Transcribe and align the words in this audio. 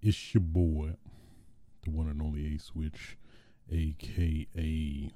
It's 0.00 0.32
your 0.34 0.42
boy, 0.42 0.94
the 1.82 1.90
one 1.90 2.08
and 2.08 2.22
only 2.22 2.54
A 2.54 2.58
Switch, 2.58 3.16
aka 3.70 5.10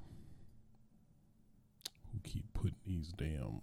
who 2.13 2.19
keep 2.25 2.53
putting 2.53 2.77
these 2.87 3.13
damn 3.17 3.61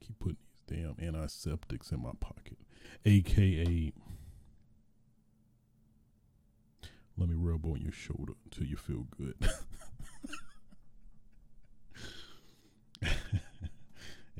keep 0.00 0.18
putting 0.18 0.36
these 0.68 0.78
damn 0.78 0.96
antiseptics 1.06 1.92
in 1.92 2.02
my 2.02 2.10
pocket. 2.20 2.58
AKA 3.06 3.92
let 7.16 7.28
me 7.28 7.34
rub 7.36 7.64
on 7.66 7.80
your 7.80 7.92
shoulder 7.92 8.32
until 8.44 8.66
you 8.66 8.76
feel 8.76 9.06
good. 9.16 9.36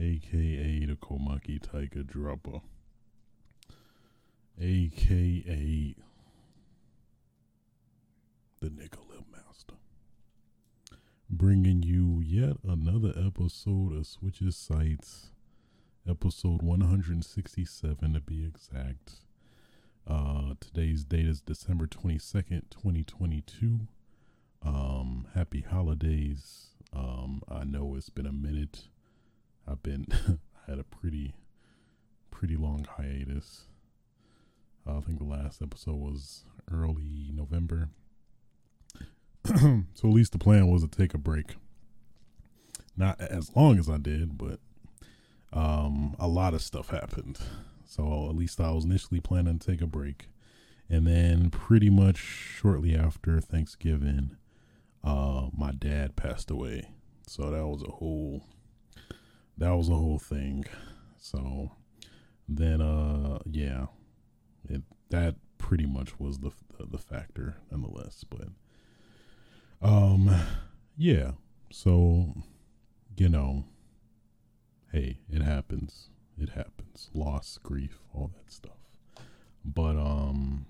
AKA 0.01 0.87
the 0.87 0.97
Komaki 0.97 1.61
Tiger 1.63 2.03
Dropper. 2.03 2.61
AKA 4.61 5.95
the 8.61 8.69
Nigga 8.69 8.99
Master. 9.33 9.75
Bringing 11.29 11.83
you 11.83 12.21
yet 12.21 12.59
another 12.63 13.13
episode 13.17 13.97
of 13.97 14.07
Switches 14.07 14.57
Sites. 14.57 15.31
Episode 16.09 16.63
167 16.63 18.13
to 18.13 18.21
be 18.21 18.45
exact. 18.45 19.13
Uh, 20.07 20.55
today's 20.61 21.05
date 21.05 21.27
is 21.27 21.41
December 21.41 21.87
22nd, 21.87 22.63
2022. 22.71 23.81
Um, 24.63 25.27
happy 25.35 25.63
holidays. 25.63 26.69
Um, 26.93 27.43
I 27.49 27.65
know 27.65 27.95
it's 27.97 28.11
been 28.11 28.27
a 28.27 28.33
minute. 28.33 28.85
I've 29.67 29.83
been, 29.83 30.07
I 30.67 30.71
had 30.71 30.79
a 30.79 30.85
pretty, 30.85 31.35
pretty 32.31 32.57
long 32.57 32.87
hiatus. 32.97 33.67
I 34.87 35.01
think 35.01 35.19
the 35.19 35.25
last 35.25 35.63
episode 35.63 35.97
was 35.97 36.45
early 36.71 37.31
November. 37.33 37.89
so 39.45 39.85
at 40.05 40.05
least 40.05 40.33
the 40.33 40.39
plan 40.39 40.69
was 40.69 40.83
to 40.83 40.89
take 40.89 41.15
a 41.15 41.19
break. 41.19 41.57
Not 42.97 43.21
as 43.21 43.55
long 43.57 43.79
as 43.79 43.89
I 43.89 43.97
did, 43.97 44.37
but 44.37 44.61
um, 45.53 46.15
a 46.19 46.29
lot 46.29 46.55
of 46.55 46.63
stuff 46.63 46.91
happened. 46.91 47.39
So 47.85 48.29
at 48.29 48.37
least 48.37 48.61
I 48.61 48.71
was 48.71 48.85
initially 48.85 49.21
planning 49.21 49.59
to 49.59 49.71
take 49.71 49.81
a 49.81 49.87
break. 49.87 50.29
And 50.89 51.07
then 51.07 51.51
pretty 51.51 51.91
much 51.91 52.19
shortly 52.19 52.95
after 52.95 53.41
Thanksgiving, 53.41 54.37
uh, 55.03 55.49
my 55.57 55.73
dad 55.73 56.17
passed 56.17 56.51
away. 56.51 56.89
So 57.27 57.51
that 57.51 57.67
was 57.67 57.83
a 57.83 57.91
whole 57.91 58.43
that 59.57 59.71
was 59.71 59.89
a 59.89 59.95
whole 59.95 60.19
thing. 60.19 60.65
So 61.19 61.73
then 62.49 62.81
uh 62.81 63.39
yeah. 63.47 63.87
It 64.69 64.83
that 65.11 65.37
pretty 65.59 65.87
much 65.87 66.19
was 66.19 66.39
the 66.39 66.51
the, 66.79 66.87
the 66.87 66.99
factor 66.99 67.57
nonetheless, 67.71 68.25
but 68.29 68.49
um 69.81 70.31
yeah. 70.97 71.33
So 71.71 72.35
you 73.17 73.29
know, 73.29 73.65
hey, 74.93 75.19
it 75.31 75.43
happens. 75.43 76.09
It 76.39 76.51
happens. 76.51 77.11
Loss, 77.15 77.59
grief, 77.63 77.99
all 78.15 78.31
that 78.35 78.53
stuff. 78.53 78.79
But 79.65 79.97
um 79.97 80.67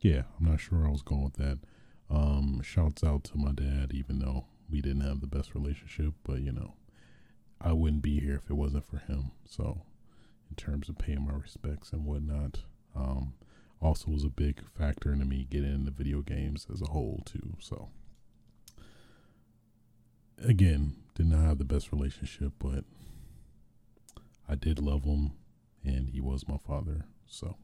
yeah, 0.00 0.22
I'm 0.38 0.50
not 0.50 0.60
sure 0.60 0.86
I 0.86 0.90
was 0.90 1.02
going 1.02 1.24
with 1.24 1.34
that. 1.34 1.58
Um 2.10 2.60
shouts 2.62 3.04
out 3.04 3.24
to 3.24 3.36
my 3.38 3.52
dad 3.52 3.92
even 3.94 4.18
though 4.18 4.46
we 4.70 4.80
didn't 4.80 5.02
have 5.02 5.20
the 5.20 5.26
best 5.26 5.54
relationship, 5.54 6.14
but 6.24 6.40
you 6.40 6.52
know, 6.52 6.74
I 7.60 7.72
wouldn't 7.72 8.02
be 8.02 8.18
here 8.20 8.36
if 8.36 8.50
it 8.50 8.54
wasn't 8.54 8.84
for 8.84 8.98
him. 8.98 9.32
So 9.44 9.82
in 10.52 10.56
terms 10.56 10.90
of 10.90 10.98
paying 10.98 11.26
my 11.26 11.32
respects 11.32 11.92
and 11.92 12.04
whatnot, 12.04 12.60
um 12.94 13.32
also 13.80 14.10
was 14.10 14.22
a 14.22 14.28
big 14.28 14.60
factor 14.78 15.12
into 15.12 15.24
me 15.24 15.46
getting 15.50 15.74
into 15.74 15.90
video 15.90 16.20
games 16.20 16.66
as 16.72 16.80
a 16.82 16.90
whole 16.90 17.20
too. 17.24 17.54
So 17.58 17.88
again, 20.44 20.96
did 21.14 21.26
not 21.26 21.40
have 21.44 21.58
the 21.58 21.64
best 21.64 21.90
relationship, 21.90 22.52
but 22.58 22.84
I 24.48 24.54
did 24.54 24.78
love 24.78 25.04
him 25.04 25.32
and 25.84 26.10
he 26.10 26.20
was 26.20 26.46
my 26.46 26.58
father. 26.58 27.06
So, 27.26 27.56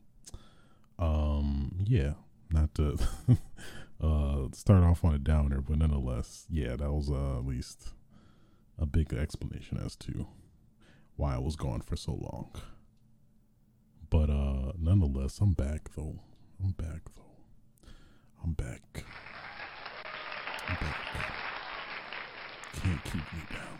um, 0.99 1.84
yeah, 1.84 2.15
not 2.50 2.75
to 2.76 2.99
uh, 4.00 4.49
start 4.53 4.82
off 4.82 5.05
on 5.05 5.15
a 5.15 5.19
downer, 5.19 5.60
but 5.60 5.78
nonetheless, 5.78 6.47
yeah, 6.50 6.75
that 6.76 6.93
was 6.93 7.10
uh, 7.10 7.38
at 7.38 7.47
least 7.47 7.91
a 8.78 8.87
big 8.87 9.12
explanation 9.12 9.78
as 9.84 9.94
to 9.97 10.26
why 11.16 11.34
I 11.34 11.38
was 11.38 11.56
gone 11.56 11.81
for 11.81 11.97
so 11.97 12.12
long. 12.12 12.50
But 14.10 14.30
uh, 14.30 14.72
nonetheless, 14.78 15.38
I'm 15.41 15.52
back 15.52 15.91
though. 15.96 16.19
I'm 16.62 16.72
back 16.72 17.02
though. 17.14 17.91
I'm 18.42 18.52
back. 18.52 19.04
I'm 20.69 20.74
back. 20.76 20.96
Can't 22.82 23.04
keep 23.04 23.14
me 23.14 23.41
down. 23.50 23.78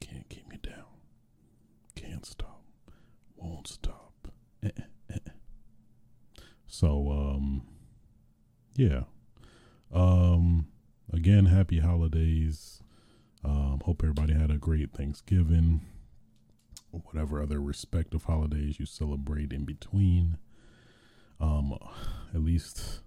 Can't 0.00 0.28
keep 0.28 0.48
me 0.48 0.58
down. 0.62 0.84
Can't 1.94 2.24
stop. 2.26 2.62
Won't 3.36 3.66
stop. 3.68 4.28
Eh, 4.62 4.70
eh. 5.10 5.18
So, 6.66 7.10
um, 7.10 7.62
yeah. 8.74 9.04
Um, 9.92 10.66
again, 11.12 11.46
happy 11.46 11.78
holidays. 11.80 12.82
Um, 13.44 13.80
hope 13.84 14.02
everybody 14.02 14.34
had 14.34 14.50
a 14.50 14.58
great 14.58 14.92
Thanksgiving. 14.92 15.80
Whatever 17.04 17.42
other 17.42 17.60
respective 17.60 18.24
holidays 18.24 18.78
you 18.78 18.86
celebrate 18.86 19.52
in 19.52 19.64
between. 19.64 20.38
Um, 21.40 21.78
at 22.34 22.42
least 22.42 23.00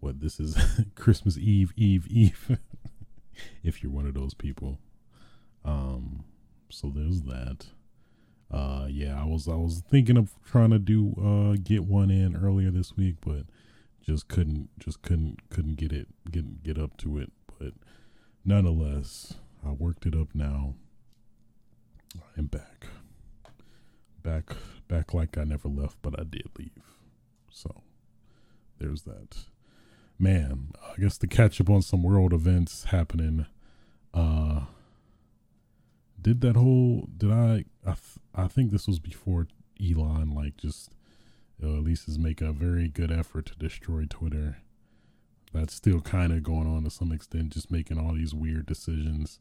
what 0.00 0.20
this 0.20 0.40
is 0.40 0.56
Christmas 0.94 1.36
Eve, 1.38 1.72
Eve, 1.76 2.06
Eve. 2.08 2.58
if 3.62 3.82
you're 3.82 3.92
one 3.92 4.06
of 4.06 4.14
those 4.14 4.34
people. 4.34 4.78
Um, 5.64 6.24
so 6.68 6.90
there's 6.94 7.22
that. 7.22 7.66
Uh, 8.50 8.86
yeah, 8.90 9.20
I 9.20 9.24
was 9.24 9.48
I 9.48 9.54
was 9.54 9.82
thinking 9.90 10.16
of 10.18 10.34
trying 10.44 10.70
to 10.70 10.78
do 10.78 11.14
uh 11.18 11.56
get 11.62 11.84
one 11.84 12.10
in 12.10 12.36
earlier 12.36 12.70
this 12.70 12.96
week, 12.96 13.16
but 13.24 13.44
just 14.02 14.28
couldn't 14.28 14.68
just 14.78 15.00
couldn't 15.02 15.48
couldn't 15.48 15.76
get 15.76 15.92
it 15.92 16.08
get 16.30 16.62
get 16.62 16.78
up 16.78 16.96
to 16.98 17.18
it. 17.18 17.32
But 17.58 17.72
nonetheless, 18.44 19.34
I 19.66 19.70
worked 19.70 20.04
it 20.04 20.14
up 20.14 20.28
now. 20.34 20.74
I'm 22.36 22.46
back, 22.46 22.88
back 24.22 24.56
back 24.88 25.14
like 25.14 25.36
I 25.38 25.44
never 25.44 25.68
left, 25.68 25.98
but 26.02 26.18
I 26.18 26.24
did 26.24 26.48
leave. 26.58 26.70
So 27.50 27.82
there's 28.78 29.02
that 29.02 29.36
man, 30.18 30.72
I 30.82 31.00
guess 31.00 31.18
to 31.18 31.26
catch 31.26 31.60
up 31.60 31.68
on 31.68 31.82
some 31.82 32.02
world 32.02 32.32
events 32.32 32.84
happening. 32.84 33.46
Uh, 34.14 34.62
did 36.20 36.40
that 36.42 36.56
whole? 36.56 37.08
Did 37.16 37.32
I? 37.32 37.64
I, 37.84 37.94
th- 37.94 38.18
I 38.34 38.46
think 38.46 38.70
this 38.70 38.86
was 38.86 39.00
before 39.00 39.48
Elon, 39.82 40.34
like, 40.34 40.56
just 40.56 40.92
you 41.58 41.68
know, 41.68 41.76
at 41.78 41.84
least 41.84 42.08
is 42.08 42.18
making 42.18 42.46
a 42.46 42.52
very 42.52 42.88
good 42.88 43.10
effort 43.10 43.46
to 43.46 43.56
destroy 43.56 44.04
Twitter. 44.08 44.58
That's 45.52 45.74
still 45.74 46.00
kind 46.00 46.32
of 46.32 46.42
going 46.42 46.66
on 46.66 46.84
to 46.84 46.90
some 46.90 47.12
extent, 47.12 47.50
just 47.50 47.70
making 47.70 47.98
all 47.98 48.14
these 48.14 48.34
weird 48.34 48.66
decisions. 48.66 49.38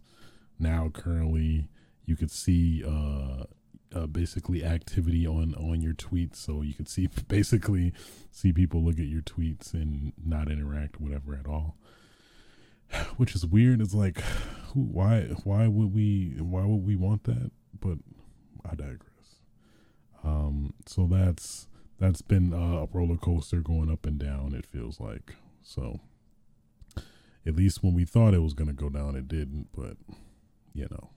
Now, 0.60 0.90
currently, 0.94 1.70
you 2.06 2.16
could 2.16 2.32
see 2.32 2.84
uh, 2.86 3.46
uh, 3.94 4.08
basically 4.08 4.64
activity 4.64 5.28
on 5.28 5.56
on 5.56 5.82
your 5.82 5.94
tweets, 5.94 6.38
so 6.38 6.62
you 6.62 6.74
could 6.74 6.90
see 6.90 7.08
basically 7.28 7.94
see 8.32 8.54
people 8.54 8.84
look 8.84 9.00
at 9.00 9.08
your 9.08 9.22
tweets 9.22 9.74
and 9.74 10.14
not 10.24 10.50
interact 10.50 11.00
whatever 11.00 11.36
at 11.36 11.48
all. 11.48 11.78
Which 13.18 13.36
is 13.36 13.46
weird. 13.46 13.82
It's 13.82 13.94
like, 13.94 14.22
why 14.74 15.22
why 15.44 15.68
would 15.68 15.94
we 15.94 16.36
why 16.40 16.66
would 16.66 16.86
we 16.86 16.96
want 16.96 17.24
that? 17.26 17.52
But 17.80 17.98
I 18.66 18.76
digress. 18.76 19.08
Um, 20.24 20.74
so 20.86 21.08
that's 21.08 21.68
that's 22.00 22.22
been 22.22 22.54
a 22.54 22.88
roller 22.96 23.18
coaster 23.18 23.62
going 23.62 23.92
up 23.92 24.06
and 24.06 24.20
down. 24.20 24.54
It 24.54 24.66
feels 24.66 25.00
like 25.00 25.36
so. 25.62 26.00
At 27.44 27.56
least 27.56 27.82
when 27.84 27.96
we 27.96 28.06
thought 28.06 28.36
it 28.36 28.44
was 28.44 28.54
going 28.54 28.68
to 28.68 28.74
go 28.74 28.90
down, 28.90 29.16
it 29.16 29.28
didn't. 29.28 29.70
But 29.76 29.98
you 30.74 30.88
know. 30.92 31.10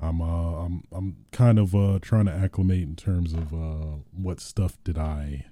I'm 0.00 0.20
uh 0.20 0.64
I'm 0.64 0.84
I'm 0.92 1.16
kind 1.32 1.58
of 1.58 1.74
uh 1.74 1.98
trying 2.00 2.26
to 2.26 2.32
acclimate 2.32 2.82
in 2.82 2.96
terms 2.96 3.32
of 3.32 3.52
uh 3.52 3.98
what 4.12 4.40
stuff 4.40 4.78
did 4.84 4.96
I 4.96 5.46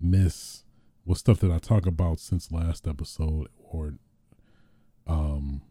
miss, 0.00 0.64
what 1.04 1.18
stuff 1.18 1.40
did 1.40 1.52
I 1.52 1.58
talk 1.58 1.86
about 1.86 2.18
since 2.18 2.50
last 2.50 2.88
episode 2.88 3.48
or 3.58 3.94
um 5.06 5.62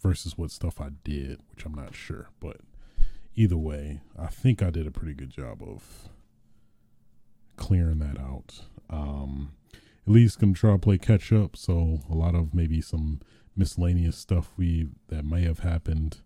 versus 0.00 0.36
what 0.38 0.50
stuff 0.50 0.80
I 0.80 0.90
did, 1.04 1.40
which 1.50 1.64
I'm 1.64 1.74
not 1.74 1.94
sure, 1.94 2.28
but 2.40 2.58
either 3.34 3.56
way, 3.56 4.00
I 4.18 4.26
think 4.26 4.62
I 4.62 4.70
did 4.70 4.86
a 4.86 4.90
pretty 4.90 5.14
good 5.14 5.30
job 5.30 5.62
of 5.62 6.08
clearing 7.56 7.98
that 7.98 8.20
out. 8.20 8.62
Um 8.88 9.52
at 10.06 10.12
least 10.12 10.38
gonna 10.38 10.52
try 10.52 10.72
to 10.72 10.78
play 10.78 10.98
catch 10.98 11.32
up, 11.32 11.56
so 11.56 12.00
a 12.08 12.14
lot 12.14 12.36
of 12.36 12.54
maybe 12.54 12.80
some 12.80 13.20
miscellaneous 13.56 14.16
stuff 14.16 14.52
we 14.56 14.88
that 15.08 15.24
may 15.24 15.42
have 15.42 15.60
happened 15.60 16.18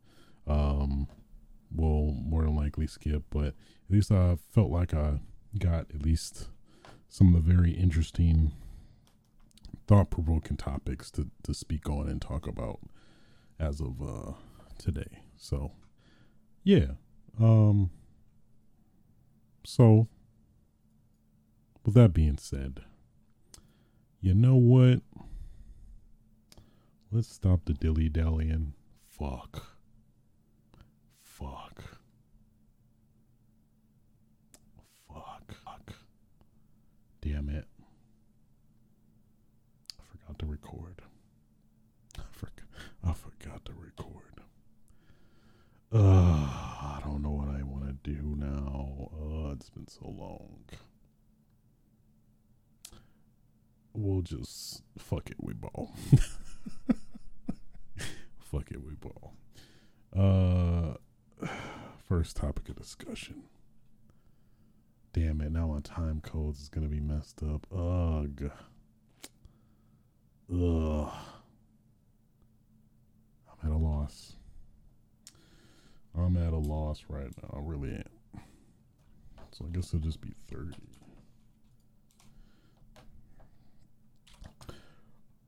skip, 2.87 3.23
but 3.31 3.47
at 3.47 3.55
least 3.89 4.13
I 4.13 4.37
felt 4.53 4.71
like 4.71 4.93
I 4.93 5.21
got 5.59 5.87
at 5.95 6.03
least 6.03 6.49
some 7.09 7.35
of 7.35 7.47
the 7.47 7.55
very 7.55 7.73
interesting, 7.73 8.53
thought 9.87 10.11
provoking 10.11 10.59
topics 10.59 11.11
to, 11.13 11.31
to 11.45 11.55
speak 11.55 11.89
on 11.89 12.09
and 12.09 12.21
talk 12.21 12.47
about 12.47 12.81
as 13.59 13.81
of 13.81 14.03
uh, 14.03 14.33
today. 14.79 15.23
So, 15.37 15.73
yeah. 16.63 16.93
Um, 17.41 17.91
so, 19.65 20.09
with 21.85 21.95
that 21.95 22.13
being 22.13 22.37
said, 22.39 22.81
you 24.21 24.35
know 24.35 24.57
what? 24.57 25.01
Let's 27.13 27.29
stop 27.29 27.61
the 27.65 27.73
dilly 27.73 28.09
dallying. 28.09 28.75
Fuck. 29.09 29.65
Fuck. 31.23 31.85
Fuck. 35.09 35.95
Damn 37.27 37.49
it. 37.49 37.65
I 39.99 40.03
forgot 40.05 40.39
to 40.39 40.47
record. 40.47 41.03
I 42.19 42.23
forgot, 42.31 42.65
I 43.03 43.13
forgot 43.15 43.65
to 43.65 43.73
record. 43.73 44.43
Uh, 45.93 45.99
I 45.99 47.01
don't 47.05 47.23
know 47.23 47.31
what 47.31 47.49
I 47.49 47.65
want 47.65 47.87
to 47.87 47.95
do 48.09 48.37
now. 48.37 49.11
Uh, 49.13 49.53
it's 49.55 49.71
been 49.71 49.89
so 49.89 50.07
long. 50.07 50.61
We'll 53.93 54.23
just 54.23 54.83
fuck 54.97 55.29
it, 55.29 55.37
we 55.41 55.53
ball. 55.53 55.97
fuck 58.39 58.71
it, 58.71 58.85
we 58.85 58.95
ball. 58.95 59.35
Uh, 60.17 60.95
first 62.09 62.37
topic 62.37 62.69
of 62.69 62.77
discussion. 62.77 63.43
Damn 65.17 65.41
it! 65.41 65.51
Now 65.51 65.67
my 65.69 65.81
time 65.81 66.21
codes 66.21 66.61
is 66.61 66.69
gonna 66.69 66.89
be 66.89 67.01
messed 67.01 67.43
up. 67.43 67.67
Ugh. 67.75 68.51
Ugh. 70.53 71.13
I'm 73.49 73.65
at 73.65 73.75
a 73.75 73.79
loss. 73.79 74.35
I'm 76.15 76.37
at 76.37 76.53
a 76.53 76.59
loss 76.59 77.05
right 77.09 77.31
now. 77.43 77.49
I 77.57 77.61
really 77.63 77.95
am. 77.95 78.43
So 79.53 79.65
I 79.65 79.75
guess 79.75 79.89
it'll 79.89 80.01
just 80.01 80.21
be 80.21 80.35
30. 80.51 80.75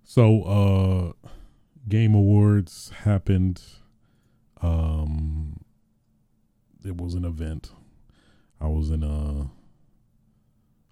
So, 0.04 0.42
uh, 0.44 1.28
Game 1.86 2.14
Awards 2.14 2.90
happened. 3.04 3.62
Um, 4.62 5.60
it 6.82 6.96
was 6.96 7.12
an 7.12 7.26
event. 7.26 7.72
I 8.60 8.68
was 8.68 8.88
in 8.88 9.02
a, 9.02 9.50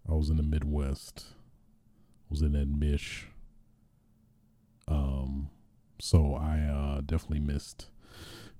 I 0.08 0.14
was 0.14 0.30
in 0.30 0.36
the 0.36 0.42
Midwest. 0.42 1.24
I 1.30 2.26
was 2.30 2.42
in 2.42 2.52
that 2.52 2.68
mish. 2.68 3.26
Um, 4.88 5.50
so 5.98 6.34
I 6.34 6.60
uh, 6.60 7.00
definitely 7.00 7.40
missed 7.40 7.86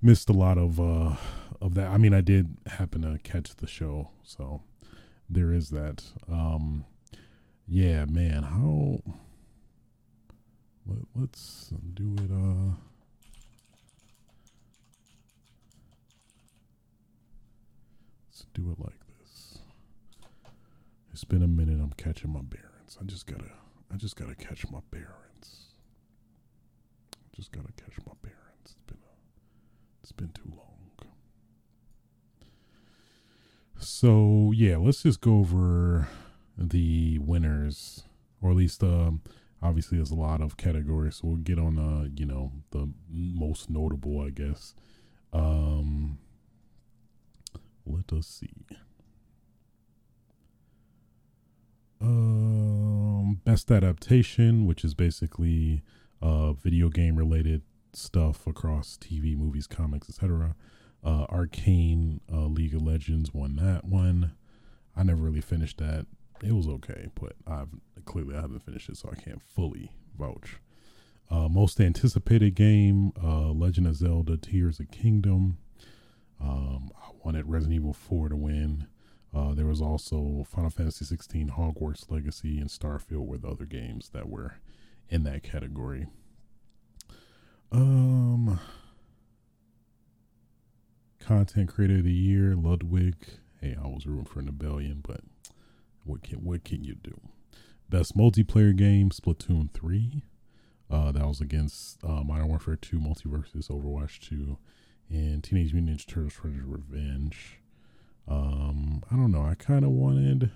missed 0.01 0.29
a 0.29 0.33
lot 0.33 0.57
of 0.57 0.79
uh, 0.79 1.15
of 1.61 1.73
that. 1.75 1.87
I 1.87 1.97
mean, 1.97 2.13
I 2.13 2.21
did 2.21 2.57
happen 2.67 3.01
to 3.01 3.17
catch 3.19 3.55
the 3.55 3.67
show, 3.67 4.09
so 4.23 4.61
there 5.29 5.53
is 5.53 5.69
that. 5.69 6.03
Um, 6.29 6.85
yeah, 7.67 8.05
man, 8.05 8.43
how? 8.43 9.01
Let, 10.85 11.23
us 11.23 11.73
do 11.95 12.15
it. 12.17 12.31
Uh, 12.31 12.75
let's 18.29 18.45
do 18.53 18.71
it 18.71 18.79
like. 18.79 19.06
It's 21.17 21.23
been 21.23 21.41
a 21.41 21.47
minute. 21.47 21.79
I'm 21.81 21.93
catching 21.97 22.31
my 22.31 22.43
bearings. 22.43 22.95
I 23.01 23.03
just 23.05 23.25
gotta. 23.25 23.49
I 23.91 23.95
just 23.95 24.15
gotta 24.15 24.35
catch 24.35 24.69
my 24.69 24.81
bearings. 24.91 25.73
Just 27.35 27.51
gotta 27.51 27.71
catch 27.75 27.97
my 28.05 28.13
bearings. 28.21 28.37
It's 28.63 28.75
been 28.85 28.99
a, 28.99 29.13
it's 30.03 30.11
been 30.11 30.29
too 30.29 30.53
long. 30.55 30.91
So 33.79 34.51
yeah, 34.55 34.77
let's 34.77 35.01
just 35.01 35.19
go 35.19 35.39
over 35.39 36.07
the 36.55 37.17
winners, 37.17 38.03
or 38.39 38.51
at 38.51 38.55
least 38.55 38.83
um, 38.83 39.21
obviously 39.59 39.97
there's 39.97 40.11
a 40.11 40.15
lot 40.15 40.39
of 40.39 40.55
categories. 40.55 41.15
So 41.15 41.29
we'll 41.29 41.37
get 41.37 41.57
on 41.57 41.79
uh, 41.79 42.09
you 42.15 42.27
know, 42.27 42.51
the 42.69 42.91
most 43.09 43.71
notable, 43.71 44.21
I 44.21 44.29
guess. 44.29 44.75
Um, 45.33 46.19
let 47.87 48.13
us 48.13 48.27
see. 48.27 48.53
Um, 51.99 53.41
best 53.43 53.71
adaptation, 53.71 54.65
which 54.65 54.83
is 54.83 54.93
basically 54.93 55.83
uh, 56.21 56.53
video 56.53 56.89
game 56.89 57.15
related 57.15 57.63
stuff 57.93 58.45
across 58.45 58.97
TV, 58.97 59.35
movies, 59.35 59.67
comics, 59.67 60.09
etc. 60.09 60.55
Uh, 61.03 61.25
Arcane 61.29 62.21
uh, 62.31 62.45
League 62.45 62.75
of 62.75 62.81
Legends 62.81 63.33
won 63.33 63.55
that 63.57 63.85
one. 63.85 64.33
I 64.95 65.03
never 65.03 65.21
really 65.21 65.41
finished 65.41 65.77
that. 65.77 66.05
It 66.43 66.53
was 66.53 66.67
okay, 66.67 67.07
but 67.19 67.33
I've 67.47 67.69
clearly 68.05 68.35
I 68.35 68.41
haven't 68.41 68.63
finished 68.63 68.89
it, 68.89 68.97
so 68.97 69.09
I 69.11 69.19
can't 69.19 69.41
fully 69.41 69.91
vouch. 70.17 70.59
Uh, 71.29 71.49
most 71.49 71.79
anticipated 71.81 72.55
game, 72.55 73.11
uh, 73.21 73.49
Legend 73.51 73.87
of 73.87 73.95
Zelda: 73.95 74.37
Tears 74.37 74.79
of 74.79 74.91
Kingdom. 74.91 75.57
Um, 76.39 76.91
I 76.95 77.09
wanted 77.23 77.47
Resident 77.47 77.75
Evil 77.75 77.93
4 77.93 78.29
to 78.29 78.35
win. 78.35 78.87
Uh, 79.35 79.53
there 79.53 79.65
was 79.65 79.81
also 79.81 80.45
Final 80.49 80.69
Fantasy 80.69 81.05
16, 81.05 81.51
Hogwarts 81.51 82.09
Legacy, 82.09 82.59
and 82.59 82.69
Starfield 82.69 83.41
the 83.41 83.47
other 83.47 83.65
games 83.65 84.09
that 84.09 84.29
were 84.29 84.57
in 85.09 85.23
that 85.23 85.43
category. 85.43 86.07
Um, 87.71 88.59
content 91.19 91.69
creator 91.69 91.97
of 91.97 92.03
the 92.05 92.11
year, 92.11 92.55
Ludwig. 92.55 93.15
Hey, 93.61 93.75
I 93.81 93.87
was 93.87 94.05
rooting 94.05 94.25
for 94.25 94.41
Nibellion, 94.41 95.01
but 95.03 95.21
what 96.03 96.23
can 96.23 96.43
what 96.43 96.63
can 96.63 96.83
you 96.83 96.95
do? 96.95 97.19
Best 97.89 98.15
multiplayer 98.17 98.75
game, 98.75 99.09
Splatoon 99.09 99.71
three. 99.71 100.23
Uh, 100.89 101.11
that 101.11 101.27
was 101.27 101.41
against 101.41 102.01
uh, 102.03 102.23
Modern 102.23 102.47
Warfare 102.47 102.77
2, 102.77 102.97
MultiVersus, 102.97 103.69
Overwatch 103.69 104.19
2, 104.29 104.57
and 105.09 105.43
Teenage 105.43 105.73
Mutant 105.73 105.99
Ninja 105.99 106.07
Turtles: 106.07 106.33
Shredder's 106.33 106.63
Revenge. 106.65 107.59
Um, 108.27 109.03
I 109.11 109.15
don't 109.15 109.31
know. 109.31 109.43
I 109.43 109.55
kind 109.55 109.85
of 109.85 109.91
wanted. 109.91 110.51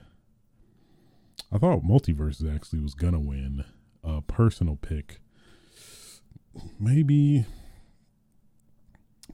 I 1.51 1.57
thought 1.57 1.83
MultiVersus 1.83 2.53
actually 2.53 2.79
was 2.79 2.93
gonna 2.93 3.19
win. 3.19 3.65
A 4.03 4.17
uh, 4.17 4.21
personal 4.21 4.75
pick 4.75 5.19
maybe 6.79 7.45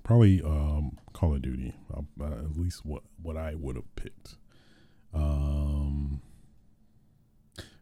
probably 0.03 0.41
um, 0.41 0.97
Call 1.13 1.35
of 1.35 1.41
Duty. 1.41 1.73
Uh, 1.93 2.25
at 2.25 2.57
least 2.57 2.85
what 2.85 3.03
what 3.21 3.37
I 3.37 3.55
would 3.55 3.75
have 3.75 3.95
picked. 3.95 4.35
Um, 5.13 6.21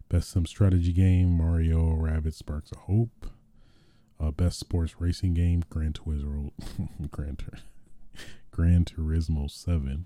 best 0.10 0.30
sim 0.32 0.46
strategy 0.46 0.94
game: 0.94 1.38
Mario 1.38 1.80
Rabbids 1.96 2.36
Sparks 2.36 2.72
of 2.72 2.80
Hope. 2.80 3.28
Uh, 4.20 4.32
best 4.32 4.60
sports 4.60 4.96
racing 5.00 5.34
game: 5.34 5.64
Gran 5.70 5.94
Turismo. 5.94 6.52
Gran, 7.12 7.36
Tur- 7.36 7.60
Gran 8.52 8.86
Turismo 8.86 9.50
Seven. 9.50 10.06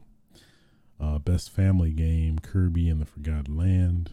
Uh, 0.99 1.17
best 1.19 1.49
family 1.49 1.91
game: 1.91 2.39
Kirby 2.39 2.89
and 2.89 3.01
the 3.01 3.05
Forgotten 3.05 3.55
Land. 3.55 4.11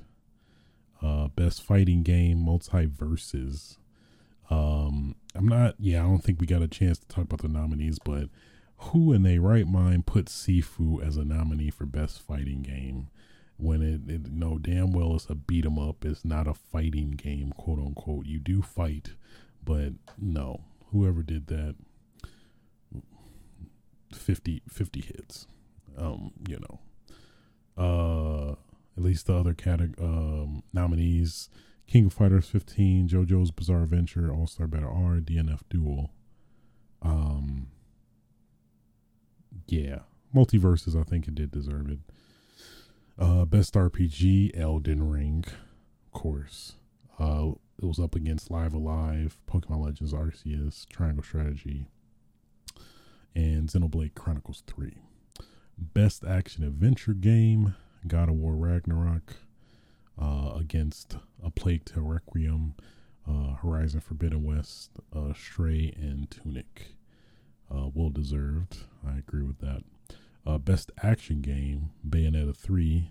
Uh, 1.02 1.28
best 1.28 1.62
fighting 1.62 2.02
game: 2.02 2.38
MultiVersus. 2.38 3.76
Um, 4.50 5.16
I'm 5.34 5.48
not. 5.48 5.74
Yeah, 5.78 6.00
I 6.00 6.06
don't 6.06 6.22
think 6.22 6.40
we 6.40 6.46
got 6.46 6.62
a 6.62 6.68
chance 6.68 6.98
to 6.98 7.08
talk 7.08 7.24
about 7.24 7.42
the 7.42 7.48
nominees, 7.48 7.98
but 7.98 8.28
who 8.78 9.12
in 9.12 9.22
their 9.22 9.40
right 9.40 9.66
mind 9.66 10.06
put 10.06 10.26
Sifu 10.26 11.02
as 11.04 11.16
a 11.16 11.24
nominee 11.24 11.70
for 11.70 11.86
best 11.86 12.20
fighting 12.20 12.62
game 12.62 13.08
when 13.56 13.82
it, 13.82 14.02
it 14.10 14.30
no 14.30 14.58
damn 14.58 14.92
well 14.92 15.14
it's 15.16 15.26
a 15.30 15.34
beat 15.34 15.64
'em 15.64 15.78
up. 15.78 16.04
It's 16.04 16.24
not 16.24 16.46
a 16.46 16.54
fighting 16.54 17.12
game, 17.12 17.52
quote 17.52 17.78
unquote. 17.78 18.26
You 18.26 18.38
do 18.38 18.62
fight, 18.62 19.14
but 19.64 19.94
no. 20.18 20.64
Whoever 20.92 21.22
did 21.22 21.48
that, 21.48 21.74
50, 24.12 24.62
50 24.68 25.00
hits. 25.00 25.46
Um, 25.98 26.32
you 26.48 26.58
know. 26.58 26.80
Uh, 27.76 28.52
at 28.96 29.02
least 29.02 29.26
the 29.26 29.34
other 29.34 29.52
category 29.52 29.94
um, 30.02 30.62
nominees 30.72 31.50
King 31.86 32.06
of 32.06 32.12
Fighters 32.12 32.48
15, 32.48 33.08
JoJo's 33.08 33.50
Bizarre 33.50 33.84
Adventure, 33.84 34.32
All 34.32 34.46
Star 34.46 34.66
Battle 34.66 34.90
R, 34.90 35.20
DNF 35.20 35.60
Duel. 35.70 36.10
Um, 37.00 37.68
yeah, 39.68 40.00
MultiVersus. 40.34 40.98
I 40.98 41.04
think 41.04 41.28
it 41.28 41.34
did 41.36 41.52
deserve 41.52 41.88
it. 41.88 41.98
Uh, 43.18 43.44
best 43.44 43.74
RPG, 43.74 44.58
Elden 44.58 45.08
Ring, 45.08 45.44
of 45.46 46.12
course. 46.12 46.74
Uh, 47.18 47.52
it 47.80 47.86
was 47.86 47.98
up 48.00 48.14
against 48.14 48.50
Live 48.50 48.74
Alive, 48.74 49.38
Pokemon 49.48 49.84
Legends 49.84 50.12
Arceus, 50.12 50.86
Triangle 50.88 51.22
Strategy, 51.22 51.88
and 53.34 53.68
Xenoblade 53.68 54.14
Chronicles 54.14 54.64
3. 54.66 54.98
Best 55.78 56.24
action 56.24 56.64
adventure 56.64 57.12
game 57.14 57.74
God 58.06 58.28
of 58.28 58.36
War 58.36 58.54
Ragnarok 58.54 59.36
uh, 60.20 60.52
against 60.56 61.16
A 61.42 61.50
Plague 61.50 61.84
Tale 61.84 62.02
Requiem, 62.04 62.74
uh, 63.28 63.54
Horizon 63.54 64.00
Forbidden 64.00 64.44
West, 64.44 64.92
uh, 65.14 65.32
Stray, 65.34 65.92
and 65.96 66.30
Tunic. 66.30 66.96
Uh, 67.70 67.88
well 67.92 68.10
deserved. 68.10 68.78
I 69.06 69.18
agree 69.18 69.42
with 69.42 69.58
that. 69.58 69.82
Uh, 70.46 70.58
best 70.58 70.92
action 71.02 71.40
game 71.40 71.90
Bayonetta 72.08 72.56
3 72.56 73.10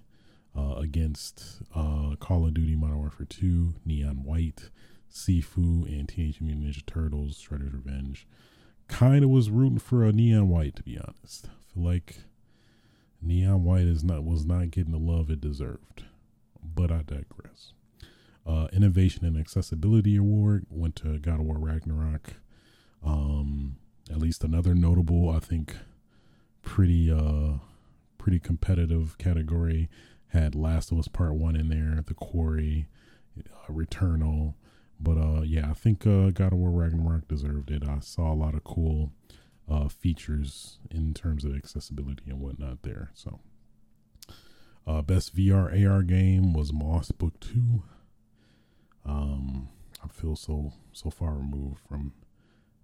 uh, 0.57 0.75
against 0.77 1.62
Call 1.74 2.48
of 2.48 2.53
Duty 2.53 2.75
Modern 2.75 3.00
Warfare 3.00 3.27
2, 3.29 3.75
Neon 3.86 4.24
White, 4.24 4.69
Sifu, 5.12 5.86
and 5.88 6.07
Teenage 6.07 6.39
Mutant 6.39 6.65
Ninja 6.65 6.86
Turtles, 6.86 7.38
Shredder's 7.41 7.74
Revenge. 7.74 8.25
Kind 8.88 9.24
of 9.25 9.29
was 9.29 9.50
rooting 9.50 9.79
for 9.79 10.05
a 10.05 10.13
Neon 10.13 10.48
White, 10.48 10.77
to 10.77 10.84
be 10.84 10.98
honest. 10.98 11.48
I 11.48 11.74
feel 11.74 11.84
like 11.84 12.17
Neon 13.25 13.63
White 13.63 13.86
is 13.88 14.03
not 14.03 14.24
was 14.24 14.46
not 14.46 14.72
getting 14.72 14.91
the 14.91 15.00
love 15.00 15.29
it 15.29 15.41
deserved, 15.41 16.03
but 16.63 16.91
I 16.91 17.01
digress. 17.01 17.74
Uh, 18.46 18.67
Innovation 18.72 19.25
and 19.25 19.36
Accessibility 19.36 20.15
Award 20.15 20.67
went 20.70 20.96
to 20.98 21.17
God 21.17 21.39
of 21.39 21.46
War 21.48 21.58
Ragnarok. 21.58 22.36
Um, 23.03 23.77
at 24.12 24.20
least 24.20 24.44
another 24.44 24.75
notable, 24.75 25.29
I 25.29 25.39
think, 25.39 25.75
pretty 26.62 27.12
uh, 27.12 27.60
pretty 28.17 28.39
competitive 28.39 29.17
category 29.17 29.89
had 30.27 30.53
Last 30.53 30.91
of 30.91 31.00
Us 31.00 31.08
Part 31.08 31.34
One 31.34 31.55
in 31.55 31.70
there, 31.70 32.03
The 32.05 32.13
Quarry, 32.13 32.88
uh, 33.39 33.72
Returnal. 33.72 34.53
But 35.00 35.17
uh, 35.17 35.41
yeah, 35.41 35.70
I 35.70 35.74
think 35.74 36.05
uh, 36.05 36.29
God 36.29 36.53
of 36.53 36.60
War 36.60 36.72
Ragnarok 36.72 37.27
deserved 37.27 37.72
it. 37.72 37.84
I 37.88 38.00
saw 38.00 38.32
a 38.32 38.36
lot 38.36 38.53
of 38.53 38.63
cool 38.63 39.12
uh, 39.69 39.88
features 39.88 40.79
in 40.91 41.13
terms 41.13 41.43
of 41.45 41.55
accessibility 41.55 42.24
and 42.29 42.39
whatnot 42.39 42.84
there. 42.84 43.12
So, 43.13 43.39
uh, 44.88 45.01
best 45.01 45.36
VR 45.36 45.88
AR 45.88 46.03
game 46.03 46.53
was 46.53 46.72
Moss 46.72 47.12
Book 47.12 47.39
Two. 47.39 47.84
Um, 49.05 49.69
I 50.03 50.07
feel 50.07 50.36
so 50.36 50.74
so 50.93 51.10
far 51.10 51.34
removed 51.34 51.79
from 51.88 52.13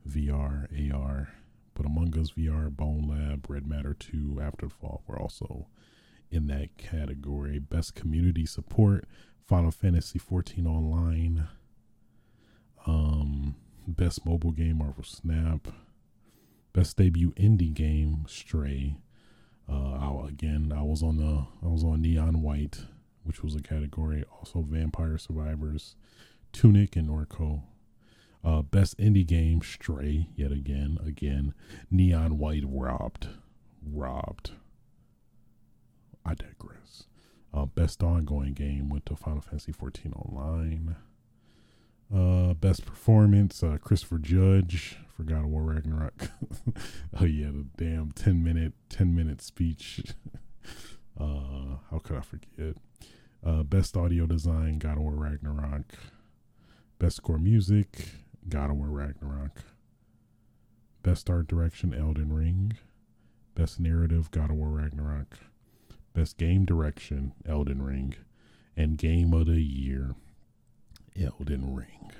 VR 0.07 0.67
AR, 0.93 1.29
but 1.73 1.85
Among 1.85 2.17
Us 2.17 2.31
VR, 2.31 2.69
Bone 2.75 3.07
Lab, 3.07 3.47
Red 3.49 3.67
Matter 3.67 3.93
Two, 3.93 4.39
After 4.41 4.67
the 4.67 4.73
Fall 4.73 5.03
were 5.07 5.19
also 5.19 5.67
in 6.31 6.47
that 6.47 6.77
category. 6.77 7.59
Best 7.59 7.93
community 7.93 8.45
support, 8.45 9.07
Final 9.45 9.71
Fantasy 9.71 10.17
XIV 10.19 10.65
Online. 10.65 11.47
Um, 12.87 13.55
best 13.87 14.25
mobile 14.25 14.51
game, 14.51 14.77
Marvel 14.79 15.03
Snap. 15.03 15.67
Best 16.73 16.97
debut 16.97 17.31
indie 17.33 17.73
game, 17.73 18.25
Stray. 18.27 18.97
Uh, 19.69 19.93
I, 20.23 20.27
again, 20.27 20.73
I 20.75 20.81
was 20.81 21.03
on 21.03 21.17
the 21.17 21.45
I 21.63 21.69
was 21.69 21.83
on 21.83 22.01
Neon 22.01 22.41
White, 22.41 22.85
which 23.23 23.43
was 23.43 23.55
a 23.55 23.61
category. 23.61 24.23
Also, 24.39 24.61
Vampire 24.61 25.17
Survivors, 25.17 25.95
Tunic, 26.51 26.95
and 26.95 27.09
Norco. 27.09 27.63
Uh, 28.43 28.61
best 28.61 28.97
indie 28.97 29.25
game, 29.25 29.61
Stray. 29.61 30.27
Yet 30.35 30.51
again, 30.51 30.97
again, 31.05 31.53
Neon 31.91 32.37
White 32.37 32.63
robbed, 32.65 33.27
robbed. 33.85 34.51
I 36.25 36.33
digress. 36.35 37.03
Uh, 37.53 37.65
best 37.65 38.01
ongoing 38.01 38.53
game 38.53 38.89
went 38.89 39.05
to 39.07 39.15
Final 39.15 39.41
Fantasy 39.41 39.71
14 39.71 40.13
Online. 40.13 40.95
Uh, 42.13 42.53
best 42.53 42.85
performance, 42.85 43.63
uh, 43.63 43.77
Christopher 43.81 44.17
Judge 44.17 44.97
for 45.15 45.23
God 45.23 45.45
of 45.45 45.49
War 45.49 45.63
Ragnarok. 45.63 46.29
oh 47.19 47.23
yeah, 47.25 47.47
the 47.47 47.65
damn 47.77 48.11
ten 48.11 48.43
minute 48.43 48.73
ten 48.89 49.15
minute 49.15 49.41
speech. 49.41 50.01
uh, 51.19 51.77
how 51.89 51.99
could 52.03 52.17
I 52.17 52.21
forget? 52.21 52.75
Uh, 53.45 53.63
best 53.63 53.95
audio 53.95 54.25
design, 54.25 54.77
God 54.77 54.97
of 54.97 55.03
War 55.03 55.13
Ragnarok. 55.13 55.93
Best 56.99 57.17
score 57.17 57.37
music, 57.37 58.09
God 58.47 58.69
of 58.69 58.75
War 58.77 58.89
Ragnarok. 58.89 59.63
Best 61.03 61.29
art 61.29 61.47
direction, 61.47 61.93
Elden 61.93 62.33
Ring. 62.33 62.73
Best 63.55 63.79
narrative, 63.79 64.29
God 64.31 64.51
of 64.51 64.57
War 64.57 64.67
Ragnarok. 64.69 65.37
Best 66.13 66.37
game 66.37 66.65
direction, 66.65 67.33
Elden 67.47 67.81
Ring. 67.81 68.15
And 68.77 68.97
game 68.97 69.33
of 69.33 69.47
the 69.47 69.61
year, 69.61 70.15
Elden 71.19 71.75
Ring. 71.75 72.11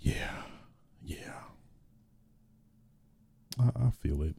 Yeah, 0.00 0.42
yeah. 1.02 1.40
I, 3.58 3.86
I 3.86 3.90
feel 3.90 4.22
it. 4.22 4.36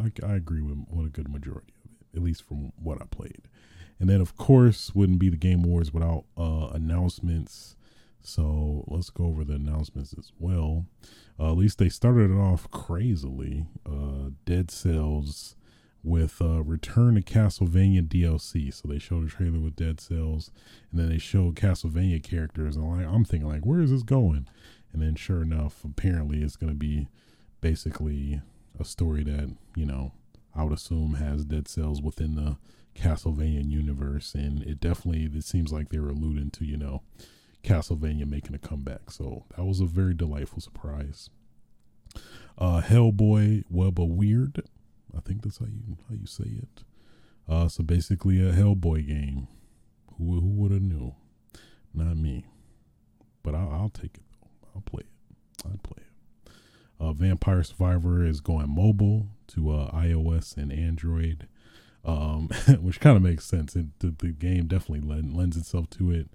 I, 0.00 0.10
I 0.26 0.34
agree 0.34 0.62
with 0.62 0.78
what 0.88 1.06
a 1.06 1.10
good 1.10 1.28
majority 1.28 1.72
of 1.84 1.90
it, 1.90 2.16
at 2.16 2.22
least 2.22 2.46
from 2.46 2.72
what 2.76 3.00
I 3.00 3.04
played. 3.04 3.42
And 4.00 4.08
then, 4.08 4.20
of 4.20 4.36
course, 4.36 4.94
wouldn't 4.94 5.18
be 5.18 5.28
the 5.28 5.36
Game 5.36 5.64
Awards 5.64 5.92
without 5.92 6.24
uh, 6.36 6.68
announcements. 6.72 7.76
So 8.22 8.84
let's 8.88 9.10
go 9.10 9.26
over 9.26 9.44
the 9.44 9.54
announcements 9.54 10.14
as 10.16 10.32
well. 10.38 10.86
Uh, 11.38 11.52
at 11.52 11.56
least 11.58 11.78
they 11.78 11.88
started 11.88 12.30
it 12.30 12.34
off 12.34 12.70
crazily. 12.70 13.66
Uh, 13.86 14.30
Dead 14.44 14.70
Cells 14.70 15.56
with 16.04 16.40
uh, 16.40 16.62
Return 16.62 17.14
to 17.14 17.22
Castlevania 17.22 18.06
DLC. 18.06 18.72
So 18.72 18.88
they 18.88 18.98
showed 18.98 19.26
a 19.26 19.30
trailer 19.30 19.60
with 19.60 19.76
Dead 19.76 20.00
Cells, 20.00 20.50
and 20.90 21.00
then 21.00 21.08
they 21.08 21.18
showed 21.18 21.56
Castlevania 21.56 22.22
characters. 22.22 22.76
And 22.76 22.88
like, 22.88 23.06
I'm 23.06 23.24
thinking, 23.24 23.48
like, 23.48 23.64
where 23.64 23.80
is 23.80 23.90
this 23.90 24.02
going? 24.02 24.48
And 24.92 25.00
then, 25.00 25.14
sure 25.14 25.42
enough, 25.42 25.84
apparently 25.84 26.42
it's 26.42 26.56
going 26.56 26.72
to 26.72 26.78
be 26.78 27.08
basically 27.60 28.40
a 28.78 28.84
story 28.84 29.22
that 29.24 29.54
you 29.76 29.86
know 29.86 30.12
I 30.54 30.64
would 30.64 30.72
assume 30.72 31.14
has 31.14 31.44
Dead 31.44 31.68
Cells 31.68 32.02
within 32.02 32.34
the 32.34 32.56
Castlevania 32.94 33.68
universe, 33.68 34.34
and 34.34 34.62
it 34.62 34.80
definitely 34.80 35.30
it 35.34 35.44
seems 35.44 35.72
like 35.72 35.88
they 35.88 35.98
were 35.98 36.10
alluding 36.10 36.50
to 36.50 36.64
you 36.64 36.76
know 36.76 37.02
Castlevania 37.62 38.28
making 38.28 38.54
a 38.54 38.58
comeback. 38.58 39.10
So 39.10 39.44
that 39.56 39.64
was 39.64 39.80
a 39.80 39.86
very 39.86 40.14
delightful 40.14 40.60
surprise. 40.60 41.30
Uh, 42.58 42.82
Hellboy 42.82 43.64
Web 43.70 43.98
of 43.98 44.08
Weird 44.08 44.62
I 45.16 45.20
think 45.20 45.42
that's 45.42 45.58
how 45.58 45.66
you 45.66 45.96
how 46.08 46.14
you 46.14 46.26
say 46.26 46.44
it. 46.62 46.84
Uh, 47.48 47.68
so 47.68 47.82
basically 47.82 48.40
a 48.40 48.52
Hellboy 48.52 49.06
game. 49.06 49.48
Who 50.18 50.40
who 50.40 50.48
would 50.48 50.72
have 50.72 50.82
knew? 50.82 51.14
Not 51.94 52.16
me, 52.16 52.46
but 53.42 53.54
I'll, 53.54 53.70
I'll 53.70 53.90
take 53.90 54.16
it. 54.16 54.22
I'll 54.74 54.82
play 54.82 55.02
it. 55.02 55.66
I'd 55.66 55.82
play 55.82 55.98
it. 55.98 56.52
Uh, 57.00 57.12
Vampire 57.12 57.62
Survivor 57.62 58.24
is 58.24 58.40
going 58.40 58.74
mobile 58.74 59.26
to 59.48 59.70
uh, 59.72 59.90
iOS 59.90 60.56
and 60.56 60.72
Android, 60.72 61.48
um, 62.04 62.48
which 62.80 63.00
kind 63.00 63.16
of 63.16 63.22
makes 63.22 63.44
sense. 63.44 63.74
It, 63.74 63.98
the, 63.98 64.14
the 64.16 64.28
game 64.28 64.66
definitely 64.66 65.06
lends 65.22 65.56
itself 65.56 65.90
to 65.90 66.10
it. 66.10 66.28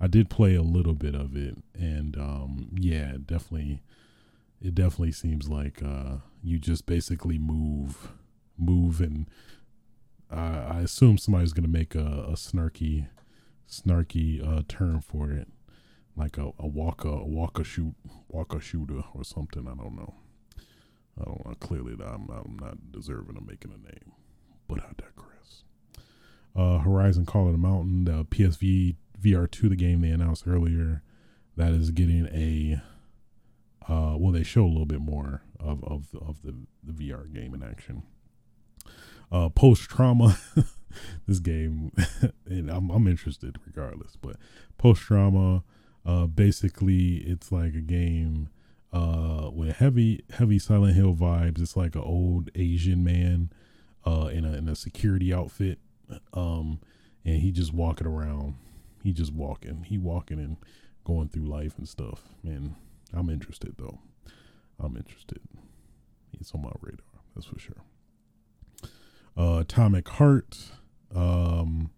I 0.00 0.06
did 0.06 0.30
play 0.30 0.54
a 0.54 0.62
little 0.62 0.94
bit 0.94 1.14
of 1.14 1.36
it, 1.36 1.56
and 1.74 2.16
um, 2.16 2.70
yeah, 2.78 3.16
definitely 3.24 3.82
it 4.64 4.74
definitely 4.74 5.12
seems 5.12 5.48
like 5.48 5.82
uh, 5.82 6.16
you 6.42 6.58
just 6.58 6.86
basically 6.86 7.38
move, 7.38 8.12
move, 8.56 9.00
and 9.00 9.28
uh, 10.32 10.72
I 10.72 10.80
assume 10.80 11.18
somebody's 11.18 11.52
gonna 11.52 11.68
make 11.68 11.94
a, 11.94 12.26
a 12.28 12.32
snarky, 12.32 13.08
snarky 13.68 14.42
uh, 14.42 14.62
term 14.66 15.02
for 15.02 15.30
it, 15.30 15.48
like 16.16 16.38
a, 16.38 16.50
a 16.58 16.66
walker, 16.66 17.08
a 17.08 17.26
walker 17.26 17.62
shoot, 17.62 17.94
walker 18.28 18.58
shooter 18.58 19.02
or 19.12 19.22
something. 19.22 19.68
I 19.68 19.74
don't 19.74 19.96
know. 19.96 20.14
I 21.20 21.24
don't 21.24 21.44
know. 21.46 21.54
Clearly, 21.60 21.92
I'm 22.02 22.30
I'm 22.30 22.58
not 22.58 22.90
deserving 22.90 23.36
of 23.36 23.46
making 23.46 23.72
a 23.72 23.76
name, 23.76 24.12
but 24.66 24.80
I 24.80 24.92
digress. 24.96 25.64
Uh, 26.56 26.78
Horizon 26.78 27.26
Call 27.26 27.46
of 27.46 27.52
the 27.52 27.58
Mountain, 27.58 28.04
the 28.04 28.24
PSV 28.24 28.96
VR2, 29.20 29.68
the 29.68 29.76
game 29.76 30.00
they 30.00 30.10
announced 30.10 30.44
earlier, 30.46 31.02
that 31.56 31.72
is 31.72 31.90
getting 31.90 32.26
a 32.26 32.80
uh, 33.88 34.14
well, 34.16 34.32
they 34.32 34.42
show 34.42 34.64
a 34.64 34.68
little 34.68 34.86
bit 34.86 35.00
more 35.00 35.42
of 35.60 35.82
of 35.84 36.08
of 36.20 36.42
the 36.42 36.54
the 36.82 36.92
VR 36.92 37.32
game 37.32 37.54
in 37.54 37.62
action. 37.62 38.02
Uh, 39.32 39.48
Post 39.48 39.88
trauma, 39.88 40.38
this 41.26 41.38
game, 41.38 41.92
and 42.46 42.70
I'm 42.70 42.90
I'm 42.90 43.06
interested 43.06 43.58
regardless. 43.66 44.16
But 44.20 44.36
post 44.78 45.02
trauma, 45.02 45.64
uh, 46.04 46.26
basically, 46.26 47.16
it's 47.18 47.52
like 47.52 47.74
a 47.74 47.80
game 47.80 48.48
uh 48.92 49.50
with 49.52 49.76
heavy 49.76 50.24
heavy 50.30 50.58
Silent 50.58 50.94
Hill 50.94 51.14
vibes. 51.14 51.60
It's 51.60 51.76
like 51.76 51.94
an 51.94 52.02
old 52.02 52.50
Asian 52.54 53.02
man 53.02 53.50
uh 54.06 54.28
in 54.32 54.44
a 54.44 54.52
in 54.52 54.68
a 54.68 54.76
security 54.76 55.32
outfit, 55.32 55.78
um, 56.32 56.80
and 57.24 57.40
he 57.40 57.50
just 57.50 57.72
walking 57.72 58.06
around. 58.06 58.54
He 59.02 59.12
just 59.12 59.32
walking. 59.32 59.84
He 59.84 59.98
walking 59.98 60.38
and 60.38 60.56
going 61.04 61.28
through 61.28 61.46
life 61.46 61.76
and 61.76 61.88
stuff, 61.88 62.22
and 62.42 62.74
I'm 63.14 63.30
interested 63.30 63.74
though. 63.78 64.00
I'm 64.78 64.96
interested. 64.96 65.40
It's 66.32 66.52
on 66.52 66.62
my 66.62 66.72
radar. 66.80 67.06
That's 67.34 67.46
for 67.46 67.58
sure. 67.58 67.82
Uh, 69.36 69.60
Atomic 69.60 70.08
Heart. 70.08 70.56
Um, 71.14 71.90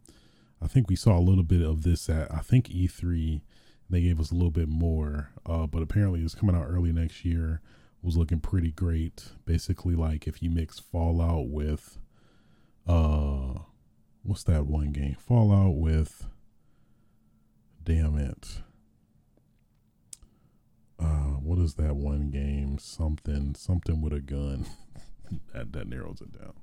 I 0.61 0.67
think 0.67 0.89
we 0.89 0.97
saw 0.97 1.19
a 1.19 1.21
little 1.21 1.45
bit 1.45 1.63
of 1.63 1.83
this 1.83 2.09
at 2.09 2.33
I 2.33 2.41
think 2.41 2.69
E3. 2.69 3.43
They 3.89 4.01
gave 4.01 4.19
us 4.19 4.31
a 4.31 4.35
little 4.35 4.51
bit 4.51 4.69
more, 4.69 5.31
uh, 5.45 5.67
but 5.67 5.83
apparently 5.83 6.21
it's 6.23 6.35
coming 6.35 6.57
out 6.57 6.67
early 6.69 6.93
next 6.93 7.25
year. 7.25 7.61
was 8.03 8.17
looking 8.17 8.41
pretty 8.41 8.73
great. 8.73 9.27
Basically, 9.45 9.95
like 9.95 10.27
if 10.27 10.43
you 10.43 10.51
mix 10.51 10.81
Fallout 10.81 11.49
with, 11.49 11.99
uh, 12.87 13.61
what's 14.23 14.43
that 14.45 14.67
one 14.67 14.91
game? 14.91 15.17
Fallout 15.19 15.77
with, 15.77 16.27
damn 17.85 18.19
it. 18.19 18.63
Uh, 20.99 21.37
what 21.43 21.59
is 21.59 21.75
that 21.75 21.97
one 21.97 22.31
game? 22.31 22.79
Something, 22.79 23.55
something 23.55 24.01
with 24.01 24.13
a 24.13 24.21
gun. 24.21 24.67
that 25.53 25.73
that 25.73 25.89
narrows 25.89 26.21
it 26.21 26.33
down. 26.39 26.55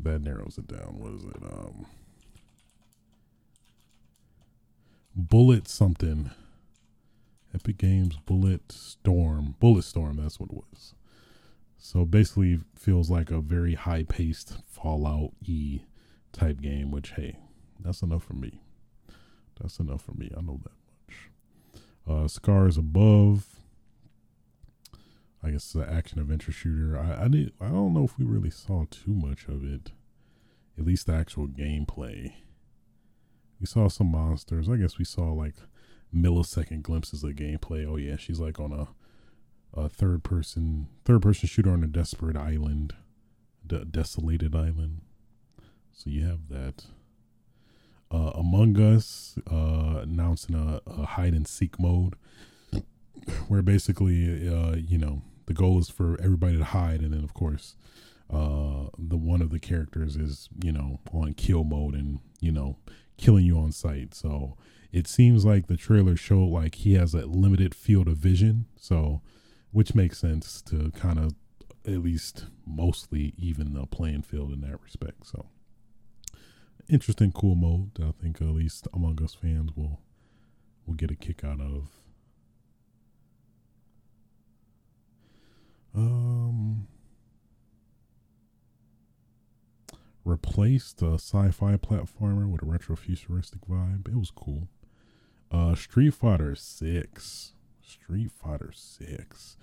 That 0.00 0.22
narrows 0.22 0.58
it 0.58 0.66
down. 0.68 0.98
What 0.98 1.14
is 1.14 1.24
it? 1.24 1.42
Um, 1.42 1.86
Bullet 5.14 5.68
something. 5.68 6.30
Epic 7.54 7.78
Games 7.78 8.16
Bullet 8.24 8.70
Storm. 8.70 9.56
Bullet 9.58 9.84
Storm, 9.84 10.16
that's 10.16 10.38
what 10.38 10.50
it 10.50 10.56
was. 10.56 10.94
So 11.78 12.04
basically 12.04 12.60
feels 12.76 13.08
like 13.10 13.30
a 13.30 13.40
very 13.40 13.74
high 13.74 14.02
paced 14.04 14.58
Fallout 14.66 15.32
E 15.44 15.80
type 16.32 16.60
game, 16.60 16.90
which 16.90 17.10
hey, 17.12 17.38
that's 17.80 18.02
enough 18.02 18.24
for 18.24 18.34
me. 18.34 18.60
That's 19.60 19.78
enough 19.78 20.02
for 20.02 20.12
me. 20.12 20.30
I 20.36 20.40
know 20.40 20.60
that. 20.62 20.77
Uh 22.08 22.26
Scars 22.28 22.76
Above. 22.78 23.46
I 25.42 25.50
guess 25.50 25.74
an 25.74 25.82
action 25.84 26.18
adventure 26.18 26.52
shooter. 26.52 26.98
I, 26.98 27.24
I 27.24 27.28
did 27.28 27.52
I 27.60 27.68
don't 27.68 27.94
know 27.94 28.04
if 28.04 28.18
we 28.18 28.24
really 28.24 28.50
saw 28.50 28.84
too 28.90 29.14
much 29.14 29.46
of 29.46 29.64
it. 29.64 29.92
At 30.78 30.84
least 30.84 31.06
the 31.06 31.14
actual 31.14 31.46
gameplay. 31.48 32.32
We 33.60 33.66
saw 33.66 33.88
some 33.88 34.10
monsters. 34.12 34.68
I 34.68 34.76
guess 34.76 34.98
we 34.98 35.04
saw 35.04 35.32
like 35.32 35.56
millisecond 36.14 36.82
glimpses 36.82 37.22
of 37.24 37.32
gameplay. 37.32 37.86
Oh 37.88 37.96
yeah, 37.96 38.16
she's 38.16 38.40
like 38.40 38.58
on 38.58 38.72
a 38.72 38.88
a 39.74 39.88
third 39.88 40.24
person 40.24 40.88
third 41.04 41.22
person 41.22 41.48
shooter 41.48 41.70
on 41.72 41.84
a 41.84 41.88
desperate 41.88 42.36
island, 42.36 42.94
de- 43.66 43.84
desolated 43.84 44.54
island. 44.54 45.02
So 45.92 46.10
you 46.10 46.24
have 46.24 46.48
that. 46.48 46.86
Uh, 48.10 48.32
Among 48.34 48.78
Us 48.80 49.38
uh, 49.50 50.00
announcing 50.02 50.54
a, 50.54 50.80
a, 50.86 51.04
hide 51.04 51.34
and 51.34 51.46
seek 51.46 51.78
mode, 51.78 52.14
where 53.48 53.60
basically, 53.60 54.48
uh, 54.48 54.76
you 54.76 54.96
know, 54.96 55.22
the 55.46 55.52
goal 55.52 55.78
is 55.78 55.90
for 55.90 56.18
everybody 56.22 56.56
to 56.56 56.64
hide, 56.64 57.00
and 57.00 57.12
then 57.12 57.22
of 57.22 57.34
course, 57.34 57.76
uh, 58.30 58.88
the 58.98 59.16
one 59.16 59.42
of 59.42 59.50
the 59.50 59.58
characters 59.58 60.16
is 60.16 60.48
you 60.62 60.72
know 60.72 61.00
on 61.12 61.34
kill 61.34 61.64
mode 61.64 61.94
and 61.94 62.20
you 62.40 62.52
know 62.52 62.76
killing 63.18 63.44
you 63.44 63.58
on 63.58 63.72
sight. 63.72 64.14
So 64.14 64.56
it 64.92 65.06
seems 65.06 65.44
like 65.44 65.66
the 65.66 65.76
trailer 65.76 66.16
showed 66.16 66.48
like 66.48 66.76
he 66.76 66.94
has 66.94 67.14
a 67.14 67.26
limited 67.26 67.74
field 67.74 68.08
of 68.08 68.16
vision. 68.16 68.66
So, 68.76 69.20
which 69.70 69.94
makes 69.94 70.18
sense 70.18 70.62
to 70.62 70.90
kind 70.92 71.18
of 71.18 71.34
at 71.86 72.02
least 72.02 72.46
mostly 72.66 73.34
even 73.36 73.74
the 73.74 73.86
playing 73.86 74.22
field 74.22 74.52
in 74.52 74.60
that 74.62 74.80
respect. 74.82 75.26
So, 75.26 75.46
interesting, 76.88 77.32
cool 77.32 77.54
mode 77.54 77.94
that 77.94 78.06
I 78.06 78.12
think 78.22 78.40
at 78.40 78.48
least 78.48 78.88
Among 78.92 79.22
Us 79.22 79.34
fans 79.34 79.70
will 79.76 80.00
will 80.86 80.94
get 80.94 81.10
a 81.10 81.14
kick 81.14 81.44
out 81.44 81.60
of. 81.60 81.88
Um, 85.94 86.86
replaced 90.24 91.02
a 91.02 91.14
sci-fi 91.14 91.76
platformer 91.76 92.48
with 92.48 92.62
a 92.62 92.66
retro 92.66 92.96
futuristic 92.96 93.60
vibe. 93.68 94.08
It 94.08 94.16
was 94.16 94.30
cool. 94.30 94.68
Uh, 95.50 95.74
Street 95.74 96.14
Fighter 96.14 96.54
Six. 96.54 97.52
Street 97.82 98.30
Fighter 98.30 98.70
Six. 98.72 99.56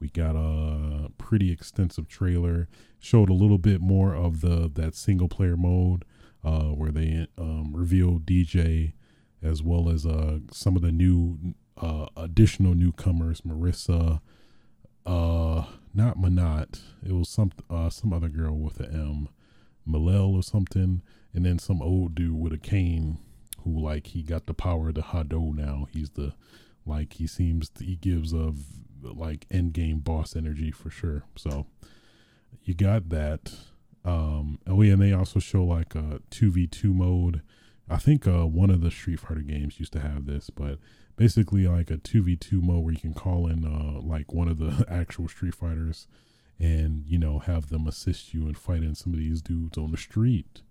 We 0.00 0.08
got 0.08 0.34
a 0.34 1.10
pretty 1.18 1.52
extensive 1.52 2.08
trailer. 2.08 2.68
Showed 2.98 3.30
a 3.30 3.34
little 3.34 3.58
bit 3.58 3.80
more 3.80 4.14
of 4.14 4.40
the 4.40 4.70
that 4.74 4.94
single 4.94 5.28
player 5.28 5.56
mode, 5.56 6.04
uh, 6.44 6.70
where 6.70 6.90
they 6.90 7.26
um, 7.38 7.72
revealed 7.74 8.26
DJ, 8.26 8.92
as 9.42 9.62
well 9.62 9.88
as 9.88 10.06
uh 10.06 10.38
some 10.50 10.76
of 10.76 10.82
the 10.82 10.92
new 10.92 11.54
uh 11.80 12.06
additional 12.16 12.74
newcomers, 12.74 13.40
Marisa, 13.42 14.20
uh, 15.06 15.64
not 15.94 16.16
Menat. 16.18 16.80
It 17.04 17.12
was 17.12 17.28
some 17.28 17.52
uh 17.70 17.90
some 17.90 18.12
other 18.12 18.28
girl 18.28 18.56
with 18.56 18.80
an 18.80 18.94
M, 18.94 19.28
Malel 19.88 20.34
or 20.34 20.42
something, 20.42 21.02
and 21.34 21.44
then 21.44 21.58
some 21.58 21.82
old 21.82 22.14
dude 22.14 22.40
with 22.40 22.52
a 22.52 22.58
cane 22.58 23.18
who 23.64 23.80
like 23.80 24.08
he 24.08 24.22
got 24.22 24.46
the 24.46 24.54
power 24.54 24.88
of 24.88 24.94
the 24.94 25.02
Hado 25.02 25.54
now. 25.54 25.86
He's 25.92 26.10
the 26.10 26.34
like 26.86 27.14
he 27.14 27.26
seems 27.26 27.68
to, 27.70 27.84
he 27.84 27.96
gives 27.96 28.32
of 28.32 28.58
like 29.02 29.46
end 29.50 29.72
game 29.72 29.98
boss 29.98 30.36
energy 30.36 30.70
for 30.70 30.90
sure. 30.90 31.24
So 31.36 31.66
you 32.64 32.74
got 32.74 33.08
that. 33.10 33.52
Um 34.04 34.58
oh 34.66 34.82
yeah, 34.82 34.94
and 34.94 35.02
they 35.02 35.12
also 35.12 35.38
show 35.38 35.64
like 35.64 35.94
a 35.94 36.20
two 36.30 36.50
v 36.50 36.66
two 36.66 36.92
mode. 36.92 37.42
I 37.88 37.96
think 37.96 38.26
uh 38.26 38.46
one 38.46 38.70
of 38.70 38.80
the 38.80 38.90
Street 38.90 39.20
Fighter 39.20 39.40
games 39.40 39.78
used 39.78 39.92
to 39.92 40.00
have 40.00 40.26
this, 40.26 40.50
but 40.50 40.78
basically 41.16 41.66
like 41.66 41.90
a 41.90 41.98
two 41.98 42.22
v 42.22 42.36
two 42.36 42.60
mode 42.60 42.84
where 42.84 42.94
you 42.94 43.00
can 43.00 43.14
call 43.14 43.46
in 43.46 43.64
uh 43.64 44.00
like 44.00 44.32
one 44.32 44.48
of 44.48 44.58
the 44.58 44.84
actual 44.90 45.28
Street 45.28 45.54
Fighters 45.54 46.06
and 46.58 47.04
you 47.06 47.18
know 47.18 47.38
have 47.38 47.68
them 47.68 47.86
assist 47.86 48.34
you 48.34 48.46
in 48.48 48.54
fighting 48.54 48.94
some 48.94 49.12
of 49.12 49.18
these 49.18 49.42
dudes 49.42 49.78
on 49.78 49.90
the 49.90 49.96
street 49.96 50.62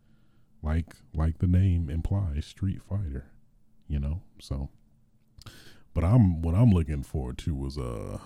like 0.63 0.95
like 1.13 1.39
the 1.39 1.47
name 1.47 1.89
implies, 1.89 2.45
Street 2.45 2.81
Fighter. 2.81 3.25
You 3.87 3.99
know, 3.99 4.21
so. 4.39 4.69
But 5.93 6.05
I'm 6.05 6.41
what 6.41 6.55
I'm 6.55 6.71
looking 6.71 7.03
forward 7.03 7.37
to 7.39 7.53
was 7.53 7.77
uh, 7.77 8.19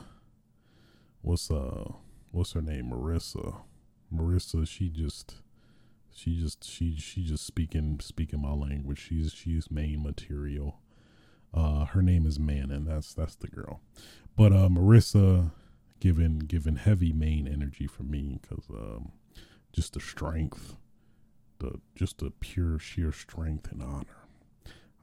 what's 1.21 1.49
uh, 1.49 1.91
what's 2.31 2.53
her 2.53 2.61
name, 2.61 2.91
Marisa. 2.91 3.61
Marisa, 4.13 4.67
she 4.67 4.89
just, 4.89 5.35
she 6.13 6.39
just, 6.39 6.63
she 6.63 6.95
she 6.97 7.23
just 7.23 7.45
speaking 7.45 7.99
speaking 8.01 8.41
my 8.41 8.53
language. 8.53 8.99
She's 8.99 9.33
she's 9.33 9.69
main 9.71 10.03
material. 10.03 10.79
Uh, 11.53 11.85
her 11.85 12.01
name 12.01 12.25
is 12.25 12.39
Manon. 12.39 12.85
That's 12.85 13.13
that's 13.13 13.35
the 13.35 13.47
girl. 13.47 13.81
But 14.35 14.51
uh, 14.51 14.69
Marisa, 14.69 15.51
given 15.99 16.39
given 16.39 16.75
heavy 16.75 17.13
main 17.13 17.47
energy 17.47 17.87
for 17.87 18.03
me 18.03 18.39
because 18.41 18.65
um, 18.69 19.11
just 19.73 19.93
the 19.93 19.99
strength 19.99 20.75
the 21.59 21.79
just 21.95 22.19
the 22.19 22.31
pure 22.39 22.79
sheer 22.79 23.11
strength 23.11 23.71
and 23.71 23.81
honor. 23.81 24.27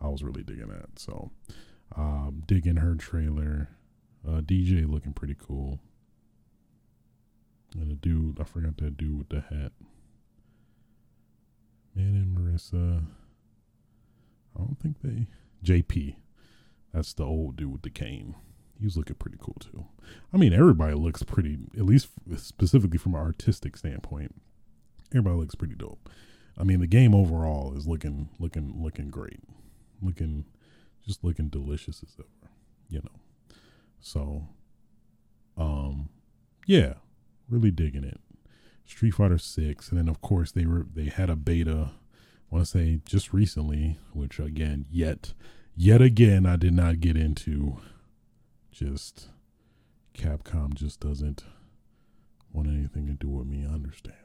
I 0.01 0.09
was 0.09 0.23
really 0.23 0.43
digging 0.43 0.69
that. 0.69 0.99
So, 0.99 1.31
um, 1.97 2.43
digging 2.47 2.77
her 2.77 2.95
trailer. 2.95 3.69
Uh, 4.27 4.41
DJ 4.41 4.89
looking 4.89 5.13
pretty 5.13 5.37
cool. 5.39 5.81
And 7.75 7.91
the 7.91 7.95
dude, 7.95 8.41
I 8.41 8.45
forgot 8.45 8.77
that 8.79 8.97
dude 8.97 9.19
with 9.19 9.29
the 9.31 9.41
hat. 9.41 9.73
Man 11.95 12.15
and 12.15 12.37
Marisa. 12.37 13.05
I 14.55 14.59
don't 14.59 14.79
think 14.81 14.97
they. 15.03 15.27
JP. 15.65 16.17
That's 16.93 17.13
the 17.15 17.25
old 17.25 17.57
dude 17.57 17.73
with 17.73 17.83
the 17.83 17.91
cane. 17.91 18.35
He 18.79 18.85
was 18.85 18.97
looking 18.97 19.17
pretty 19.17 19.39
cool 19.41 19.57
too. 19.61 19.87
I 20.33 20.37
mean, 20.37 20.53
everybody 20.53 20.95
looks 20.95 21.23
pretty, 21.23 21.59
at 21.79 21.85
least 21.85 22.09
specifically 22.37 22.99
from 22.99 23.15
an 23.15 23.21
artistic 23.21 23.77
standpoint. 23.77 24.35
Everybody 25.13 25.37
looks 25.37 25.55
pretty 25.55 25.77
dope. 25.77 26.09
I 26.59 26.65
mean, 26.65 26.81
the 26.81 26.87
game 26.87 27.15
overall 27.15 27.75
is 27.77 27.87
looking 27.87 28.29
looking 28.39 28.83
looking 28.83 29.09
great, 29.11 29.41
looking 30.03 30.45
just 31.07 31.25
looking 31.25 31.49
delicious 31.49 32.03
as 32.03 32.15
ever, 32.19 32.53
you 32.89 33.01
know. 33.01 33.57
So, 34.01 34.49
um, 35.57 36.09
yeah, 36.67 36.95
really 37.53 37.71
digging 37.71 38.05
it. 38.05 38.21
Street 38.87 39.13
Fighter 39.13 39.39
Six, 39.39 39.91
and 39.91 39.99
then 39.99 40.09
of 40.09 40.21
course 40.21 40.53
they 40.53 40.67
were 40.67 40.87
they 40.93 41.05
had 41.05 41.31
a 41.31 41.37
beta. 41.37 41.91
I 42.51 42.55
want 42.55 42.67
to 42.67 42.71
say 42.71 43.01
just 43.05 43.33
recently, 43.33 43.99
which 44.13 44.39
again, 44.39 44.87
yet 44.91 45.35
yet 45.77 46.03
again, 46.03 46.47
I 46.47 46.57
did 46.57 46.73
not 46.75 47.01
get 47.01 47.17
into. 47.17 47.79
Just 48.71 49.29
Capcom 50.15 50.75
just 50.75 50.99
doesn't 51.01 51.45
want 52.53 52.69
anything 52.69 53.07
to 53.07 53.13
do 53.13 53.29
with 53.29 53.47
me. 53.47 53.65
I 53.69 53.75
understand. 53.75 54.17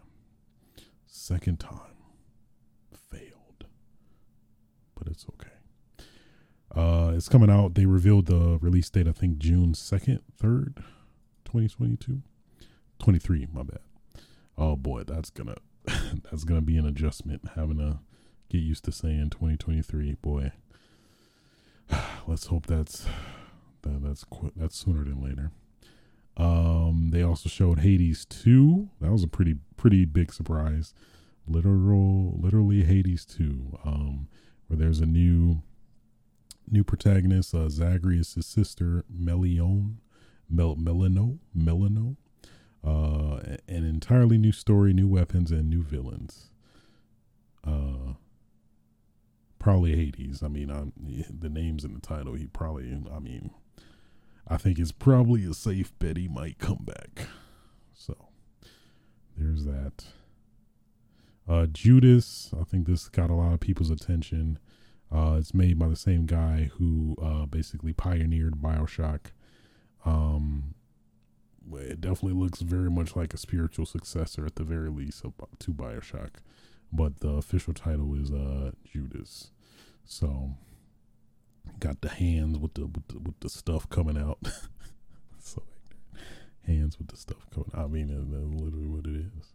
Second 1.05 1.59
time 1.59 1.97
failed, 3.11 3.65
but 4.97 5.07
it's 5.07 5.25
okay. 5.33 6.07
Uh, 6.75 7.11
it's 7.15 7.29
coming 7.29 7.49
out. 7.49 7.75
They 7.75 7.85
revealed 7.85 8.27
the 8.27 8.57
release 8.61 8.89
date, 8.89 9.07
I 9.07 9.11
think 9.11 9.37
June 9.37 9.73
2nd, 9.73 10.19
3rd, 10.41 10.77
2022. 11.45 12.21
23, 12.99 13.47
my 13.53 13.63
bad. 13.63 13.79
Oh 14.57 14.75
boy, 14.75 15.03
that's 15.03 15.29
gonna 15.29 15.55
that's 15.85 16.43
gonna 16.43 16.61
be 16.61 16.77
an 16.77 16.85
adjustment 16.85 17.49
having 17.55 17.77
to 17.77 17.99
get 18.49 18.59
used 18.59 18.85
to 18.85 18.91
saying 18.91 19.29
2023. 19.29 20.15
Boy, 20.21 20.51
let's 22.27 22.47
hope 22.47 22.65
that's 22.65 23.05
that, 23.83 24.03
that's 24.03 24.25
that's 24.55 24.75
sooner 24.75 25.03
than 25.03 25.21
later. 25.21 25.51
Um, 26.35 27.09
they 27.11 27.23
also 27.23 27.49
showed 27.49 27.79
Hades 27.79 28.25
2. 28.25 28.89
That 29.01 29.11
was 29.11 29.23
a 29.23 29.27
pretty 29.27 29.55
pretty 29.75 30.05
big 30.05 30.33
surprise. 30.33 30.93
Literal 31.47 32.37
literally 32.39 32.83
Hades 32.83 33.25
2. 33.25 33.79
Um, 33.85 34.27
where 34.67 34.77
there's 34.77 34.99
a 34.99 35.05
new 35.05 35.61
new 36.69 36.83
protagonist. 36.83 37.53
Uh, 37.53 37.69
Zagreus' 37.69 38.37
sister 38.41 39.03
Melion, 39.13 39.97
Mel- 40.49 40.75
Melino, 40.75 41.39
Melino, 41.57 42.17
uh, 42.87 43.57
an 43.67 43.83
entirely 43.83 44.37
new 44.37 44.53
story, 44.53 44.93
new 44.93 45.07
weapons, 45.07 45.51
and 45.51 45.69
new 45.69 45.83
villains. 45.83 46.51
Uh, 47.65 48.13
probably 49.59 49.95
Hades. 49.95 50.41
I 50.41 50.47
mean, 50.47 50.69
I'm, 50.69 50.93
the 51.39 51.49
names 51.49 51.83
in 51.83 51.93
the 51.93 51.99
title. 51.99 52.35
He 52.35 52.47
probably. 52.47 52.85
I 53.13 53.19
mean, 53.19 53.51
I 54.47 54.57
think 54.57 54.79
it's 54.79 54.93
probably 54.93 55.43
a 55.45 55.53
safe 55.53 55.91
bet 55.99 56.15
he 56.15 56.29
might 56.29 56.59
come 56.59 56.85
back. 56.85 57.27
So 57.93 58.15
there's 59.35 59.65
that. 59.65 60.05
Uh, 61.47 61.65
Judas. 61.65 62.53
I 62.59 62.63
think 62.63 62.87
this 62.87 63.09
got 63.09 63.29
a 63.29 63.35
lot 63.35 63.53
of 63.53 63.59
people's 63.59 63.91
attention. 63.91 64.59
Uh, 65.13 65.35
it's 65.39 65.53
made 65.53 65.77
by 65.77 65.87
the 65.87 65.95
same 65.95 66.25
guy 66.25 66.69
who 66.77 67.15
uh, 67.21 67.45
basically 67.45 67.91
pioneered 67.91 68.61
Bioshock. 68.61 69.31
Um, 70.05 70.75
it 71.73 72.01
definitely 72.01 72.39
looks 72.39 72.61
very 72.61 72.89
much 72.89 73.15
like 73.15 73.33
a 73.33 73.37
spiritual 73.37 73.85
successor 73.85 74.45
at 74.45 74.55
the 74.55 74.63
very 74.63 74.89
least 74.89 75.23
of, 75.23 75.33
to 75.59 75.71
Bioshock, 75.71 76.35
but 76.91 77.19
the 77.19 77.29
official 77.29 77.73
title 77.73 78.13
is 78.15 78.31
uh, 78.31 78.71
Judas. 78.85 79.51
So 80.05 80.51
got 81.79 82.01
the 82.01 82.09
hands 82.09 82.57
with 82.57 82.73
the 82.75 82.85
with 82.87 83.07
the, 83.09 83.19
with 83.19 83.39
the 83.41 83.49
stuff 83.49 83.89
coming 83.89 84.17
out. 84.17 84.39
so 85.39 85.63
hands 86.65 86.97
with 86.97 87.07
the 87.07 87.17
stuff 87.17 87.47
coming. 87.53 87.71
I 87.73 87.87
mean, 87.87 88.07
that's 88.07 88.61
literally 88.61 88.87
what 88.87 89.05
it 89.05 89.25
is. 89.37 89.53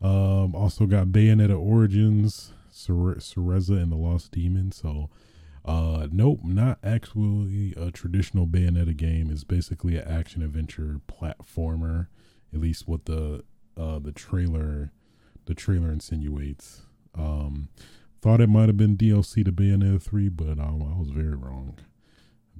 Um, 0.00 0.54
also 0.54 0.86
got 0.86 1.08
Bayonetta 1.08 1.58
Origins, 1.58 2.52
Cereza 2.72 3.82
and 3.82 3.90
the 3.90 3.96
Lost 3.96 4.30
Demon. 4.32 4.70
So, 4.70 5.10
uh, 5.64 6.08
nope, 6.10 6.40
not 6.44 6.78
actually 6.82 7.74
a 7.76 7.90
traditional 7.90 8.46
Bayonetta 8.46 8.96
game. 8.96 9.30
It's 9.30 9.44
basically 9.44 9.96
an 9.96 10.06
action 10.08 10.42
adventure 10.42 11.00
platformer. 11.08 12.08
At 12.52 12.60
least 12.60 12.88
what 12.88 13.04
the 13.04 13.44
uh 13.76 13.98
the 13.98 14.12
trailer 14.12 14.92
the 15.46 15.54
trailer 15.54 15.90
insinuates. 15.90 16.82
Um, 17.14 17.68
thought 18.20 18.40
it 18.40 18.48
might 18.48 18.68
have 18.68 18.76
been 18.76 18.96
DLC 18.96 19.44
to 19.44 19.52
Bayonetta 19.52 20.00
three, 20.00 20.28
but 20.28 20.58
um, 20.58 20.82
I 20.82 20.98
was 20.98 21.10
very 21.10 21.34
wrong. 21.34 21.78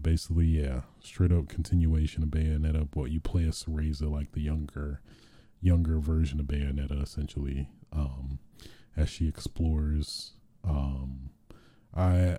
Basically, 0.00 0.46
yeah, 0.46 0.82
straight 1.00 1.32
up 1.32 1.48
continuation 1.48 2.22
of 2.22 2.30
Bayonetta. 2.30 2.88
But 2.90 3.10
you 3.10 3.20
play 3.20 3.46
as 3.46 3.62
Cereza, 3.62 4.10
like 4.10 4.32
the 4.32 4.40
younger 4.40 5.00
younger 5.60 5.98
version 5.98 6.40
of 6.40 6.46
Bayonetta, 6.46 7.02
essentially, 7.02 7.68
um, 7.92 8.38
as 8.96 9.08
she 9.08 9.28
explores. 9.28 10.32
Um, 10.64 11.30
I 11.94 12.38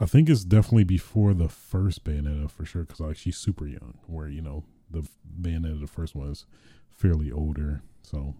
I 0.00 0.06
think 0.06 0.30
it's 0.30 0.44
definitely 0.44 0.84
before 0.84 1.34
the 1.34 1.48
first 1.48 2.04
Bayonetta 2.04 2.50
for 2.50 2.64
sure, 2.64 2.82
because 2.82 3.00
like 3.00 3.16
she's 3.16 3.36
super 3.36 3.66
young. 3.66 3.98
Where 4.06 4.28
you 4.28 4.40
know 4.40 4.64
the 4.90 5.06
Bayonetta, 5.40 5.80
the 5.80 5.86
first 5.86 6.14
one 6.14 6.30
is 6.30 6.46
fairly 6.90 7.30
older, 7.30 7.82
so 8.02 8.34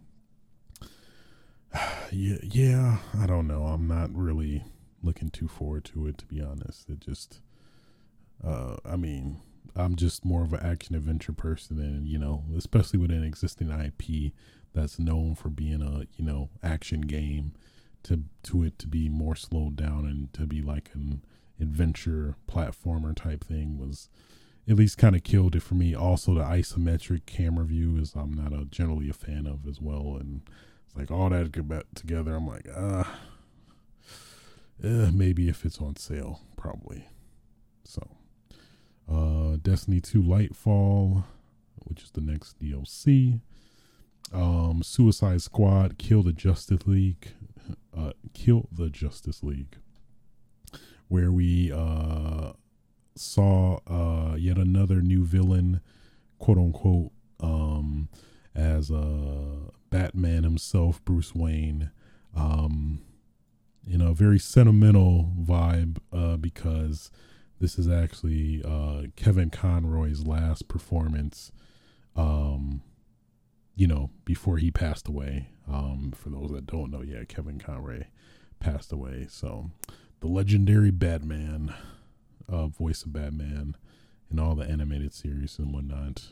yeah, 2.10 2.38
yeah. 2.42 2.98
I 3.18 3.26
don't 3.26 3.46
know. 3.46 3.64
I'm 3.64 3.86
not 3.86 4.14
really 4.14 4.64
looking 5.02 5.28
too 5.28 5.48
forward 5.48 5.84
to 5.86 6.06
it, 6.06 6.18
to 6.18 6.24
be 6.26 6.40
honest. 6.40 6.88
It 6.88 7.00
just, 7.00 7.40
uh, 8.44 8.76
I 8.84 8.96
mean, 8.96 9.40
I'm 9.76 9.96
just 9.96 10.24
more 10.24 10.42
of 10.42 10.52
an 10.54 10.60
action 10.60 10.94
adventure 10.94 11.32
person, 11.32 11.78
and 11.78 12.08
you 12.08 12.18
know, 12.18 12.44
especially 12.56 12.98
with 12.98 13.10
an 13.10 13.22
existing 13.22 13.70
IP 13.70 14.32
that's 14.72 14.98
known 14.98 15.34
for 15.34 15.50
being 15.50 15.82
a 15.82 16.06
you 16.16 16.24
know 16.24 16.48
action 16.62 17.02
game, 17.02 17.52
to 18.04 18.22
to 18.44 18.62
it 18.62 18.78
to 18.78 18.86
be 18.86 19.10
more 19.10 19.36
slowed 19.36 19.76
down 19.76 20.06
and 20.06 20.32
to 20.32 20.46
be 20.46 20.62
like 20.62 20.90
an 20.94 21.22
adventure 21.60 22.36
platformer 22.48 23.14
type 23.14 23.44
thing 23.44 23.78
was 23.78 24.08
at 24.68 24.76
least 24.76 24.98
kind 24.98 25.16
of 25.16 25.24
killed 25.24 25.56
it 25.56 25.62
for 25.62 25.74
me. 25.74 25.94
Also, 25.94 26.34
the 26.34 26.42
isometric 26.42 27.26
camera 27.26 27.64
view 27.64 27.96
is 27.96 28.14
I'm 28.14 28.32
not 28.32 28.52
a 28.52 28.64
generally 28.66 29.08
a 29.08 29.12
fan 29.12 29.46
of 29.46 29.66
as 29.66 29.80
well, 29.80 30.16
and 30.20 30.42
it's 30.86 30.96
like 30.96 31.10
all 31.10 31.30
that 31.30 31.84
together. 31.94 32.34
I'm 32.34 32.46
like, 32.46 32.68
ah, 32.76 33.18
uh, 34.82 35.10
maybe 35.12 35.48
if 35.48 35.64
it's 35.64 35.80
on 35.80 35.96
sale, 35.96 36.40
probably. 36.56 37.06
So 37.84 38.08
uh, 39.10 39.56
Destiny 39.60 40.00
2 40.00 40.22
Lightfall, 40.22 41.24
which 41.84 42.02
is 42.02 42.10
the 42.10 42.20
next 42.20 42.58
DLC. 42.58 43.40
Um, 44.32 44.82
Suicide 44.84 45.42
Squad, 45.42 45.98
Kill 45.98 46.22
the 46.22 46.32
Justice 46.32 46.86
League, 46.86 47.32
uh, 47.96 48.12
Kill 48.32 48.68
the 48.70 48.88
Justice 48.88 49.42
League, 49.42 49.76
where 51.10 51.32
we 51.32 51.72
uh, 51.72 52.52
saw 53.16 53.78
uh, 53.88 54.36
yet 54.36 54.56
another 54.56 55.02
new 55.02 55.24
villain, 55.24 55.80
quote 56.38 56.56
unquote, 56.56 57.10
um, 57.40 58.08
as 58.54 58.92
uh, 58.92 59.70
Batman 59.90 60.44
himself, 60.44 61.04
Bruce 61.04 61.34
Wayne. 61.34 61.90
Um, 62.34 63.02
you 63.84 63.98
know, 63.98 64.12
very 64.12 64.38
sentimental 64.38 65.32
vibe 65.36 65.98
uh, 66.12 66.36
because 66.36 67.10
this 67.58 67.76
is 67.76 67.88
actually 67.88 68.62
uh, 68.64 69.08
Kevin 69.16 69.50
Conroy's 69.50 70.24
last 70.24 70.68
performance. 70.68 71.50
Um, 72.14 72.82
you 73.74 73.88
know, 73.88 74.10
before 74.24 74.58
he 74.58 74.70
passed 74.70 75.08
away. 75.08 75.48
Um, 75.66 76.12
for 76.14 76.30
those 76.30 76.50
that 76.52 76.66
don't 76.66 76.92
know, 76.92 77.02
yeah, 77.02 77.24
Kevin 77.24 77.58
Conroy 77.58 78.04
passed 78.60 78.92
away. 78.92 79.26
So, 79.28 79.70
the 80.20 80.28
legendary 80.28 80.90
Batman, 80.90 81.74
uh, 82.48 82.66
voice 82.66 83.02
of 83.02 83.12
Batman, 83.12 83.76
in 84.30 84.38
all 84.38 84.54
the 84.54 84.64
animated 84.64 85.12
series 85.12 85.58
and 85.58 85.72
whatnot, 85.72 86.28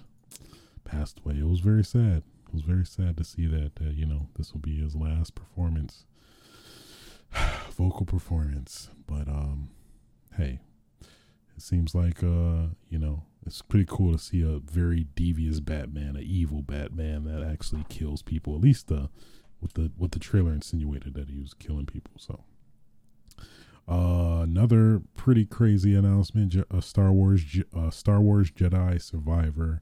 passed 0.85 1.20
away. 1.24 1.38
It 1.38 1.48
was 1.48 1.61
very 1.61 1.85
sad. 1.85 2.22
It 2.46 2.55
was 2.55 2.62
very 2.62 2.85
sad 2.85 3.16
to 3.16 3.24
see 3.24 3.46
that. 3.46 3.72
Uh, 3.81 3.90
you 3.90 4.07
know, 4.07 4.29
this 4.37 4.53
will 4.53 4.61
be 4.61 4.79
his 4.81 4.94
last 4.94 5.35
performance, 5.35 6.05
vocal 7.70 8.07
performance. 8.07 8.90
But 9.07 9.29
um, 9.29 9.70
hey, 10.37 10.61
it 11.57 11.62
seems 11.62 11.94
like 11.94 12.22
uh, 12.22 12.68
you 12.88 12.98
know, 12.98 13.24
it's 13.46 13.62
pretty 13.62 13.87
cool 13.88 14.12
to 14.12 14.18
see 14.18 14.42
a 14.42 14.59
very 14.59 15.07
devious 15.14 15.61
Batman, 15.61 16.16
a 16.16 16.20
evil 16.20 16.62
Batman 16.62 17.24
that 17.24 17.42
actually 17.42 17.85
kills 17.88 18.22
people. 18.22 18.55
At 18.55 18.61
least 18.61 18.92
uh, 18.92 19.09
with 19.61 19.72
the 19.74 19.90
with 19.96 20.12
the 20.12 20.18
trailer 20.18 20.53
insinuated 20.53 21.14
that 21.14 21.31
he 21.31 21.40
was 21.40 21.55
killing 21.55 21.87
people. 21.87 22.12
So. 22.18 22.44
Uh, 23.88 24.40
another 24.42 25.01
pretty 25.16 25.46
crazy 25.46 25.94
announcement: 25.94 26.55
uh, 26.57 26.81
Star 26.81 27.11
Wars, 27.11 27.42
uh, 27.74 27.90
Star 27.90 28.20
Wars 28.20 28.51
Jedi 28.51 29.01
Survivor, 29.01 29.81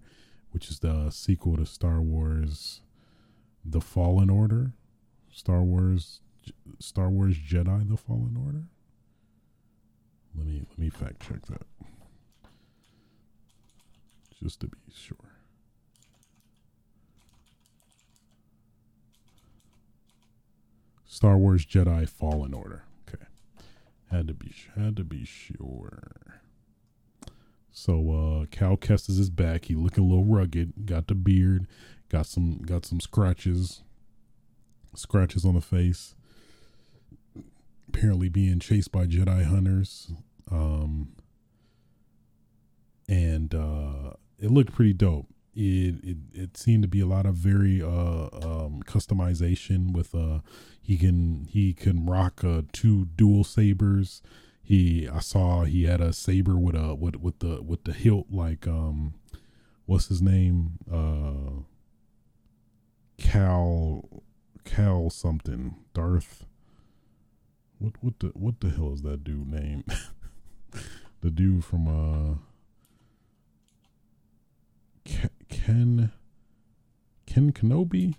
which 0.53 0.71
is 0.71 0.79
the 0.79 1.11
sequel 1.11 1.57
to 1.57 1.67
Star 1.67 2.01
Wars: 2.01 2.83
The 3.65 3.81
Fallen 3.81 4.31
Order, 4.31 4.75
Star 5.33 5.63
Wars, 5.63 6.21
Star 6.79 7.11
Wars 7.11 7.37
Jedi: 7.37 7.89
The 7.89 7.97
Fallen 7.97 8.37
Order. 8.45 8.65
Let 10.37 10.47
me 10.47 10.63
let 10.71 10.79
me 10.79 10.89
fact 10.89 11.27
check 11.27 11.45
that. 11.47 11.67
Just 14.41 14.61
to 14.61 14.69
be 14.69 14.77
sure. 14.95 15.17
Star 21.07 21.39
Wars 21.39 21.65
Jedi 21.67 22.09
Fallen 22.09 22.55
Order. 22.55 22.86
Had 24.17 24.29
to 24.29 24.35
be 24.35 24.55
had 24.75 24.97
to 24.97 25.05
be 25.05 25.27
sure. 25.27 26.41
So 27.71 28.11
uh 28.11 28.47
Cal 28.51 28.79
Kestis 28.79 29.19
is 29.19 29.29
back. 29.29 29.67
He 29.67 29.75
looking 29.75 30.05
a 30.05 30.07
little 30.07 30.25
rugged, 30.25 30.87
got 30.87 31.09
the 31.09 31.15
beard, 31.15 31.67
got 32.09 32.25
some 32.25 32.63
got 32.63 32.87
some 32.87 33.01
scratches 33.01 33.83
scratches 34.95 35.45
on 35.45 35.55
the 35.55 35.61
face 35.61 36.15
apparently 37.89 38.29
being 38.29 38.59
chased 38.59 38.93
by 38.93 39.07
Jedi 39.07 39.45
hunters. 39.45 40.11
Um, 40.51 41.13
and 43.09 43.55
uh, 43.55 44.13
it 44.39 44.51
looked 44.51 44.73
pretty 44.75 44.93
dope. 44.93 45.27
It, 45.57 46.05
it 46.05 46.17
it 46.35 46.57
seemed 46.57 46.83
to 46.83 46.89
be 46.89 47.01
a 47.01 47.07
lot 47.07 47.25
of 47.27 47.35
very 47.35 47.83
uh, 47.83 48.29
um, 48.43 48.83
customization 48.87 49.93
with 49.93 50.15
uh 50.15 50.41
he 50.83 50.97
can 50.97 51.47
he 51.51 51.73
can 51.73 52.07
rock 52.07 52.45
uh, 52.45 52.63
two 52.73 53.07
dual 53.17 53.43
sabers. 53.43 54.23
He 54.63 55.09
I 55.09 55.21
saw 55.21 55.65
he 55.65 55.85
had 55.85 56.01
a 56.01 56.13
saber 56.13 56.57
with 56.57 56.75
a 56.77 56.95
with 56.95 57.17
with 57.17 57.39
the 57.39 57.63
with 57.63 57.85
the 57.85 57.93
hilt 57.93 58.27
like 58.31 58.67
um 58.69 59.15
what's 59.87 60.09
his 60.09 60.21
name 60.21 60.79
uh 60.93 61.63
Cal 63.19 64.23
Cal 64.65 65.09
something 65.11 65.77
Darth 65.95 66.45
what 67.79 67.93
what 68.01 68.19
the 68.21 68.29
what 68.29 68.61
the 68.61 68.71
hell 68.71 68.93
is 68.93 69.03
that 69.03 69.25
dude 69.25 69.49
name? 69.49 69.85
the 71.21 71.31
dude 71.31 71.65
from 71.65 71.89
uh 71.89 72.35
Ken 75.49 76.13
Ken 77.27 77.53
Kenobi? 77.53 78.15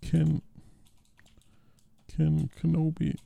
Ken 0.00 0.42
Ken 2.08 2.50
Kenobi. 2.60 3.16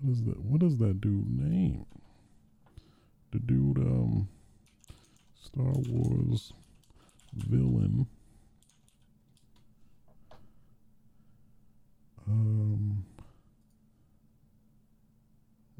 What 0.00 0.12
is 0.12 0.24
that? 0.24 0.40
What 0.40 0.62
is 0.62 0.78
that 0.78 1.00
dude 1.00 1.38
name? 1.38 1.84
The 3.32 3.38
dude, 3.38 3.78
um, 3.78 4.28
Star 5.40 5.72
Wars 5.88 6.52
villain. 7.34 8.06
Um, 12.26 13.04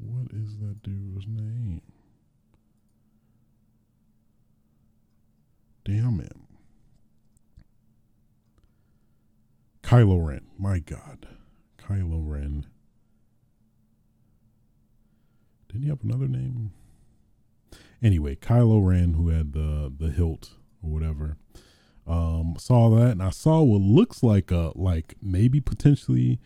what 0.01 0.31
is 0.33 0.57
that 0.57 0.81
dude's 0.83 1.25
name? 1.27 1.81
Damn 5.83 6.19
it. 6.19 6.35
Kylo 9.83 10.25
Ren. 10.25 10.41
My 10.57 10.79
God. 10.79 11.27
Kylo 11.77 12.21
Ren. 12.25 12.65
Didn't 15.67 15.83
he 15.83 15.89
have 15.89 16.03
another 16.03 16.27
name? 16.27 16.71
Anyway, 18.01 18.35
Kylo 18.35 18.85
Ren, 18.85 19.13
who 19.13 19.29
had 19.29 19.53
the 19.53 19.91
the 19.95 20.09
hilt 20.09 20.51
or 20.81 20.89
whatever, 20.91 21.37
um, 22.07 22.55
saw 22.57 22.89
that, 22.89 23.11
and 23.11 23.23
I 23.23 23.29
saw 23.29 23.61
what 23.61 23.81
looks 23.81 24.23
like 24.23 24.51
a 24.51 24.71
like 24.75 25.15
maybe 25.21 25.59
potentially, 25.61 26.39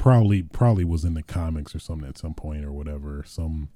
probably 0.00 0.42
probably 0.42 0.84
was 0.84 1.04
in 1.04 1.14
the 1.14 1.22
comics 1.22 1.74
or 1.74 1.78
something 1.78 2.08
at 2.08 2.18
some 2.18 2.34
point 2.34 2.64
or 2.64 2.72
whatever, 2.72 3.22
some 3.26 3.68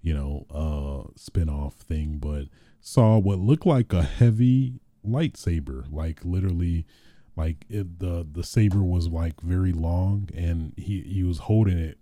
you 0.00 0.14
know 0.14 0.46
uh 0.50 1.10
spin-off 1.16 1.74
thing, 1.74 2.18
but 2.18 2.44
saw 2.80 3.18
what 3.18 3.38
looked 3.38 3.66
like 3.66 3.92
a 3.92 4.02
heavy 4.02 4.80
lightsaber, 5.06 5.84
like 5.92 6.20
literally 6.24 6.86
like 7.36 7.66
it, 7.68 7.98
the 7.98 8.26
the 8.30 8.44
saber 8.44 8.82
was 8.82 9.08
like 9.08 9.40
very 9.40 9.72
long 9.72 10.28
and 10.34 10.72
he 10.76 11.00
he 11.02 11.24
was 11.24 11.38
holding 11.38 11.78
it 11.78 11.98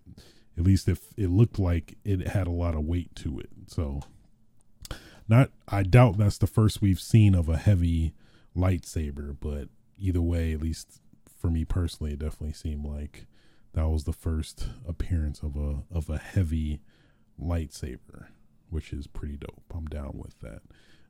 at 0.59 0.65
least 0.65 0.89
if 0.89 1.15
it 1.17 1.31
looked 1.31 1.59
like 1.59 1.97
it 2.05 2.29
had 2.29 2.47
a 2.47 2.53
lot 2.53 2.75
of 2.75 2.85
weight 2.85 3.15
to 3.15 3.41
it. 3.41 3.49
So 3.67 4.03
not 5.31 5.49
i 5.69 5.83
doubt 5.83 6.19
that's 6.19 6.39
the 6.39 6.47
first 6.47 6.83
we've 6.83 7.01
seen 7.01 7.35
of 7.35 7.49
a 7.49 7.57
heavy 7.57 8.13
lightsaber 8.55 9.37
but 9.39 9.69
either 9.97 10.21
way 10.21 10.53
at 10.53 10.61
least 10.61 11.01
for 11.41 11.49
me 11.49 11.65
personally 11.65 12.13
it 12.13 12.19
definitely 12.19 12.53
seemed 12.53 12.85
like 12.85 13.27
that 13.73 13.89
was 13.89 14.05
the 14.05 14.13
first 14.13 14.67
appearance 14.87 15.43
of 15.43 15.57
a 15.57 15.83
of 15.95 16.09
a 16.11 16.19
heavy 16.19 16.81
lightsaber 17.41 18.27
which 18.69 18.93
is 18.93 19.09
pretty 19.09 19.37
dope. 19.37 19.65
I'm 19.75 19.87
down 19.87 20.13
with 20.15 20.39
that. 20.41 20.63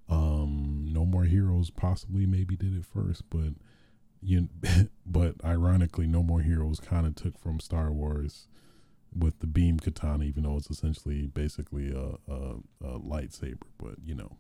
Um 0.09 0.87
no 0.93 1.05
more 1.05 1.25
heroes 1.25 1.71
possibly 1.71 2.27
maybe 2.27 2.57
did 2.57 2.75
it 2.77 2.85
first 2.85 3.29
but 3.31 3.55
you 4.23 4.49
but 5.07 5.35
ironically 5.45 6.07
no 6.07 6.23
more 6.23 6.41
heroes 6.41 6.81
kind 6.81 7.07
of 7.07 7.15
took 7.15 7.39
from 7.39 7.61
star 7.61 7.93
wars 7.93 8.47
with 9.17 9.41
the 9.41 9.47
beam 9.47 9.79
katana 9.79 10.25
even 10.25 10.45
though 10.45 10.57
it's 10.57 10.71
essentially 10.71 11.27
basically 11.27 11.91
a, 11.91 12.33
a, 12.33 12.57
a 12.83 12.99
lightsaber 13.01 13.63
but 13.79 13.95
you 14.05 14.15
know 14.15 14.37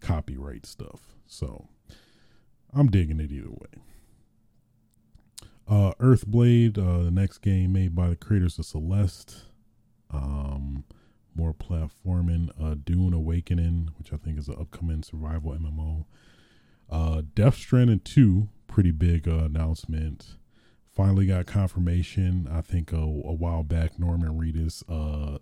copyright 0.00 0.64
stuff. 0.66 1.14
So 1.26 1.68
i'm 2.72 2.88
digging 2.88 3.20
it 3.20 3.32
either 3.32 3.50
way 3.50 3.82
uh 5.70 5.92
earthblade 6.00 6.76
uh 6.76 7.04
the 7.04 7.10
next 7.10 7.38
game 7.38 7.72
made 7.72 7.94
by 7.94 8.08
the 8.08 8.16
creators 8.16 8.58
of 8.58 8.66
celeste 8.66 9.44
um 10.10 10.84
more 11.34 11.54
platforming 11.54 12.50
uh 12.60 12.74
dune 12.84 13.14
awakening 13.14 13.90
which 13.96 14.12
i 14.12 14.16
think 14.16 14.38
is 14.38 14.48
an 14.48 14.56
upcoming 14.60 15.02
survival 15.02 15.52
mmo 15.52 16.04
uh 16.90 17.22
death 17.34 17.54
stranding 17.54 18.00
2 18.00 18.48
pretty 18.70 18.92
big 18.92 19.28
uh, 19.28 19.44
announcement. 19.44 20.36
Finally 20.94 21.26
got 21.26 21.46
confirmation. 21.46 22.48
I 22.50 22.60
think 22.60 22.92
uh, 22.92 22.98
a 22.98 23.34
while 23.34 23.62
back, 23.62 23.98
Norman 23.98 24.38
Reedus 24.38 24.82
uh, 24.88 25.38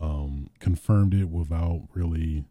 um, 0.04 0.50
confirmed 0.58 1.14
it 1.14 1.28
without 1.28 1.88
really, 1.94 2.44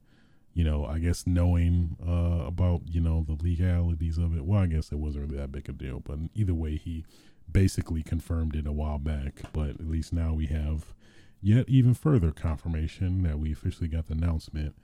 you 0.54 0.64
know, 0.64 0.86
I 0.86 1.00
guess 1.00 1.26
knowing 1.26 1.98
uh, 2.06 2.46
about 2.46 2.82
you 2.86 3.02
know 3.02 3.26
the 3.28 3.42
legalities 3.42 4.18
of 4.18 4.36
it. 4.36 4.46
Well, 4.46 4.62
I 4.62 4.68
guess 4.68 4.92
it 4.92 4.98
wasn't 4.98 5.28
really 5.28 5.38
that 5.38 5.52
big 5.52 5.70
a 5.70 5.72
deal, 5.74 6.00
but 6.00 6.20
either 6.36 6.54
way, 6.54 6.78
he 6.78 7.06
basically 7.52 8.04
confirmed 8.04 8.56
it 8.56 8.68
a 8.68 8.72
while 8.72 9.00
back. 9.00 9.42
But 9.54 9.72
at 9.72 9.90
least 9.90 10.14
now 10.14 10.34
we 10.34 10.48
have 10.48 10.94
yet 11.42 11.68
even 11.68 11.94
further 11.94 12.32
confirmation 12.32 13.24
that 13.24 13.40
we 13.40 13.52
officially 13.52 13.88
got 13.88 14.08
the 14.08 14.14
announcement. 14.14 14.76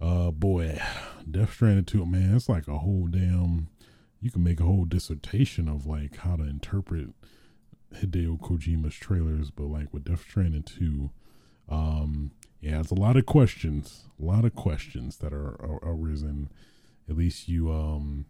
Uh, 0.00 0.30
boy, 0.30 0.78
Death 1.30 1.54
Stranding 1.54 1.86
2, 1.86 2.04
man, 2.04 2.36
it's 2.36 2.50
like 2.50 2.68
a 2.68 2.78
whole 2.78 3.06
damn 3.06 3.68
you 4.20 4.30
can 4.30 4.42
make 4.42 4.60
a 4.60 4.64
whole 4.64 4.84
dissertation 4.84 5.68
of 5.68 5.86
like 5.86 6.16
how 6.16 6.36
to 6.36 6.42
interpret 6.42 7.10
Hideo 7.94 8.40
Kojima's 8.40 8.94
trailers, 8.94 9.50
but 9.50 9.66
like 9.66 9.92
with 9.92 10.04
Death 10.04 10.22
Stranding 10.22 10.62
2, 10.62 11.10
um, 11.68 12.32
yeah, 12.60 12.80
it's 12.80 12.90
a 12.90 12.94
lot 12.94 13.16
of 13.16 13.26
questions, 13.26 14.04
a 14.20 14.24
lot 14.24 14.44
of 14.44 14.54
questions 14.54 15.18
that 15.18 15.32
are, 15.32 15.56
are 15.60 15.78
arisen. 15.82 16.50
At 17.08 17.16
least 17.16 17.48
you, 17.48 17.70
um, 17.70 18.26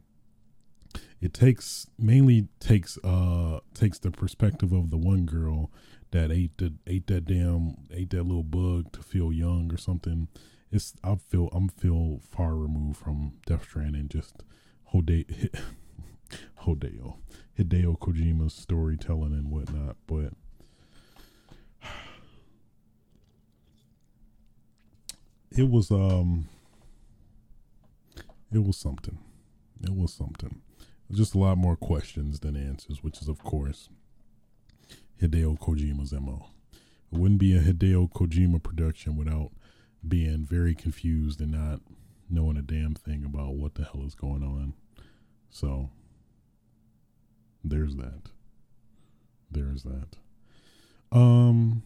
it 1.21 1.33
takes 1.33 1.87
mainly 1.99 2.49
takes 2.61 2.99
uh 3.05 3.61
takes 3.75 3.99
the 3.99 4.11
perspective 4.11 4.73
of 4.73 4.91
the 4.91 4.97
one 4.97 5.25
girl 5.25 5.71
that 6.11 6.31
ate 6.31 6.57
the 6.59 6.75
ate 6.87 7.07
that 7.07 7.25
damn 7.25 7.77
ate 7.91 8.11
that 8.11 8.25
little 8.25 8.43
bug 8.43 8.93
to 8.93 9.03
feel 9.03 9.33
young 9.33 9.73
or 9.73 9.77
something. 9.77 10.29
It's 10.71 10.95
I 11.03 11.17
feel 11.17 11.49
I'm 11.53 11.69
feel 11.69 12.21
far 12.31 12.55
removed 12.55 12.99
from 12.99 13.35
Death 13.47 13.65
Stranding 13.65 14.09
just 14.09 14.43
Hideo 14.93 15.27
Hideo 17.59 17.99
Kojima's 17.99 18.55
storytelling 18.55 19.33
and 19.33 19.51
whatnot, 19.51 19.97
but 20.07 20.33
it 25.51 25.69
was 25.69 25.91
um 25.91 26.49
it 28.53 28.65
was 28.65 28.77
something. 28.77 29.19
It 29.83 29.95
was 29.95 30.13
something. 30.13 30.61
Just 31.11 31.35
a 31.35 31.39
lot 31.39 31.59
more 31.59 31.77
questions 31.77 32.41
than 32.41 32.57
answers, 32.57 33.03
which 33.03 33.21
is 33.21 33.29
of 33.29 33.43
course 33.43 33.89
Hideo 35.21 35.59
Kojima's 35.59 36.13
MO. 36.13 36.47
It 37.13 37.19
wouldn't 37.19 37.41
be 37.41 37.57
a 37.57 37.61
Hideo 37.61 38.11
Kojima 38.11 38.63
production 38.63 39.17
without 39.17 39.53
being 40.07 40.45
very 40.45 40.75
confused 40.75 41.41
and 41.41 41.53
not 41.53 41.81
knowing 42.29 42.57
a 42.57 42.63
damn 42.63 42.95
thing 42.95 43.25
about 43.25 43.55
what 43.55 43.75
the 43.75 43.85
hell 43.85 44.05
is 44.05 44.15
going 44.15 44.43
on. 44.43 44.75
So 45.51 45.91
there's 47.63 47.97
that. 47.97 48.31
There's 49.51 49.85
that. 49.85 50.17
Um 51.13 51.83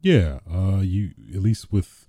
yeah, 0.00 0.38
uh 0.50 0.80
you 0.80 1.10
at 1.34 1.42
least 1.42 1.72
with 1.72 2.06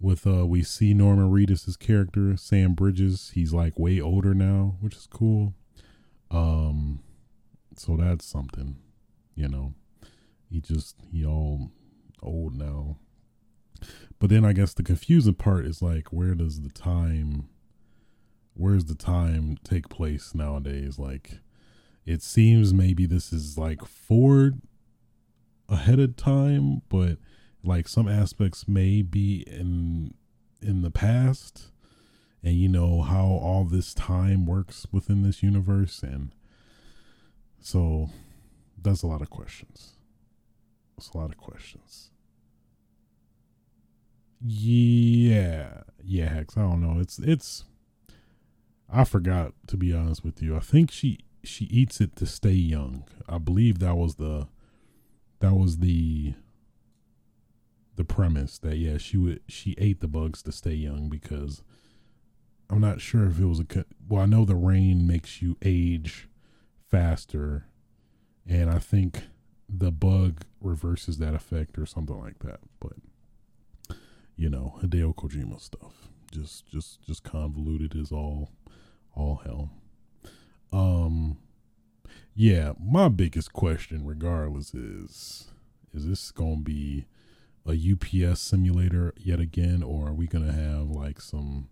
with 0.00 0.26
uh 0.26 0.46
we 0.46 0.62
see 0.62 0.94
Norman 0.94 1.30
Reedus's 1.30 1.76
character, 1.76 2.36
Sam 2.36 2.74
Bridges, 2.74 3.32
he's 3.34 3.52
like 3.52 3.78
way 3.78 4.00
older 4.00 4.34
now, 4.34 4.76
which 4.80 4.96
is 4.96 5.06
cool. 5.06 5.54
Um 6.30 7.00
so 7.76 7.96
that's 7.96 8.24
something, 8.24 8.76
you 9.34 9.48
know. 9.48 9.74
He 10.50 10.60
just 10.60 10.96
he 11.12 11.24
all 11.24 11.70
old 12.22 12.54
now. 12.54 12.96
But 14.18 14.30
then 14.30 14.44
I 14.44 14.52
guess 14.52 14.72
the 14.72 14.82
confusing 14.82 15.34
part 15.34 15.66
is 15.66 15.82
like 15.82 16.12
where 16.12 16.34
does 16.34 16.62
the 16.62 16.70
time 16.70 17.48
where's 18.54 18.86
the 18.86 18.94
time 18.94 19.58
take 19.64 19.88
place 19.88 20.34
nowadays? 20.34 20.98
Like 20.98 21.40
it 22.04 22.22
seems 22.22 22.72
maybe 22.72 23.06
this 23.06 23.32
is 23.32 23.58
like 23.58 23.84
forward 23.84 24.60
ahead 25.68 25.98
of 25.98 26.16
time, 26.16 26.82
but 26.88 27.18
like 27.66 27.88
some 27.88 28.08
aspects 28.08 28.68
may 28.68 29.02
be 29.02 29.44
in 29.46 30.14
in 30.62 30.82
the 30.82 30.90
past 30.90 31.70
and 32.42 32.54
you 32.54 32.68
know 32.68 33.02
how 33.02 33.24
all 33.24 33.64
this 33.64 33.92
time 33.92 34.46
works 34.46 34.86
within 34.90 35.22
this 35.22 35.42
universe 35.42 36.02
and 36.02 36.30
so 37.60 38.10
that's 38.80 39.02
a 39.02 39.08
lot 39.08 39.22
of 39.22 39.30
questions. 39.30 39.96
That's 40.96 41.10
a 41.10 41.18
lot 41.18 41.30
of 41.30 41.36
questions. 41.36 42.10
Yeah, 44.40 45.82
yeah, 46.02 46.28
Hex. 46.28 46.56
I 46.56 46.60
don't 46.60 46.80
know. 46.80 47.00
It's 47.00 47.18
it's. 47.18 47.64
I 48.88 49.02
forgot 49.02 49.52
to 49.66 49.76
be 49.76 49.92
honest 49.92 50.24
with 50.24 50.40
you. 50.40 50.54
I 50.54 50.60
think 50.60 50.92
she 50.92 51.18
she 51.42 51.64
eats 51.64 52.00
it 52.00 52.14
to 52.16 52.26
stay 52.26 52.52
young. 52.52 53.04
I 53.28 53.38
believe 53.38 53.80
that 53.80 53.96
was 53.96 54.14
the 54.14 54.46
that 55.40 55.54
was 55.54 55.78
the 55.78 56.34
the 57.96 58.04
premise 58.04 58.58
that 58.58 58.76
yeah 58.76 58.98
she 58.98 59.16
would 59.16 59.40
she 59.48 59.74
ate 59.78 60.00
the 60.00 60.08
bugs 60.08 60.42
to 60.42 60.52
stay 60.52 60.74
young 60.74 61.08
because 61.08 61.62
I'm 62.68 62.80
not 62.80 63.00
sure 63.00 63.26
if 63.26 63.38
it 63.38 63.46
was 63.46 63.60
a 63.60 63.66
well 64.08 64.22
I 64.22 64.26
know 64.26 64.44
the 64.44 64.54
rain 64.54 65.06
makes 65.06 65.40
you 65.42 65.56
age 65.62 66.28
faster 66.88 67.66
and 68.46 68.70
I 68.70 68.78
think 68.78 69.24
the 69.68 69.90
bug 69.90 70.42
reverses 70.60 71.18
that 71.18 71.34
effect 71.34 71.78
or 71.78 71.86
something 71.86 72.18
like 72.18 72.38
that 72.40 72.60
but 72.78 72.92
you 74.36 74.50
know 74.50 74.78
Hideo 74.82 75.14
Kojima 75.14 75.60
stuff. 75.60 76.08
Just 76.30 76.66
just 76.66 77.02
just 77.02 77.24
convoluted 77.24 77.96
is 77.96 78.12
all 78.12 78.50
all 79.14 79.40
hell. 79.44 79.70
Um, 80.72 81.38
yeah, 82.34 82.72
my 82.78 83.08
biggest 83.08 83.52
question, 83.52 84.04
regardless, 84.04 84.74
is 84.74 85.50
is 85.94 86.06
this 86.06 86.30
going 86.30 86.58
to 86.58 86.62
be 86.62 87.06
a 87.66 87.72
UPS 87.72 88.40
simulator 88.40 89.12
yet 89.16 89.40
again, 89.40 89.82
or 89.82 90.08
are 90.08 90.14
we 90.14 90.26
going 90.26 90.46
to 90.46 90.52
have 90.52 90.88
like 90.88 91.20
some, 91.20 91.68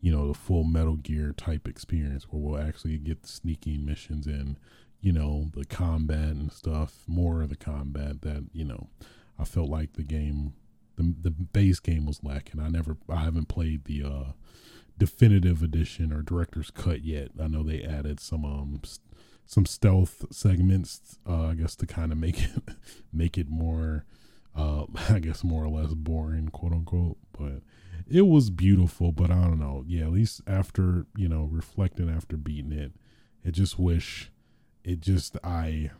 you 0.00 0.10
know, 0.10 0.28
the 0.28 0.34
full 0.34 0.64
Metal 0.64 0.96
Gear 0.96 1.32
type 1.36 1.68
experience 1.68 2.26
where 2.30 2.40
we'll 2.40 2.60
actually 2.60 2.98
get 2.98 3.26
sneaking 3.26 3.84
missions 3.84 4.26
and, 4.26 4.56
you 5.00 5.12
know, 5.12 5.50
the 5.54 5.64
combat 5.64 6.30
and 6.30 6.52
stuff, 6.52 7.02
more 7.06 7.42
of 7.42 7.50
the 7.50 7.56
combat 7.56 8.22
that, 8.22 8.46
you 8.52 8.64
know, 8.64 8.88
I 9.38 9.44
felt 9.44 9.68
like 9.68 9.94
the 9.94 10.02
game, 10.02 10.54
the, 10.96 11.14
the 11.22 11.30
base 11.30 11.80
game 11.80 12.06
was 12.06 12.24
lacking. 12.24 12.60
I 12.60 12.68
never, 12.68 12.96
I 13.08 13.16
haven't 13.16 13.48
played 13.48 13.84
the, 13.84 14.04
uh, 14.04 14.32
definitive 14.98 15.62
edition 15.62 16.12
or 16.12 16.22
director's 16.22 16.70
cut 16.70 17.04
yet. 17.04 17.30
I 17.40 17.46
know 17.46 17.62
they 17.62 17.82
added 17.82 18.20
some 18.20 18.44
um 18.44 18.80
some 19.46 19.64
stealth 19.64 20.26
segments, 20.30 21.18
uh, 21.26 21.46
I 21.46 21.54
guess 21.54 21.74
to 21.76 21.86
kind 21.86 22.12
of 22.12 22.18
make 22.18 22.42
it 22.42 22.62
make 23.12 23.38
it 23.38 23.48
more, 23.48 24.04
uh, 24.58 24.84
I 25.08 25.20
guess 25.20 25.44
more 25.44 25.64
or 25.64 25.68
less 25.68 25.94
boring, 25.94 26.48
quote 26.48 26.72
unquote. 26.72 27.16
But 27.32 27.62
it 28.10 28.26
was 28.26 28.50
beautiful. 28.50 29.12
But 29.12 29.30
I 29.30 29.42
don't 29.42 29.60
know. 29.60 29.84
Yeah, 29.86 30.04
at 30.04 30.12
least 30.12 30.42
after 30.46 31.06
you 31.16 31.28
know 31.28 31.48
reflecting 31.50 32.10
after 32.10 32.36
beating 32.36 32.72
it, 32.72 32.92
I 33.46 33.50
just 33.50 33.78
wish 33.78 34.30
it 34.84 35.00
just 35.00 35.36
I 35.44 35.90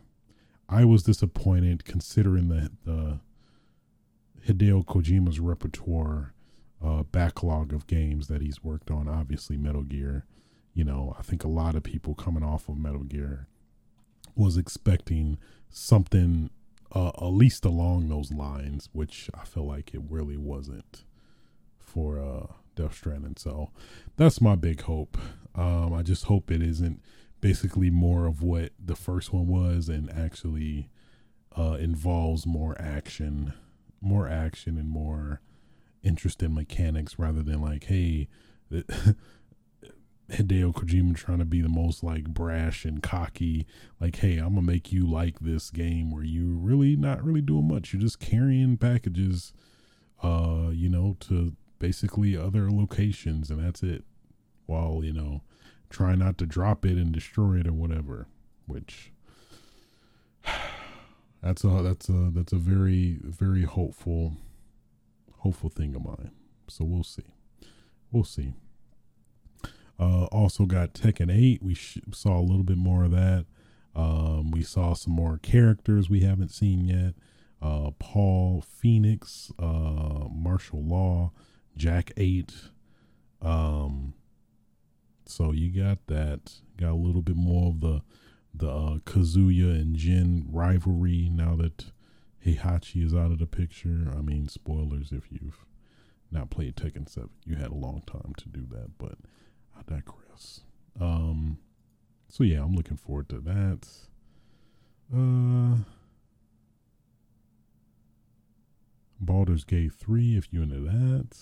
I 0.67 0.85
was 0.85 1.03
disappointed 1.03 1.85
considering 1.85 2.49
the 2.49 2.71
the 2.83 3.19
Hideo 4.47 4.85
Kojima's 4.85 5.39
repertoire 5.39 6.33
uh, 6.83 7.03
backlog 7.03 7.73
of 7.73 7.87
games 7.87 8.27
that 8.27 8.41
he's 8.41 8.63
worked 8.63 8.89
on. 8.91 9.07
Obviously, 9.07 9.57
Metal 9.57 9.83
Gear. 9.83 10.25
You 10.73 10.85
know, 10.85 11.15
I 11.19 11.23
think 11.23 11.43
a 11.43 11.49
lot 11.49 11.75
of 11.75 11.83
people 11.83 12.13
coming 12.13 12.43
off 12.43 12.69
of 12.69 12.77
Metal 12.77 13.03
Gear 13.03 13.47
was 14.35 14.57
expecting 14.57 15.37
something 15.69 16.49
uh, 16.93 17.09
at 17.09 17.33
least 17.33 17.65
along 17.65 18.09
those 18.09 18.31
lines, 18.31 18.89
which 18.93 19.29
I 19.39 19.45
feel 19.45 19.65
like 19.65 19.93
it 19.93 20.01
really 20.09 20.37
wasn't 20.37 21.03
for 21.77 22.19
uh, 22.19 22.53
Death 22.75 22.95
Stranding. 22.95 23.35
So 23.37 23.69
that's 24.17 24.41
my 24.41 24.55
big 24.55 24.81
hope. 24.81 25.17
Um, 25.55 25.93
I 25.93 26.03
just 26.03 26.25
hope 26.25 26.51
it 26.51 26.61
isn't 26.61 27.01
basically 27.41 27.89
more 27.89 28.25
of 28.25 28.41
what 28.41 28.71
the 28.83 28.95
first 28.95 29.33
one 29.33 29.47
was 29.47 29.89
and 29.89 30.11
actually 30.11 30.89
uh, 31.57 31.77
involves 31.79 32.45
more 32.45 32.75
action, 32.79 33.53
more 34.01 34.27
action 34.27 34.77
and 34.77 34.89
more 34.89 35.41
interest 36.03 36.41
in 36.41 36.53
mechanics 36.53 37.19
rather 37.19 37.43
than 37.43 37.61
like, 37.61 37.85
hey, 37.85 38.27
Hideo 40.29 40.73
Kojima 40.73 41.15
trying 41.15 41.39
to 41.39 41.45
be 41.45 41.61
the 41.61 41.69
most 41.69 42.03
like 42.03 42.25
brash 42.25 42.85
and 42.85 43.01
cocky, 43.01 43.65
like, 43.99 44.17
hey, 44.17 44.37
I'm 44.37 44.55
gonna 44.55 44.61
make 44.61 44.91
you 44.91 45.07
like 45.09 45.39
this 45.39 45.69
game 45.71 46.11
where 46.11 46.23
you 46.23 46.55
really 46.55 46.95
not 46.95 47.23
really 47.23 47.41
doing 47.41 47.67
much. 47.67 47.93
You're 47.93 48.01
just 48.01 48.19
carrying 48.19 48.77
packages, 48.77 49.53
uh, 50.21 50.69
you 50.71 50.89
know, 50.89 51.17
to 51.21 51.53
basically 51.79 52.37
other 52.37 52.69
locations, 52.71 53.49
and 53.49 53.63
that's 53.63 53.81
it. 53.83 54.03
While 54.65 55.01
you 55.03 55.13
know, 55.13 55.41
try 55.89 56.15
not 56.15 56.37
to 56.37 56.45
drop 56.45 56.85
it 56.85 56.97
and 56.97 57.11
destroy 57.11 57.59
it 57.59 57.67
or 57.67 57.73
whatever. 57.73 58.27
Which 58.67 59.11
that's 61.41 61.63
a 61.63 61.81
that's 61.81 62.07
a 62.07 62.31
that's 62.33 62.53
a 62.53 62.57
very 62.57 63.19
very 63.23 63.63
hopeful 63.63 64.37
hopeful 65.39 65.69
thing 65.69 65.95
of 65.95 66.03
mine. 66.03 66.31
So 66.67 66.85
we'll 66.85 67.03
see. 67.03 67.23
We'll 68.11 68.23
see. 68.23 68.53
Uh, 69.99 70.25
also 70.25 70.65
got 70.65 70.93
Tekken 70.93 71.33
8. 71.33 71.61
We 71.61 71.73
sh- 71.73 71.99
saw 72.13 72.39
a 72.39 72.41
little 72.41 72.63
bit 72.63 72.77
more 72.77 73.03
of 73.03 73.11
that. 73.11 73.45
Um, 73.95 74.51
we 74.51 74.63
saw 74.63 74.93
some 74.93 75.13
more 75.13 75.39
characters 75.41 76.09
we 76.09 76.21
haven't 76.21 76.49
seen 76.51 76.85
yet. 76.85 77.15
Uh, 77.61 77.91
Paul 77.99 78.61
Phoenix, 78.61 79.51
uh, 79.59 80.27
Martial 80.31 80.81
Law, 80.81 81.31
Jack 81.75 82.11
8. 82.15 82.53
Um, 83.41 84.13
so 85.25 85.51
you 85.51 85.69
got 85.69 86.07
that. 86.07 86.53
Got 86.77 86.91
a 86.91 86.95
little 86.95 87.21
bit 87.21 87.35
more 87.35 87.69
of 87.69 87.81
the 87.81 88.01
the 88.53 88.69
uh, 88.69 88.97
Kazuya 89.05 89.79
and 89.79 89.95
Jin 89.95 90.47
rivalry 90.49 91.29
now 91.31 91.55
that 91.57 91.91
Heihachi 92.45 93.05
is 93.05 93.13
out 93.13 93.31
of 93.31 93.39
the 93.39 93.45
picture. 93.45 94.11
I 94.15 94.21
mean, 94.21 94.47
spoilers 94.47 95.11
if 95.11 95.31
you've 95.31 95.65
not 96.31 96.49
played 96.49 96.75
Tekken 96.75 97.07
7. 97.07 97.29
You 97.45 97.55
had 97.55 97.71
a 97.71 97.75
long 97.75 98.01
time 98.07 98.33
to 98.37 98.49
do 98.49 98.65
that, 98.71 98.97
but 98.97 99.17
I 99.79 99.93
digress. 99.93 100.61
Um, 100.99 101.59
so 102.27 102.43
yeah, 102.43 102.63
I'm 102.63 102.75
looking 102.75 102.97
forward 102.97 103.29
to 103.29 103.39
that. 103.39 103.87
Uh, 105.15 105.83
Baldur's 109.19 109.63
Gate 109.63 109.93
3, 109.93 110.37
if 110.37 110.51
you 110.51 110.61
into 110.61 110.79
that. 110.81 111.37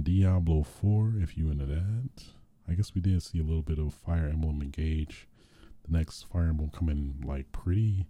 Diablo 0.00 0.62
4, 0.62 1.14
if 1.20 1.36
you 1.36 1.50
into 1.50 1.66
that. 1.66 2.24
I 2.68 2.74
guess 2.74 2.94
we 2.94 3.00
did 3.00 3.22
see 3.22 3.40
a 3.40 3.44
little 3.44 3.62
bit 3.62 3.78
of 3.78 3.94
Fire 3.94 4.28
Emblem 4.28 4.62
Engage. 4.62 5.28
The 5.84 5.96
next 5.96 6.24
Fire 6.24 6.48
Emblem 6.48 6.70
coming 6.70 7.22
like 7.24 7.50
pretty 7.52 8.06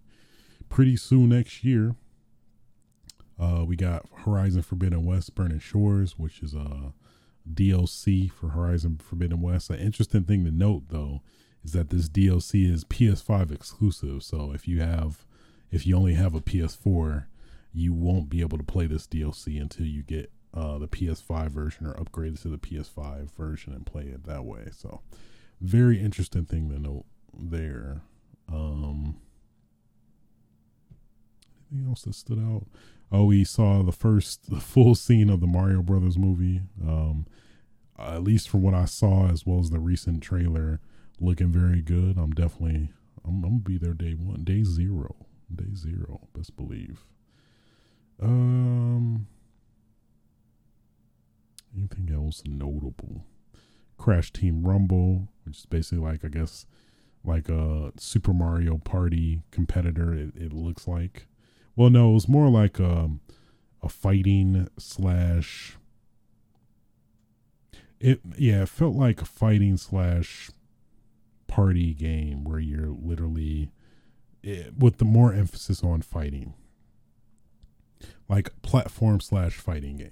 pretty 0.69 0.95
soon 0.95 1.29
next 1.29 1.63
year. 1.63 1.95
Uh, 3.39 3.65
we 3.65 3.75
got 3.75 4.05
Horizon 4.17 4.61
Forbidden 4.61 5.03
West 5.03 5.33
Burning 5.33 5.59
Shores, 5.59 6.17
which 6.17 6.43
is 6.43 6.53
a 6.53 6.93
DLC 7.49 8.31
for 8.31 8.49
Horizon 8.49 8.99
Forbidden 9.01 9.41
West. 9.41 9.69
An 9.69 9.79
interesting 9.79 10.23
thing 10.23 10.45
to 10.45 10.51
note, 10.51 10.83
though, 10.89 11.21
is 11.63 11.73
that 11.73 11.89
this 11.89 12.09
DLC 12.09 12.69
is 12.71 12.83
PS5 12.85 13.51
exclusive. 13.51 14.23
So 14.23 14.51
if 14.53 14.67
you 14.67 14.81
have, 14.81 15.25
if 15.71 15.85
you 15.85 15.95
only 15.95 16.15
have 16.15 16.35
a 16.35 16.41
PS4, 16.41 17.25
you 17.73 17.93
won't 17.93 18.29
be 18.29 18.41
able 18.41 18.57
to 18.57 18.63
play 18.63 18.85
this 18.85 19.07
DLC 19.07 19.61
until 19.61 19.85
you 19.85 20.03
get 20.03 20.31
uh, 20.53 20.77
the 20.77 20.87
PS5 20.87 21.49
version 21.49 21.87
or 21.87 21.97
upgrade 21.99 22.37
to 22.37 22.49
the 22.49 22.57
PS5 22.57 23.31
version 23.31 23.73
and 23.73 23.85
play 23.85 24.03
it 24.03 24.25
that 24.25 24.43
way. 24.43 24.69
So 24.71 25.01
very 25.61 25.99
interesting 25.99 26.45
thing 26.45 26.69
to 26.69 26.79
note 26.79 27.05
there. 27.33 28.01
Um, 28.51 29.17
anything 31.71 31.89
else 31.89 32.01
that 32.03 32.15
stood 32.15 32.39
out? 32.39 32.65
Oh, 33.11 33.25
we 33.25 33.43
saw 33.43 33.83
the 33.83 33.91
first 33.91 34.45
full 34.59 34.95
scene 34.95 35.29
of 35.29 35.41
the 35.41 35.47
Mario 35.47 35.81
Brothers 35.81 36.17
movie. 36.17 36.61
Um, 36.81 37.25
at 37.99 38.23
least 38.23 38.49
from 38.49 38.61
what 38.61 38.73
I 38.73 38.85
saw, 38.85 39.27
as 39.29 39.45
well 39.45 39.59
as 39.59 39.69
the 39.69 39.79
recent 39.79 40.23
trailer, 40.23 40.79
looking 41.19 41.51
very 41.51 41.81
good. 41.81 42.17
I'm 42.17 42.31
definitely 42.31 42.89
I'm, 43.25 43.43
I'm 43.43 43.51
gonna 43.51 43.59
be 43.59 43.77
there 43.77 43.93
day 43.93 44.13
one, 44.13 44.43
day 44.43 44.63
zero, 44.63 45.15
day 45.53 45.73
zero. 45.75 46.27
Best 46.33 46.55
believe. 46.55 47.05
Um, 48.21 49.27
anything 51.77 52.09
else 52.13 52.43
notable? 52.45 53.25
Crash 53.97 54.31
Team 54.31 54.63
Rumble, 54.65 55.27
which 55.43 55.59
is 55.59 55.65
basically 55.65 55.99
like 55.99 56.25
I 56.25 56.29
guess 56.29 56.65
like 57.23 57.49
a 57.49 57.91
Super 57.97 58.33
Mario 58.33 58.77
Party 58.77 59.41
competitor. 59.51 60.13
It, 60.13 60.35
it 60.35 60.53
looks 60.53 60.87
like. 60.87 61.27
Well, 61.75 61.89
no, 61.89 62.11
it 62.11 62.13
was 62.13 62.27
more 62.27 62.49
like 62.49 62.79
a, 62.79 62.89
um, 62.89 63.21
a 63.81 63.89
fighting 63.89 64.67
slash. 64.77 65.77
It 67.99 68.19
yeah, 68.37 68.63
it 68.63 68.69
felt 68.69 68.95
like 68.95 69.21
a 69.21 69.25
fighting 69.25 69.77
slash 69.77 70.49
party 71.47 71.93
game 71.93 72.43
where 72.43 72.59
you're 72.59 72.89
literally 72.89 73.71
it, 74.43 74.67
eh, 74.67 74.69
with 74.77 74.97
the 74.97 75.05
more 75.05 75.33
emphasis 75.33 75.83
on 75.83 76.01
fighting, 76.01 76.53
like 78.27 78.49
platform 78.61 79.19
slash 79.19 79.53
fighting 79.55 79.97
game. 79.97 80.11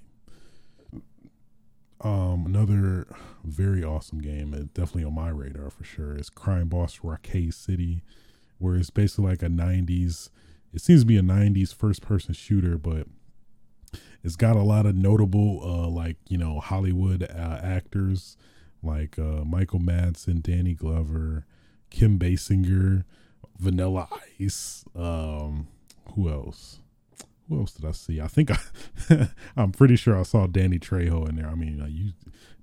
Um, 2.02 2.46
another 2.46 3.08
very 3.44 3.84
awesome 3.84 4.20
game, 4.20 4.52
definitely 4.74 5.04
on 5.04 5.16
my 5.16 5.30
radar 5.30 5.70
for 5.70 5.84
sure, 5.84 6.16
is 6.16 6.30
Crime 6.30 6.70
Boss 6.70 7.00
Rockay 7.04 7.52
City, 7.52 8.04
where 8.58 8.76
it's 8.76 8.90
basically 8.90 9.26
like 9.26 9.44
a 9.44 9.48
'90s 9.48 10.30
it 10.74 10.82
seems 10.82 11.02
to 11.02 11.06
be 11.06 11.18
a 11.18 11.22
90s 11.22 11.74
first 11.74 12.02
person 12.02 12.34
shooter 12.34 12.78
but 12.78 13.08
it's 14.24 14.36
got 14.36 14.56
a 14.56 14.62
lot 14.64 14.86
of 14.86 14.96
notable 14.96 15.62
uh 15.64 15.88
like 15.88 16.18
you 16.28 16.38
know 16.38 16.60
hollywood 16.60 17.24
uh, 17.24 17.60
actors 17.62 18.38
like 18.84 19.18
uh 19.18 19.44
michael 19.44 19.80
madsen 19.80 20.42
danny 20.42 20.74
glover 20.74 21.46
kim 21.90 22.20
basinger 22.20 23.04
vanilla 23.58 24.08
ice 24.40 24.86
um 24.96 25.68
who 26.16 26.30
else? 26.30 26.80
Who 27.48 27.60
else 27.60 27.74
did 27.74 27.86
i 27.86 27.92
see? 27.92 28.22
I 28.22 28.28
think 28.28 28.52
i 28.52 29.30
i'm 29.58 29.72
pretty 29.72 29.96
sure 29.96 30.18
i 30.18 30.24
saw 30.24 30.48
danny 30.48 30.80
trejo 30.80 31.28
in 31.28 31.36
there. 31.36 31.48
I 31.48 31.56
mean 31.56 31.82
i 31.82 31.88
use 31.88 32.14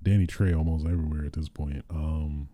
danny 0.02 0.26
trejo 0.26 0.58
almost 0.58 0.86
everywhere 0.86 1.24
at 1.24 1.32
this 1.32 1.48
point. 1.48 1.84
Um 1.90 2.48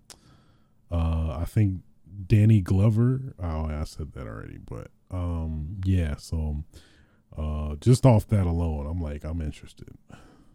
uh 0.90 1.36
i 1.40 1.44
think 1.46 1.80
danny 2.26 2.60
glover 2.60 3.34
oh 3.42 3.66
i 3.66 3.84
said 3.84 4.12
that 4.12 4.26
already 4.26 4.58
but 4.58 4.88
um, 5.12 5.80
yeah, 5.84 6.16
so 6.16 6.64
uh, 7.36 7.76
just 7.76 8.06
off 8.06 8.26
that 8.28 8.46
alone, 8.46 8.86
I'm 8.86 9.00
like, 9.00 9.24
I'm 9.24 9.40
interested. 9.40 9.90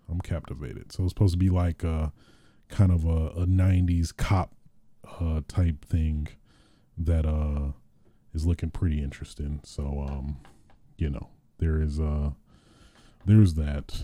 I'm 0.10 0.22
captivated. 0.22 0.92
So 0.92 1.04
it's 1.04 1.12
supposed 1.12 1.34
to 1.34 1.38
be 1.38 1.50
like 1.50 1.84
a 1.84 2.12
kind 2.70 2.92
of 2.92 3.06
a, 3.06 3.42
a 3.42 3.46
90s 3.46 4.16
cop 4.16 4.54
uh, 5.20 5.42
type 5.48 5.86
thing 5.86 6.28
that 6.98 7.26
uh, 7.26 7.72
is 8.34 8.46
looking 8.46 8.72
pretty 8.72 9.02
interesting. 9.02 9.60
So 9.64 10.06
um, 10.08 10.38
you 10.98 11.10
know, 11.10 11.30
there 11.60 11.82
is 11.82 12.00
uh 12.00 12.32
there's 13.26 13.54
that. 13.56 14.04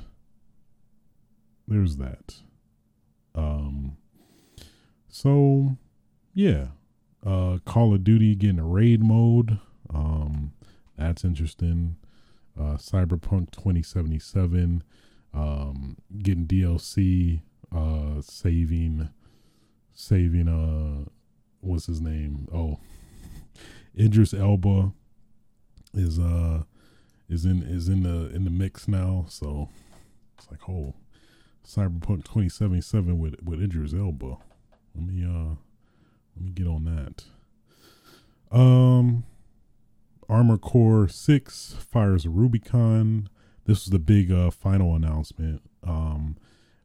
There's 1.67 1.97
that. 1.97 2.35
Um 3.35 3.97
so 5.07 5.77
yeah. 6.33 6.67
Uh 7.25 7.57
Call 7.65 7.93
of 7.93 8.03
Duty 8.03 8.35
getting 8.35 8.59
a 8.59 8.65
raid 8.65 9.01
mode. 9.03 9.59
Um 9.93 10.53
that's 10.97 11.23
interesting. 11.23 11.97
Uh 12.57 12.77
Cyberpunk 12.77 13.51
2077 13.51 14.83
um 15.33 15.97
getting 16.19 16.45
DLC 16.45 17.41
uh 17.75 18.21
saving 18.21 19.09
saving 19.93 20.47
uh 20.47 21.09
what's 21.61 21.87
his 21.87 22.01
name? 22.01 22.47
Oh, 22.53 22.79
Idris 23.99 24.33
Elba 24.33 24.91
is 25.93 26.19
uh 26.19 26.63
is 27.29 27.45
in 27.45 27.63
is 27.63 27.89
in 27.89 28.03
the 28.03 28.33
in 28.35 28.43
the 28.43 28.51
mix 28.51 28.87
now. 28.87 29.25
So 29.29 29.69
it's 30.37 30.49
like 30.51 30.67
oh, 30.69 30.93
Cyberpunk 31.65 32.23
twenty 32.23 32.49
seventy 32.49 32.81
seven 32.81 33.19
with 33.19 33.35
with 33.43 33.61
Idris 33.61 33.93
Elba. 33.93 34.37
Let 34.95 35.05
me 35.05 35.23
uh 35.23 35.55
let 36.35 36.45
me 36.45 36.51
get 36.51 36.67
on 36.67 36.83
that. 36.85 37.23
Um, 38.55 39.23
Armored 40.29 40.61
Core 40.61 41.07
Six 41.07 41.75
fires 41.79 42.25
a 42.25 42.29
Rubicon. 42.29 43.29
This 43.65 43.85
was 43.85 43.91
the 43.91 43.99
big 43.99 44.31
uh, 44.31 44.51
final 44.51 44.95
announcement. 44.95 45.61
Um, 45.83 46.37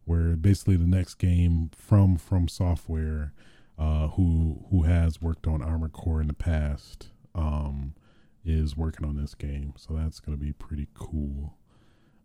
where 0.09 0.37
basically 0.37 0.77
the 0.77 0.87
next 0.87 1.17
game 1.17 1.71
from 1.77 2.17
From 2.17 2.49
Software, 2.49 3.35
uh, 3.79 4.09
who 4.09 4.65
who 4.71 4.85
has 4.85 5.21
worked 5.21 5.47
on 5.47 5.63
Armored 5.63 5.93
Core 5.93 6.21
in 6.23 6.29
the 6.29 6.35
past, 6.35 7.09
um, 7.35 7.95
is 8.43 8.77
working 8.77 9.07
on 9.07 9.17
this 9.17 9.35
game. 9.35 9.75
So 9.77 9.93
that's 9.95 10.19
gonna 10.19 10.39
be 10.39 10.53
pretty 10.53 10.89
cool. 10.95 11.59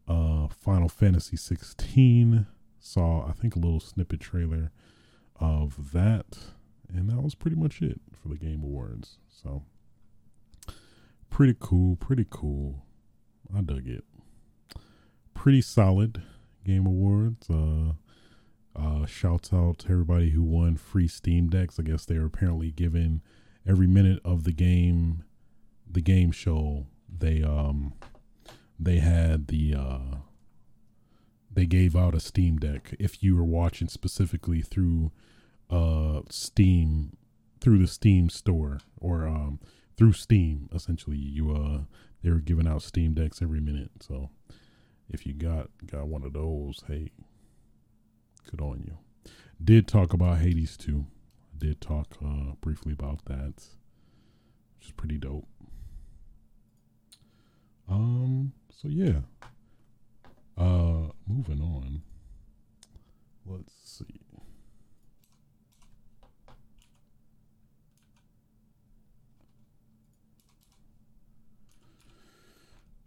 Uh, 0.08 0.48
Final 0.48 0.88
Fantasy 0.88 1.36
16 1.38 2.48
saw 2.80 3.28
I 3.28 3.34
think 3.34 3.56
a 3.56 3.60
little 3.60 3.82
snippet 3.82 4.22
trailer 4.22 4.72
of 5.40 5.92
that, 5.92 6.38
and 6.88 7.10
that 7.10 7.22
was 7.22 7.36
pretty 7.36 7.58
much 7.58 7.82
it 7.82 8.00
for 8.14 8.30
the 8.30 8.38
Game 8.38 8.64
Awards. 8.64 9.18
So 9.28 9.64
pretty 11.34 11.56
cool, 11.60 11.96
pretty 11.96 12.28
cool. 12.30 12.86
I 13.56 13.62
dug 13.62 13.88
it. 13.88 14.04
Pretty 15.34 15.62
solid 15.62 16.22
Game 16.64 16.86
Awards. 16.86 17.50
Uh, 17.50 17.94
uh, 18.76 19.08
shouts 19.08 19.52
out 19.52 19.80
to 19.80 19.90
everybody 19.90 20.30
who 20.30 20.44
won 20.44 20.78
free 20.78 21.08
Steam 21.08 21.50
decks. 21.50 21.80
I 21.80 21.84
guess 21.84 22.06
they 22.06 22.20
were 22.20 22.28
apparently 22.28 22.70
given 22.70 23.24
every 23.68 23.88
minute 23.88 24.20
of 24.24 24.44
the 24.44 24.54
game, 24.54 25.24
the 25.90 26.02
game 26.02 26.32
show. 26.32 26.86
They 27.10 27.42
um, 27.42 27.94
they 28.80 28.98
had 28.98 29.48
the 29.48 29.74
uh, 29.74 30.18
they 31.52 31.66
gave 31.66 31.96
out 31.96 32.14
a 32.14 32.20
Steam 32.20 32.58
deck 32.58 32.94
if 33.00 33.24
you 33.24 33.36
were 33.36 33.44
watching 33.44 33.88
specifically 33.88 34.62
through 34.62 35.12
uh 35.72 36.22
Steam 36.30 37.18
through 37.60 37.80
the 37.80 37.88
Steam 37.88 38.30
store 38.30 38.82
or 38.98 39.26
um 39.26 39.60
through 39.98 40.14
Steam 40.14 40.70
essentially 40.74 41.18
you 41.18 41.52
uh 41.52 41.80
they 42.24 42.30
were 42.30 42.40
giving 42.40 42.68
out 42.68 42.82
Steam 42.82 43.14
decks 43.14 43.42
every 43.42 43.60
minute 43.62 43.92
so 44.00 44.30
if 45.10 45.26
you 45.26 45.34
got 45.34 45.70
got 45.86 46.08
one 46.08 46.24
of 46.24 46.34
those, 46.34 46.84
hey, 46.88 47.12
good 48.50 48.62
on 48.62 48.84
you. 48.86 48.98
Did 49.64 49.88
talk 49.88 50.14
about 50.14 50.40
Hades 50.40 50.76
too. 50.76 51.06
Did 51.58 51.80
talk 51.80 52.18
uh, 52.24 52.54
briefly 52.62 52.94
about 52.94 53.26
that, 53.26 53.54
which 54.78 54.88
is 54.88 54.92
pretty 54.92 55.18
dope. 55.18 55.48
Um. 57.90 58.54
So 58.70 58.88
yeah. 58.88 59.20
Uh, 60.58 61.10
moving 61.28 61.62
on. 61.62 62.02
Let's 63.46 63.74
see. 63.84 64.23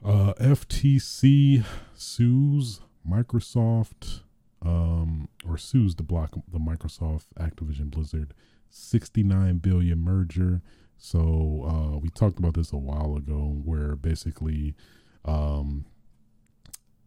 Uh, 0.06 0.34
FTC 0.34 1.64
sues 1.96 2.80
Microsoft, 3.04 4.20
um, 4.64 5.28
or 5.44 5.58
sues 5.58 5.96
to 5.96 6.04
block 6.04 6.36
the 6.46 6.60
Microsoft 6.60 7.24
Activision 7.40 7.90
Blizzard 7.90 8.32
69 8.70 9.58
billion 9.58 9.98
merger. 9.98 10.62
So 10.96 11.64
uh, 11.68 11.98
we 11.98 12.08
talked 12.10 12.38
about 12.38 12.54
this 12.54 12.72
a 12.72 12.76
while 12.76 13.16
ago, 13.16 13.60
where 13.64 13.96
basically 13.96 14.76
um, 15.24 15.86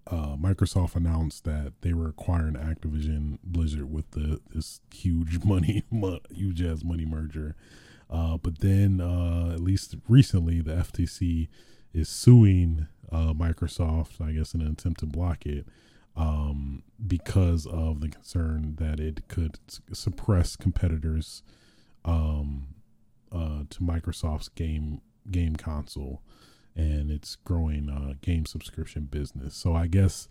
uh, 0.06 0.36
Microsoft 0.36 0.98
announced 0.98 1.46
that 1.46 1.76
they 1.80 1.94
were 1.94 2.10
acquiring 2.10 2.56
Activision 2.56 3.38
Blizzard 3.46 3.90
with 3.90 4.12
the 4.12 4.42
this 4.54 4.82
huge 4.94 5.42
money, 5.46 5.86
huge 6.32 6.62
ass 6.62 6.84
money 6.84 7.06
merger. 7.06 7.56
Uh, 8.10 8.36
but 8.36 8.60
then, 8.60 9.00
uh, 9.00 9.52
at 9.54 9.62
least 9.62 9.96
recently, 10.10 10.60
the 10.60 10.74
FTC 10.74 11.48
is 11.94 12.10
suing 12.10 12.88
uh, 13.12 13.34
Microsoft, 13.34 14.22
I 14.22 14.32
guess, 14.32 14.54
in 14.54 14.62
an 14.62 14.72
attempt 14.72 15.00
to 15.02 15.06
block 15.06 15.46
it 15.46 15.66
um, 16.16 16.84
because 17.06 17.66
of 17.66 18.02
the 18.02 18.10
concern 18.10 18.76
that 18.80 19.00
it 19.00 19.28
could 19.28 19.58
suppress 19.94 20.56
competitors 20.56 21.44
um, 22.06 22.76
uh, 23.32 23.64
to 23.70 23.80
Microsoft's 23.82 24.50
game 24.50 25.02
game 25.30 25.56
console 25.56 26.22
and 26.76 27.12
its 27.12 27.36
growing 27.36 27.90
uh, 27.90 28.14
game 28.22 28.46
subscription 28.46 29.06
business. 29.06 29.56
So 29.56 29.76
I 29.76 29.88
guess 29.88 30.28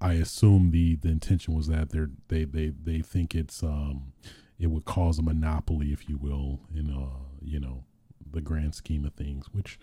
I 0.00 0.14
assume 0.14 0.70
the 0.70 0.96
the 0.96 1.08
intention 1.08 1.54
was 1.54 1.68
that 1.68 1.90
they 1.90 2.06
they 2.28 2.44
they 2.44 2.72
they 2.82 3.00
think 3.00 3.34
it's 3.34 3.62
um, 3.62 4.12
it 4.58 4.68
would 4.68 4.84
cause 4.84 5.18
a 5.18 5.22
monopoly, 5.22 5.92
if 5.92 6.08
you 6.08 6.16
will, 6.16 6.60
in 6.74 6.90
uh 6.90 7.18
you 7.40 7.60
know 7.60 7.84
the 8.30 8.40
grand 8.40 8.74
scheme 8.74 9.04
of 9.04 9.14
things, 9.14 9.46
which 9.52 9.78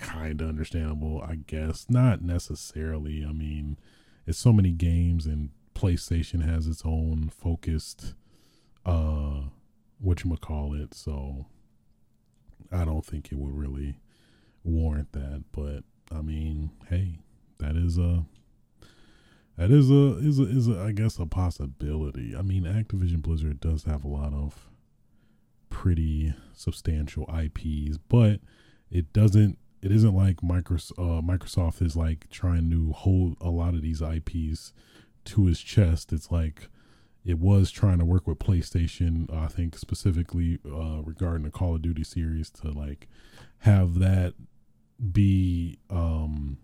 kind 0.00 0.40
of 0.40 0.48
understandable, 0.48 1.22
I 1.22 1.36
guess. 1.46 1.86
Not 1.88 2.22
necessarily. 2.22 3.24
I 3.24 3.32
mean, 3.32 3.78
it's 4.26 4.38
so 4.38 4.52
many 4.52 4.72
games, 4.72 5.26
and 5.26 5.50
PlayStation 5.74 6.44
has 6.44 6.66
its 6.66 6.82
own 6.84 7.30
focused, 7.30 8.14
uh, 8.84 9.42
what 10.00 10.24
you 10.24 10.36
call 10.36 10.74
it. 10.74 10.94
So 10.94 11.46
I 12.72 12.84
don't 12.84 13.04
think 13.04 13.30
it 13.30 13.38
would 13.38 13.56
really 13.56 14.00
warrant 14.64 15.12
that. 15.12 15.44
But 15.52 15.84
I 16.14 16.22
mean, 16.22 16.70
hey, 16.88 17.18
that 17.58 17.76
is 17.76 17.98
a 17.98 18.24
that 19.56 19.70
is 19.70 19.90
a 19.90 20.18
is 20.18 20.38
a 20.38 20.44
is 20.44 20.68
a 20.68 20.80
I 20.80 20.92
guess 20.92 21.18
a 21.18 21.26
possibility. 21.26 22.34
I 22.36 22.42
mean, 22.42 22.64
Activision 22.64 23.22
Blizzard 23.22 23.60
does 23.60 23.84
have 23.84 24.04
a 24.04 24.08
lot 24.08 24.32
of 24.32 24.68
pretty 25.68 26.34
substantial 26.54 27.28
IPs, 27.34 27.96
but 27.96 28.40
it 28.90 29.12
doesn't 29.12 29.58
it 29.82 29.90
isn't 29.92 30.14
like 30.14 30.36
Microsoft, 30.36 30.92
uh, 30.98 31.22
Microsoft 31.22 31.82
is 31.82 31.96
like 31.96 32.28
trying 32.30 32.70
to 32.70 32.92
hold 32.92 33.36
a 33.40 33.50
lot 33.50 33.74
of 33.74 33.82
these 33.82 34.02
IPs 34.02 34.72
to 35.26 35.46
his 35.46 35.60
chest. 35.60 36.12
It's 36.12 36.30
like 36.30 36.68
it 37.24 37.38
was 37.38 37.70
trying 37.70 37.98
to 37.98 38.04
work 38.04 38.26
with 38.26 38.38
PlayStation, 38.38 39.32
I 39.34 39.46
think 39.46 39.76
specifically 39.76 40.58
uh, 40.66 41.02
regarding 41.02 41.44
the 41.44 41.50
Call 41.50 41.74
of 41.74 41.82
Duty 41.82 42.04
series 42.04 42.50
to 42.50 42.70
like 42.70 43.08
have 43.58 43.98
that 43.98 44.34
be 45.12 45.78
um, 45.88 46.58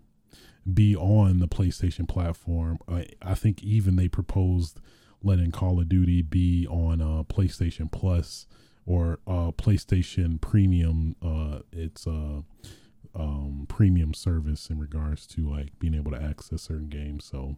be 0.71 0.95
on 0.95 1.39
the 1.39 1.47
PlayStation 1.47 2.07
platform. 2.07 2.79
I, 2.87 3.07
I 3.21 3.35
think 3.35 3.63
even 3.63 3.95
they 3.95 4.07
proposed 4.07 4.79
letting 5.23 5.51
Call 5.51 5.79
of 5.79 5.89
Duty 5.89 6.21
be 6.21 6.67
on 6.67 7.01
uh, 7.01 7.23
PlayStation 7.23 7.91
Plus 7.91 8.45
or 8.85 9.19
uh, 9.27 9.51
PlayStation 9.51 10.39
Premium. 10.39 11.15
Uh, 11.21 11.59
it's 11.71 12.05
uh, 12.07 12.41
um, 13.17 13.65
premium 13.67 14.13
service 14.13 14.69
in 14.69 14.79
regards 14.79 15.25
to 15.27 15.49
like 15.49 15.77
being 15.79 15.95
able 15.95 16.11
to 16.11 16.21
access 16.21 16.61
certain 16.61 16.87
games. 16.87 17.25
So 17.25 17.57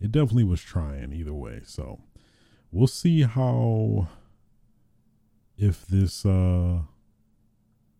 it 0.00 0.12
definitely 0.12 0.44
was 0.44 0.60
trying 0.60 1.12
either 1.12 1.32
way. 1.32 1.62
So 1.64 2.00
we'll 2.70 2.86
see 2.86 3.22
how 3.22 4.08
if 5.56 5.86
this 5.86 6.26
uh 6.26 6.80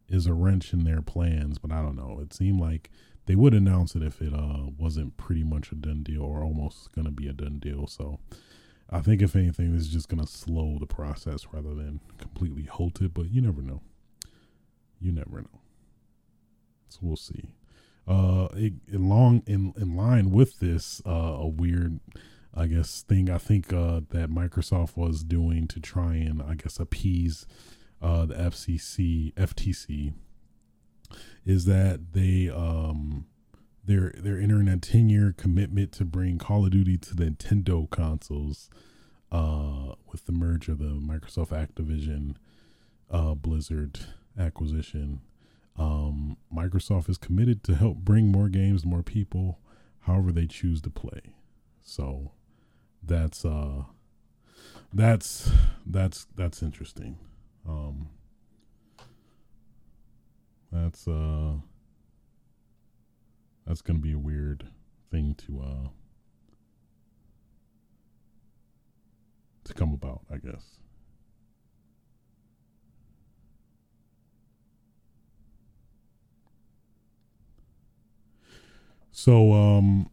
is 0.09 0.27
a 0.27 0.35
wrench 0.35 0.73
in 0.75 0.85
their 0.85 1.01
plans, 1.01 1.59
but 1.59 1.73
I 1.73 1.81
don't 1.81 1.97
know. 1.97 2.21
It 2.21 2.35
seemed 2.35 2.61
like 2.61 2.91
they 3.27 3.35
would 3.35 3.55
announce 3.55 3.97
it 3.97 4.03
if 4.03 4.21
it 4.21 4.35
uh 4.35 4.67
wasn't 4.77 5.17
pretty 5.17 5.45
much 5.45 5.73
a 5.73 5.77
done 5.77 6.03
deal 6.03 6.23
or 6.23 6.43
almost 6.43 6.93
gonna 6.93 7.11
be 7.11 7.27
a 7.27 7.33
done 7.33 7.59
deal. 7.59 7.87
So 7.87 8.19
I 8.91 9.01
think 9.01 9.23
if 9.23 9.35
anything, 9.35 9.73
this 9.73 9.85
is 9.85 9.93
just 9.93 10.11
gonna 10.11 10.27
slow 10.27 10.77
the 10.79 10.87
process 10.87 11.47
rather 11.53 11.75
than 11.75 12.01
completely 12.19 12.65
halt 12.65 13.01
it. 13.01 13.15
But 13.15 13.31
you 13.31 13.41
never 13.41 13.63
know. 13.63 13.81
You 15.01 15.13
never 15.13 15.41
know. 15.41 15.61
So 16.95 17.01
we'll 17.03 17.17
see. 17.17 17.51
Uh, 18.07 18.49
it, 18.55 18.75
in 18.87 19.43
in 19.47 19.75
in 19.77 19.97
line 19.97 20.31
with 20.31 20.61
this, 20.61 21.03
uh, 21.05 21.11
a 21.11 21.49
weird, 21.49 21.99
I 22.55 22.67
guess 22.67 23.03
thing 23.03 23.29
I 23.29 23.39
think 23.39 23.73
uh 23.73 24.01
that 24.11 24.31
Microsoft 24.31 24.97
was 24.97 25.25
doing 25.25 25.67
to 25.69 25.81
try 25.81 26.15
and 26.15 26.41
I 26.41 26.55
guess 26.55 26.79
appease 26.79 27.47
uh 28.01 28.27
the 28.27 28.35
FCC 28.35 29.33
FTC 29.35 30.13
is 31.45 31.65
that 31.65 32.13
they 32.13 32.49
um 32.49 33.27
they're 33.85 34.15
they're 34.17 34.39
entering 34.39 34.69
a 34.69 34.77
10 34.77 35.09
year 35.09 35.35
commitment 35.37 35.91
to 35.93 36.05
bring 36.05 36.39
Call 36.39 36.65
of 36.65 36.71
Duty 36.71 36.97
to 36.99 37.17
the 37.17 37.25
Nintendo 37.25 37.91
consoles 37.91 38.71
uh 39.33 39.95
with 40.13 40.27
the 40.27 40.33
merger 40.33 40.73
of 40.73 40.79
the 40.79 40.85
Microsoft 40.85 41.49
Activision 41.49 42.37
uh 43.11 43.35
Blizzard 43.35 43.99
acquisition. 44.39 45.21
Um 45.77 46.37
Microsoft 46.55 47.09
is 47.09 47.19
committed 47.19 47.63
to 47.65 47.75
help 47.75 47.99
bring 47.99 48.31
more 48.31 48.49
games 48.49 48.83
to 48.83 48.89
more 48.89 49.03
people 49.03 49.59
however 50.01 50.31
they 50.33 50.47
choose 50.47 50.81
to 50.83 50.91
play. 50.91 51.35
So 51.83 52.33
that's 53.03 53.45
uh 53.45 53.85
that's 54.93 55.51
that's 55.87 56.27
that's 56.37 56.63
interesting. 56.63 57.19
Um 57.69 58.09
that's 60.71 61.09
uh 61.09 61.55
that's 63.67 63.83
to 63.97 64.03
be 64.03 64.13
a 64.13 64.19
weird 64.19 64.69
thing 65.11 65.35
to 65.47 65.61
uh 65.61 65.89
to 69.65 69.75
come 69.75 69.95
about, 69.95 70.21
I 70.31 70.37
guess. 70.37 70.79
So 79.17 79.53
um 79.53 80.11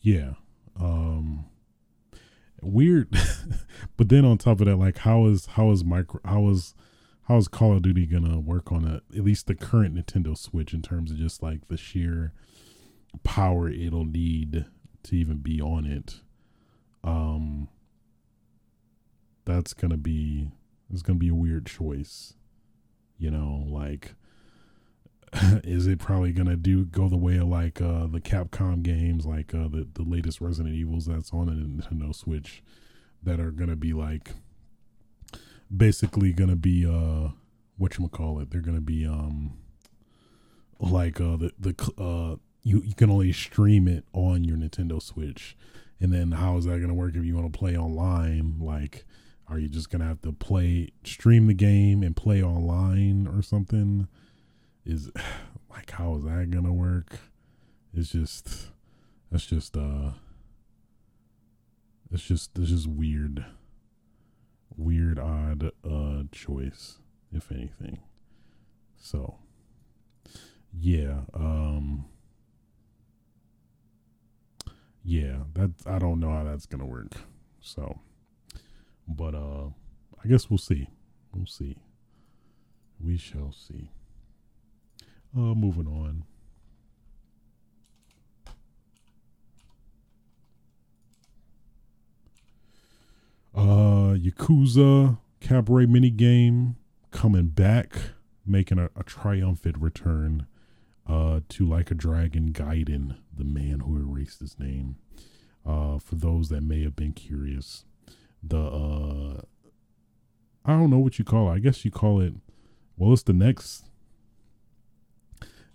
yeah. 0.00 0.32
Um 0.78 1.44
weird 2.60 3.08
but 3.96 4.08
then 4.08 4.24
on 4.24 4.38
top 4.38 4.60
of 4.60 4.66
that 4.66 4.76
like 4.76 4.98
how 4.98 5.26
is 5.26 5.46
how 5.46 5.70
is 5.70 5.84
micro 5.84 6.20
how 6.24 6.48
is 6.48 6.74
how 7.22 7.36
is 7.36 7.46
Call 7.46 7.76
of 7.76 7.82
Duty 7.82 8.06
gonna 8.06 8.40
work 8.40 8.72
on 8.72 8.84
a 8.84 9.16
at 9.16 9.24
least 9.24 9.46
the 9.46 9.54
current 9.54 9.94
Nintendo 9.94 10.36
Switch 10.36 10.74
in 10.74 10.82
terms 10.82 11.12
of 11.12 11.16
just 11.16 11.44
like 11.44 11.68
the 11.68 11.76
sheer 11.76 12.32
power 13.22 13.68
it'll 13.68 14.04
need 14.04 14.66
to 15.04 15.14
even 15.14 15.38
be 15.38 15.60
on 15.60 15.86
it? 15.86 16.22
Um, 17.04 17.68
that's 19.44 19.74
gonna 19.74 19.96
be 19.96 20.50
it's 20.92 21.02
gonna 21.02 21.20
be 21.20 21.28
a 21.28 21.34
weird 21.34 21.66
choice. 21.66 22.34
You 23.16 23.30
know, 23.30 23.64
like 23.68 24.16
is 25.64 25.86
it 25.86 25.98
probably 25.98 26.32
gonna 26.32 26.56
do 26.56 26.84
go 26.84 27.08
the 27.08 27.16
way 27.16 27.38
of 27.38 27.48
like 27.48 27.80
uh 27.80 28.06
the 28.06 28.20
Capcom 28.20 28.82
games, 28.82 29.24
like 29.24 29.54
uh 29.54 29.68
the 29.68 29.88
the 29.94 30.02
latest 30.02 30.40
Resident 30.40 30.74
Evils 30.74 31.06
that's 31.06 31.32
on 31.32 31.46
the 31.46 31.52
Nintendo 31.52 32.14
Switch 32.14 32.62
that 33.22 33.40
are 33.40 33.50
gonna 33.50 33.76
be 33.76 33.92
like 33.92 34.32
basically 35.74 36.32
gonna 36.32 36.56
be 36.56 36.86
uh 36.86 37.30
what 37.78 37.98
you 37.98 38.08
call 38.08 38.40
it 38.40 38.50
they're 38.50 38.60
gonna 38.60 38.80
be 38.80 39.06
um 39.06 39.56
like 40.78 41.18
uh 41.18 41.36
the 41.36 41.50
the 41.58 41.92
uh 41.98 42.36
you 42.62 42.82
you 42.84 42.94
can 42.94 43.10
only 43.10 43.32
stream 43.32 43.88
it 43.88 44.04
on 44.12 44.44
your 44.44 44.56
Nintendo 44.56 45.00
Switch. 45.02 45.56
And 45.98 46.12
then 46.12 46.32
how 46.32 46.56
is 46.56 46.64
that 46.64 46.80
gonna 46.80 46.94
work 46.94 47.14
if 47.14 47.24
you 47.24 47.34
want 47.34 47.50
to 47.50 47.58
play 47.58 47.76
online? 47.76 48.56
Like 48.60 49.06
are 49.48 49.58
you 49.58 49.68
just 49.68 49.88
gonna 49.88 50.06
have 50.06 50.20
to 50.22 50.32
play 50.32 50.90
stream 51.04 51.46
the 51.46 51.54
game 51.54 52.02
and 52.02 52.14
play 52.14 52.42
online 52.42 53.26
or 53.26 53.40
something 53.40 54.08
is 54.84 55.10
like 55.70 55.90
how 55.90 56.16
is 56.16 56.24
that 56.24 56.50
gonna 56.50 56.72
work 56.72 57.18
it's 57.94 58.12
just 58.12 58.68
that's 59.30 59.46
just 59.46 59.76
uh 59.76 60.10
it's 62.10 62.22
just 62.22 62.58
it's 62.58 62.70
just 62.70 62.86
weird 62.86 63.44
weird, 64.76 65.18
odd 65.18 65.70
uh, 65.88 66.24
choice, 66.32 66.98
if 67.32 67.50
anything. 67.50 68.00
So, 68.96 69.36
yeah, 70.72 71.22
um, 71.34 72.06
yeah, 75.02 75.38
that 75.54 75.72
I 75.86 75.98
don't 75.98 76.20
know 76.20 76.30
how 76.30 76.44
that's 76.44 76.66
gonna 76.66 76.86
work. 76.86 77.12
So, 77.60 77.98
but 79.06 79.34
uh, 79.34 79.68
I 80.22 80.28
guess 80.28 80.48
we'll 80.48 80.58
see. 80.58 80.88
We'll 81.34 81.46
see. 81.46 81.78
We 83.00 83.16
shall 83.16 83.52
see. 83.52 83.90
Uh, 85.34 85.54
moving 85.54 85.86
on. 85.86 86.24
Uh, 93.54 94.14
Yakuza 94.16 95.18
Cabaret 95.40 95.86
mini 95.86 96.10
game 96.10 96.76
coming 97.10 97.48
back, 97.48 97.94
making 98.46 98.78
a, 98.78 98.90
a 98.96 99.02
triumphant 99.04 99.76
return. 99.78 100.46
Uh, 101.04 101.40
to 101.48 101.66
like 101.66 101.90
a 101.90 101.94
dragon, 101.94 102.52
Gaiden, 102.52 103.16
the 103.36 103.42
man 103.42 103.80
who 103.80 103.96
erased 103.96 104.38
his 104.38 104.56
name. 104.60 104.94
Uh, 105.66 105.98
for 105.98 106.14
those 106.14 106.48
that 106.48 106.62
may 106.62 106.84
have 106.84 106.94
been 106.94 107.12
curious, 107.12 107.84
the 108.40 108.60
uh, 108.60 109.40
I 110.64 110.72
don't 110.78 110.90
know 110.90 111.00
what 111.00 111.18
you 111.18 111.24
call 111.24 111.50
it. 111.50 111.54
I 111.54 111.58
guess 111.58 111.84
you 111.84 111.90
call 111.90 112.20
it. 112.20 112.34
Well, 112.96 113.12
it's 113.12 113.24
the 113.24 113.32
next. 113.32 113.84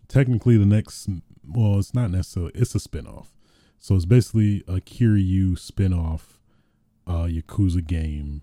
Technically, 0.08 0.58
the 0.58 0.66
next. 0.66 1.10
Well, 1.48 1.80
it's 1.80 1.94
not 1.94 2.12
necessarily. 2.12 2.52
It's 2.56 2.76
a 2.76 2.80
spinoff. 2.80 3.28
So 3.80 3.96
it's 3.96 4.06
basically 4.06 4.64
a 4.68 4.82
Kiryu 4.82 5.52
spinoff 5.54 6.38
uh, 7.06 7.26
Yakuza 7.26 7.86
game, 7.86 8.42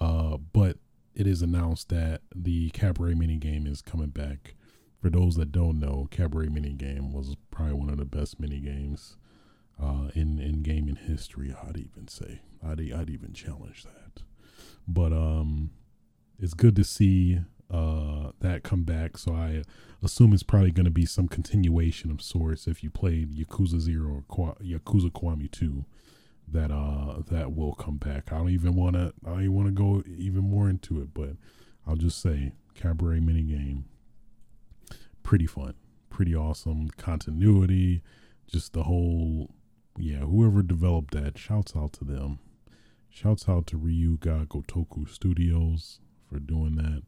uh, 0.00 0.36
but 0.36 0.78
it 1.14 1.26
is 1.26 1.42
announced 1.42 1.88
that 1.88 2.22
the 2.34 2.70
Cabaret 2.70 3.14
mini 3.14 3.36
game 3.36 3.66
is 3.66 3.82
coming 3.82 4.08
back. 4.08 4.54
For 5.00 5.10
those 5.10 5.36
that 5.36 5.52
don't 5.52 5.78
know, 5.78 6.08
Cabaret 6.10 6.48
mini 6.48 6.72
game 6.72 7.12
was 7.12 7.36
probably 7.50 7.74
one 7.74 7.90
of 7.90 7.98
the 7.98 8.04
best 8.04 8.40
mini 8.40 8.60
games 8.60 9.16
uh, 9.80 10.10
in 10.14 10.40
in 10.40 10.62
gaming 10.62 10.96
history. 10.96 11.54
I'd 11.66 11.76
even 11.76 12.08
say 12.08 12.40
I'd 12.64 12.80
I'd 12.92 13.10
even 13.10 13.32
challenge 13.32 13.84
that. 13.84 14.22
But 14.86 15.12
um, 15.12 15.70
it's 16.38 16.54
good 16.54 16.74
to 16.76 16.84
see 16.84 17.40
uh, 17.70 18.30
that 18.40 18.62
come 18.62 18.84
back. 18.84 19.18
So 19.18 19.32
I 19.32 19.62
assume 20.02 20.32
it's 20.32 20.42
probably 20.42 20.70
going 20.70 20.84
to 20.84 20.90
be 20.90 21.06
some 21.06 21.28
continuation 21.28 22.10
of 22.10 22.22
sorts. 22.22 22.66
If 22.66 22.82
you 22.82 22.90
played 22.90 23.32
Yakuza 23.34 23.80
Zero 23.80 24.24
or 24.28 24.54
Yakuza 24.62 25.10
Kiwami 25.10 25.50
Two, 25.50 25.84
that 26.50 26.70
uh 26.70 27.22
that 27.30 27.54
will 27.54 27.74
come 27.74 27.96
back. 27.98 28.32
I 28.32 28.38
don't 28.38 28.50
even 28.50 28.74
want 28.74 28.96
to 28.96 29.12
I 29.26 29.48
want 29.48 29.68
to 29.68 29.72
go 29.72 30.02
even 30.06 30.42
more 30.42 30.68
into 30.68 31.00
it, 31.00 31.12
but 31.12 31.30
I'll 31.86 31.96
just 31.96 32.20
say 32.20 32.52
cabaret 32.74 33.20
mini 33.20 33.42
game 33.42 33.84
pretty 35.22 35.46
fun, 35.46 35.74
pretty 36.08 36.34
awesome 36.34 36.88
continuity, 36.96 38.02
just 38.46 38.72
the 38.72 38.84
whole 38.84 39.50
yeah, 39.98 40.20
whoever 40.20 40.62
developed 40.62 41.12
that, 41.12 41.36
shouts 41.36 41.74
out 41.76 41.92
to 41.94 42.04
them. 42.04 42.38
Shouts 43.10 43.48
out 43.48 43.66
to 43.66 43.78
Ryuga 43.78 44.46
Gotoku 44.46 45.08
Studios 45.08 46.00
for 46.28 46.38
doing 46.38 46.76
that 46.76 47.02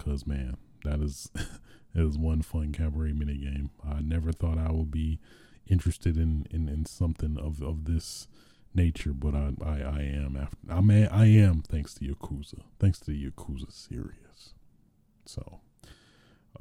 cuz 0.00 0.26
man, 0.26 0.56
that 0.84 1.00
is 1.00 1.30
it 1.94 2.02
is 2.02 2.18
one 2.18 2.42
fun 2.42 2.72
cabaret 2.72 3.12
mini 3.12 3.36
game. 3.38 3.70
I 3.84 4.00
never 4.00 4.32
thought 4.32 4.58
I 4.58 4.72
would 4.72 4.90
be 4.90 5.20
interested 5.66 6.16
in 6.16 6.46
in, 6.50 6.68
in 6.68 6.84
something 6.86 7.38
of 7.38 7.62
of 7.62 7.84
this 7.84 8.26
nature, 8.74 9.12
but 9.12 9.34
I, 9.34 9.52
I, 9.64 9.80
I 9.80 10.00
am 10.02 10.36
after 10.36 10.56
I 10.68 10.80
may 10.80 11.06
I 11.08 11.26
am 11.26 11.62
thanks 11.62 11.94
to 11.94 12.04
Yakuza, 12.04 12.60
thanks 12.78 12.98
to 13.00 13.10
the 13.10 13.30
Yakuza 13.30 13.72
series. 13.72 14.54
So, 15.26 15.60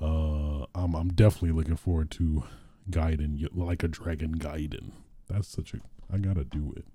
uh, 0.02 0.66
I'm 0.76 0.96
I'm 0.96 1.10
definitely 1.10 1.52
looking 1.52 1.76
forward 1.76 2.12
to 2.12 2.44
Gaiden, 2.90 3.48
like 3.54 3.84
a 3.84 3.88
Dragon 3.88 4.38
Gaiden. 4.38 4.92
That's 5.28 5.48
such 5.48 5.74
a 5.74 5.80
I 6.12 6.18
gotta 6.18 6.44
do 6.44 6.74
it. 6.76 6.86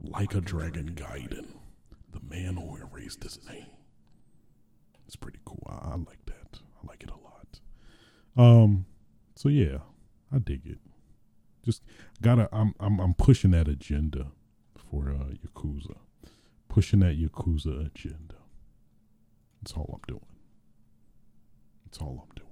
Like 0.00 0.34
a 0.34 0.40
Dragon 0.40 0.94
Gaiden, 0.94 1.54
the 2.12 2.20
man 2.28 2.56
who 2.56 2.76
erased 2.76 3.22
his 3.22 3.38
name. 3.48 3.66
It's 5.06 5.16
pretty 5.16 5.40
cool. 5.44 5.62
I, 5.68 5.90
I 5.92 5.94
like 5.96 6.24
that. 6.26 6.60
I 6.82 6.86
like 6.86 7.02
it 7.02 7.10
a 7.10 7.14
lot. 7.14 7.60
Um, 8.36 8.86
so 9.34 9.48
yeah, 9.48 9.78
I 10.32 10.38
dig 10.38 10.62
it. 10.66 10.78
Just 11.64 11.82
gotta. 12.20 12.48
I'm 12.52 12.74
I'm 12.80 13.00
I'm 13.00 13.14
pushing 13.14 13.52
that 13.52 13.68
agenda 13.68 14.28
for 14.76 15.10
uh, 15.10 15.32
Yakuza, 15.46 15.96
pushing 16.68 17.00
that 17.00 17.18
Yakuza 17.18 17.86
agenda. 17.86 18.34
That's 19.62 19.72
all 19.72 19.90
I'm 19.94 20.02
doing. 20.06 20.26
That's 21.84 21.98
all 21.98 22.26
I'm 22.28 22.34
doing. 22.34 22.43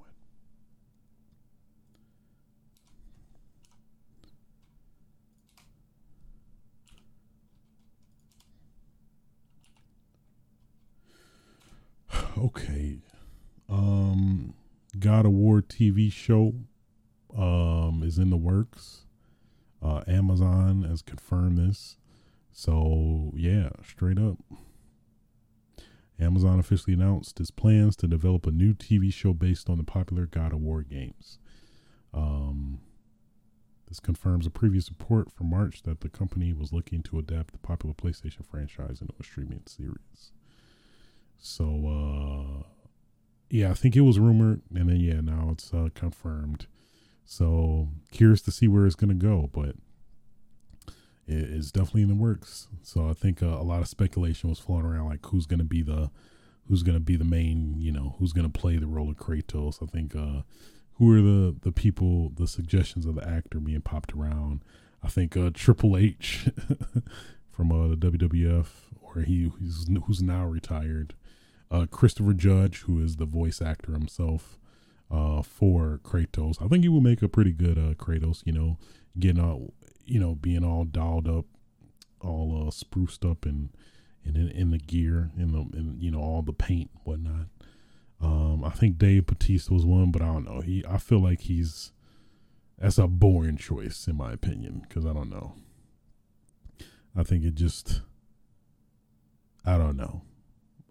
okay. 12.39 12.99
Um 13.69 14.55
God 14.99 15.27
of 15.27 15.33
War 15.33 15.63
TV 15.63 16.13
show 16.13 16.55
um 17.37 18.03
is 18.05 18.19
in 18.19 18.31
the 18.31 18.37
works. 18.37 19.07
Uh 19.83 20.03
Amazon 20.07 20.83
has 20.83 21.03
confirmed 21.03 21.59
this. 21.59 21.97
So 22.53 23.33
yeah, 23.35 23.71
straight 23.85 24.19
up. 24.19 24.39
Amazon 26.21 26.59
officially 26.61 26.95
announced 26.95 27.41
its 27.41 27.51
plans 27.51 27.97
to 27.97 28.07
develop 28.07 28.47
a 28.47 28.51
new 28.51 28.75
TV 28.75 29.13
show 29.13 29.33
based 29.33 29.69
on 29.69 29.79
the 29.79 29.85
popular 29.85 30.27
God 30.27 30.53
of 30.53 30.61
War 30.61 30.83
games. 30.83 31.39
Um, 32.15 32.79
this 33.89 34.01
confirms 34.01 34.47
a 34.47 34.51
previous 34.51 34.89
report 34.89 35.31
from 35.33 35.51
March 35.51 35.83
that 35.83 36.01
the 36.01 36.09
company 36.09 36.53
was 36.53 36.73
looking 36.73 37.03
to 37.05 37.19
adapt 37.19 37.53
the 37.53 37.59
popular 37.59 37.95
PlayStation 37.95 38.47
franchise 38.49 39.01
into 39.01 39.15
a 39.19 39.25
streaming 39.25 39.63
series. 39.67 40.33
So, 41.43 41.65
uh, 41.65 42.63
yeah, 43.51 43.71
I 43.71 43.75
think 43.75 43.97
it 43.97 44.03
was 44.03 44.19
rumored, 44.19 44.63
and 44.73 44.89
then 44.89 45.01
yeah, 45.01 45.21
now 45.21 45.51
it's 45.51 45.75
uh, 45.75 45.89
confirmed. 45.95 46.67
So 47.25 47.89
curious 48.13 48.41
to 48.43 48.53
see 48.53 48.69
where 48.69 48.87
it's 48.87 48.95
gonna 48.95 49.15
go, 49.15 49.51
but 49.53 49.75
it 51.27 51.51
is 51.51 51.73
definitely 51.73 52.03
in 52.03 52.09
the 52.09 52.15
works. 52.15 52.69
So 52.83 53.09
I 53.09 53.13
think 53.13 53.43
uh, 53.43 53.47
a 53.47 53.65
lot 53.65 53.81
of 53.81 53.89
speculation 53.89 54.51
was 54.51 54.61
floating 54.61 54.87
around, 54.87 55.09
like 55.09 55.27
who's 55.27 55.47
gonna 55.47 55.65
be 55.65 55.83
the 55.83 56.11
who's 56.69 56.85
gonna 56.85 57.01
be 57.01 57.17
the 57.17 57.25
main, 57.25 57.75
you 57.77 57.91
know, 57.91 58.15
who's 58.19 58.33
gonna 58.33 58.49
play 58.49 58.77
the 58.77 58.87
role 58.87 59.11
of 59.11 59.17
Kratos. 59.17 59.83
I 59.83 59.87
think 59.87 60.15
uh, 60.15 60.43
who 60.95 61.13
are 61.13 61.21
the 61.21 61.57
the 61.61 61.73
people, 61.73 62.31
the 62.31 62.47
suggestions 62.47 63.05
of 63.05 63.17
the 63.17 63.29
actor 63.29 63.59
being 63.59 63.81
popped 63.81 64.13
around. 64.13 64.63
I 65.03 65.09
think 65.09 65.37
uh, 65.37 65.51
Triple 65.53 65.97
H 65.97 66.49
from 67.51 67.73
uh, 67.73 67.89
the 67.89 67.97
WWF, 67.97 68.67
or 69.01 69.23
he 69.23 69.51
who's, 69.59 69.89
who's 70.07 70.23
now 70.23 70.47
retired. 70.47 71.15
Uh, 71.73 71.87
Christopher 71.87 72.35
Judge, 72.35 72.81
who 72.83 73.03
is 73.03 73.17
the 73.17 73.25
voice 73.25 73.63
actor 73.63 73.93
himself 73.93 74.59
uh, 75.11 75.41
for 75.41 76.01
Kratos. 76.05 76.61
I 76.61 76.69
think 76.69 76.85
he 76.85 76.89
will 76.91 77.01
make 77.01 77.23
a 77.23 77.29
pretty 77.29 77.53
good 77.53 77.79
uh, 77.79 77.95
Kratos. 77.95 78.43
You 78.45 78.53
know, 78.53 78.79
getting 79.19 79.43
all, 79.43 79.73
you 80.05 80.21
know, 80.21 80.35
being 80.35 80.65
all 80.65 80.85
dolled 80.85 81.27
up, 81.27 81.47
all 82.21 82.67
uh, 82.67 82.71
spruced 82.71 83.25
up, 83.25 83.47
and 83.47 83.71
and 84.25 84.37
in, 84.37 84.51
in 84.51 84.71
the 84.71 84.79
gear, 84.79 85.31
in 85.37 85.53
the, 85.53 85.61
in 85.77 85.97
you 85.99 86.11
know, 86.11 86.21
all 86.21 86.43
the 86.43 86.53
paint, 86.53 86.91
whatnot. 87.05 87.47
Um, 88.21 88.65
I 88.65 88.71
think 88.71 88.99
Dave 88.99 89.27
Batista 89.27 89.75
was 89.75 89.85
one, 89.85 90.13
but 90.13 90.23
I 90.23 90.27
don't 90.27 90.45
know. 90.45 90.61
He, 90.61 90.85
I 90.89 90.99
feel 90.99 91.21
like 91.21 91.41
he's 91.41 91.93
that's 92.79 92.99
a 92.99 93.07
boring 93.07 93.57
choice 93.57 94.07
in 94.07 94.17
my 94.17 94.33
opinion 94.33 94.85
because 94.87 95.07
I 95.07 95.13
don't 95.13 95.31
know. 95.31 95.55
I 97.17 97.23
think 97.23 97.45
it 97.45 97.55
just, 97.55 98.01
I 99.65 99.79
don't 99.79 99.97
know. 99.97 100.23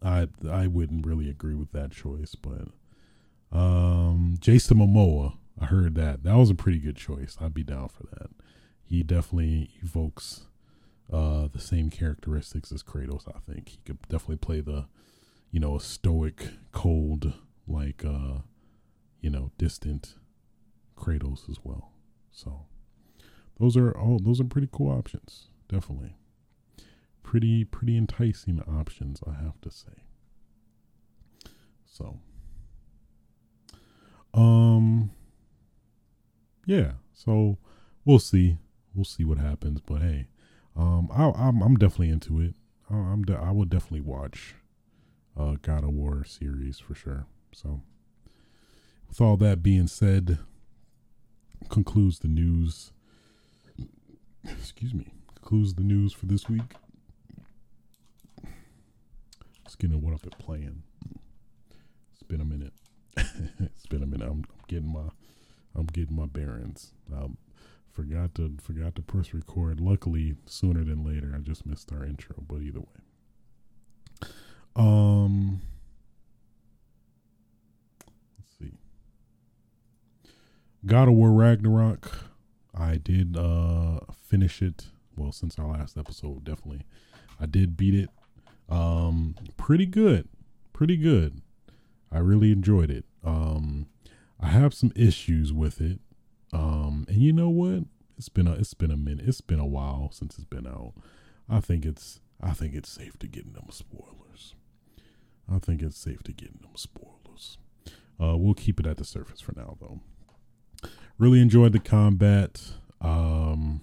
I 0.01 0.27
I 0.49 0.67
wouldn't 0.67 1.05
really 1.05 1.29
agree 1.29 1.55
with 1.55 1.71
that 1.73 1.91
choice, 1.91 2.35
but 2.35 2.67
um, 3.51 4.37
Jason 4.39 4.77
Momoa, 4.77 5.37
I 5.59 5.65
heard 5.65 5.95
that 5.95 6.23
that 6.23 6.35
was 6.35 6.49
a 6.49 6.55
pretty 6.55 6.79
good 6.79 6.95
choice. 6.95 7.37
I'd 7.39 7.53
be 7.53 7.63
down 7.63 7.89
for 7.89 8.03
that. 8.17 8.29
He 8.83 9.03
definitely 9.03 9.69
evokes 9.81 10.47
uh, 11.11 11.47
the 11.51 11.59
same 11.59 11.89
characteristics 11.89 12.71
as 12.71 12.83
Kratos. 12.83 13.27
I 13.27 13.39
think 13.51 13.69
he 13.69 13.79
could 13.85 14.01
definitely 14.09 14.37
play 14.37 14.61
the, 14.61 14.85
you 15.51 15.59
know, 15.59 15.77
stoic, 15.77 16.47
cold, 16.71 17.33
like 17.67 18.03
uh, 18.05 18.39
you 19.21 19.29
know, 19.29 19.51
distant 19.57 20.15
Kratos 20.97 21.49
as 21.49 21.57
well. 21.63 21.91
So 22.31 22.65
those 23.59 23.77
are 23.77 23.91
all 23.91 24.19
those 24.19 24.41
are 24.41 24.45
pretty 24.45 24.69
cool 24.71 24.91
options. 24.91 25.47
Definitely 25.69 26.15
pretty 27.23 27.63
pretty 27.63 27.97
enticing 27.97 28.61
options, 28.61 29.21
I 29.27 29.33
have 29.41 29.59
to 29.61 29.71
say. 29.71 30.03
So, 31.85 32.19
um, 34.33 35.11
yeah. 36.65 36.93
So 37.13 37.57
we'll 38.05 38.19
see. 38.19 38.57
We'll 38.95 39.05
see 39.05 39.23
what 39.23 39.37
happens. 39.37 39.81
But 39.81 40.01
hey, 40.01 40.27
um, 40.75 41.09
I, 41.13 41.31
I'm 41.31 41.61
I'm 41.61 41.75
definitely 41.75 42.09
into 42.09 42.39
it. 42.41 42.55
I, 42.89 42.95
I'm 42.95 43.23
de- 43.23 43.37
I 43.37 43.51
would 43.51 43.69
definitely 43.69 44.01
watch, 44.01 44.55
uh, 45.37 45.55
God 45.61 45.83
of 45.83 45.91
War 45.91 46.23
series 46.25 46.79
for 46.79 46.95
sure. 46.95 47.25
So, 47.53 47.81
with 49.07 49.21
all 49.21 49.37
that 49.37 49.61
being 49.61 49.87
said, 49.87 50.39
concludes 51.69 52.19
the 52.19 52.27
news. 52.27 52.91
Excuse 54.43 54.93
me. 54.93 55.13
Concludes 55.35 55.73
the 55.73 55.83
news 55.83 56.13
for 56.13 56.25
this 56.25 56.47
week. 56.47 56.75
Getting 59.75 60.01
what 60.01 60.13
I've 60.13 60.21
been 60.21 60.31
playing. 60.37 60.83
It's 62.13 62.23
been 62.23 62.41
a 62.41 62.45
minute. 62.45 62.73
it's 63.17 63.85
been 63.87 64.03
a 64.03 64.05
minute. 64.05 64.27
I'm, 64.27 64.43
I'm, 64.43 64.45
getting 64.67 64.91
my 64.91 65.09
I'm 65.75 65.85
getting 65.87 66.15
my 66.15 66.25
bearings. 66.25 66.93
I 67.13 67.27
forgot 67.91 68.35
to 68.35 68.57
forgot 68.61 68.95
to 68.95 69.01
press 69.01 69.33
record. 69.33 69.79
Luckily, 69.79 70.35
sooner 70.45 70.83
than 70.83 71.03
later. 71.05 71.33
I 71.35 71.39
just 71.39 71.65
missed 71.65 71.91
our 71.91 72.05
intro, 72.05 72.35
but 72.47 72.61
either 72.61 72.79
way. 72.79 74.29
Um, 74.75 75.61
let's 78.37 78.55
see. 78.59 78.77
God 80.85 81.07
of 81.07 81.15
War 81.15 81.31
Ragnarok. 81.31 82.25
I 82.73 82.97
did 82.97 83.37
uh 83.37 83.99
finish 84.21 84.61
it. 84.61 84.85
Well, 85.15 85.31
since 85.31 85.57
our 85.57 85.67
last 85.67 85.97
episode, 85.97 86.43
definitely. 86.43 86.85
I 87.39 87.45
did 87.45 87.75
beat 87.75 87.95
it 87.95 88.09
um, 88.71 89.35
pretty 89.57 89.85
good, 89.85 90.27
pretty 90.73 90.97
good. 90.97 91.41
I 92.11 92.19
really 92.19 92.51
enjoyed 92.51 92.89
it. 92.89 93.05
Um, 93.23 93.87
I 94.39 94.47
have 94.47 94.73
some 94.73 94.91
issues 94.95 95.53
with 95.53 95.79
it. 95.81 95.99
Um, 96.53 97.05
and 97.07 97.17
you 97.17 97.31
know 97.33 97.49
what? 97.49 97.85
It's 98.17 98.29
been 98.29 98.47
a 98.47 98.53
it's 98.53 98.73
been 98.73 98.91
a 98.91 98.97
minute. 98.97 99.27
It's 99.27 99.41
been 99.41 99.59
a 99.59 99.65
while 99.65 100.09
since 100.11 100.35
it's 100.35 100.45
been 100.45 100.67
out. 100.67 100.93
I 101.49 101.59
think 101.59 101.85
it's 101.85 102.19
I 102.41 102.51
think 102.51 102.73
it's 102.73 102.89
safe 102.89 103.17
to 103.19 103.27
get 103.27 103.53
them 103.53 103.67
spoilers. 103.69 104.55
I 105.51 105.59
think 105.59 105.81
it's 105.81 105.97
safe 105.97 106.23
to 106.23 106.31
get 106.31 106.61
them 106.61 106.71
spoilers. 106.75 107.57
Uh, 108.21 108.37
we'll 108.37 108.53
keep 108.53 108.79
it 108.79 108.85
at 108.85 108.97
the 108.97 109.03
surface 109.03 109.41
for 109.41 109.53
now, 109.55 109.77
though. 109.79 109.99
Really 111.17 111.41
enjoyed 111.41 111.73
the 111.73 111.79
combat. 111.79 112.73
Um, 113.01 113.81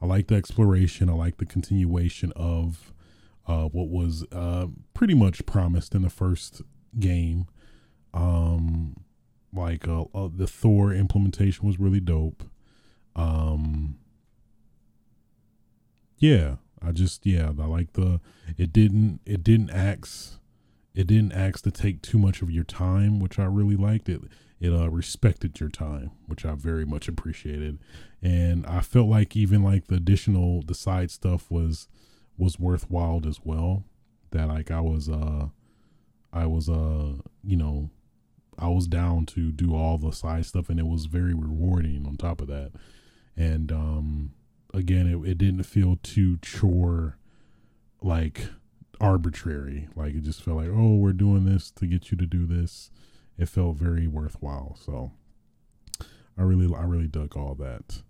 I 0.00 0.06
like 0.06 0.28
the 0.28 0.34
exploration. 0.36 1.08
I 1.08 1.14
like 1.14 1.38
the 1.38 1.46
continuation 1.46 2.32
of 2.36 2.92
uh, 3.50 3.64
what 3.64 3.88
was 3.88 4.24
uh, 4.30 4.66
pretty 4.94 5.14
much 5.14 5.44
promised 5.44 5.92
in 5.94 6.02
the 6.02 6.10
first 6.10 6.62
game. 7.00 7.46
Um, 8.14 8.94
like 9.52 9.88
uh, 9.88 10.04
uh, 10.14 10.28
the 10.32 10.46
Thor 10.46 10.92
implementation 10.92 11.66
was 11.66 11.80
really 11.80 11.98
dope. 11.98 12.44
Um, 13.16 13.98
yeah, 16.18 16.56
I 16.80 16.92
just 16.92 17.26
yeah, 17.26 17.50
I 17.60 17.66
like 17.66 17.94
the 17.94 18.20
it 18.56 18.72
didn't 18.72 19.20
it 19.26 19.42
didn't 19.42 19.70
ask 19.70 20.38
it 20.94 21.08
didn't 21.08 21.32
ask 21.32 21.64
to 21.64 21.72
take 21.72 22.02
too 22.02 22.18
much 22.18 22.42
of 22.42 22.50
your 22.52 22.64
time, 22.64 23.18
which 23.18 23.40
I 23.40 23.46
really 23.46 23.76
liked. 23.76 24.08
It 24.08 24.22
it 24.60 24.72
uh, 24.72 24.88
respected 24.90 25.58
your 25.58 25.70
time, 25.70 26.12
which 26.26 26.44
I 26.44 26.54
very 26.54 26.84
much 26.84 27.08
appreciated, 27.08 27.80
and 28.22 28.64
I 28.66 28.80
felt 28.80 29.08
like 29.08 29.34
even 29.34 29.64
like 29.64 29.88
the 29.88 29.96
additional 29.96 30.62
the 30.62 30.74
side 30.74 31.10
stuff 31.10 31.50
was 31.50 31.88
was 32.40 32.58
worthwhile 32.58 33.20
as 33.28 33.40
well. 33.44 33.84
That 34.30 34.48
like 34.48 34.70
I 34.70 34.80
was 34.80 35.08
uh 35.08 35.48
I 36.32 36.46
was 36.46 36.68
uh 36.68 37.14
you 37.44 37.56
know 37.56 37.90
I 38.58 38.68
was 38.68 38.86
down 38.86 39.26
to 39.26 39.52
do 39.52 39.74
all 39.74 39.98
the 39.98 40.12
side 40.12 40.46
stuff 40.46 40.68
and 40.68 40.80
it 40.80 40.86
was 40.86 41.06
very 41.06 41.34
rewarding 41.34 42.06
on 42.06 42.16
top 42.16 42.40
of 42.40 42.48
that. 42.48 42.72
And 43.36 43.70
um 43.70 44.32
again 44.72 45.06
it, 45.06 45.28
it 45.28 45.38
didn't 45.38 45.64
feel 45.64 45.98
too 46.02 46.38
chore 46.42 47.18
like 48.00 48.48
arbitrary. 49.00 49.88
Like 49.94 50.14
it 50.14 50.22
just 50.22 50.42
felt 50.42 50.58
like, 50.58 50.70
oh, 50.70 50.96
we're 50.96 51.12
doing 51.12 51.44
this 51.44 51.70
to 51.72 51.86
get 51.86 52.10
you 52.10 52.16
to 52.18 52.26
do 52.26 52.46
this. 52.46 52.90
It 53.36 53.48
felt 53.48 53.76
very 53.76 54.06
worthwhile. 54.06 54.76
So 54.80 55.12
I 56.38 56.42
really 56.42 56.74
I 56.74 56.82
really 56.84 57.08
dug 57.08 57.36
all 57.36 57.54
that. 57.56 58.02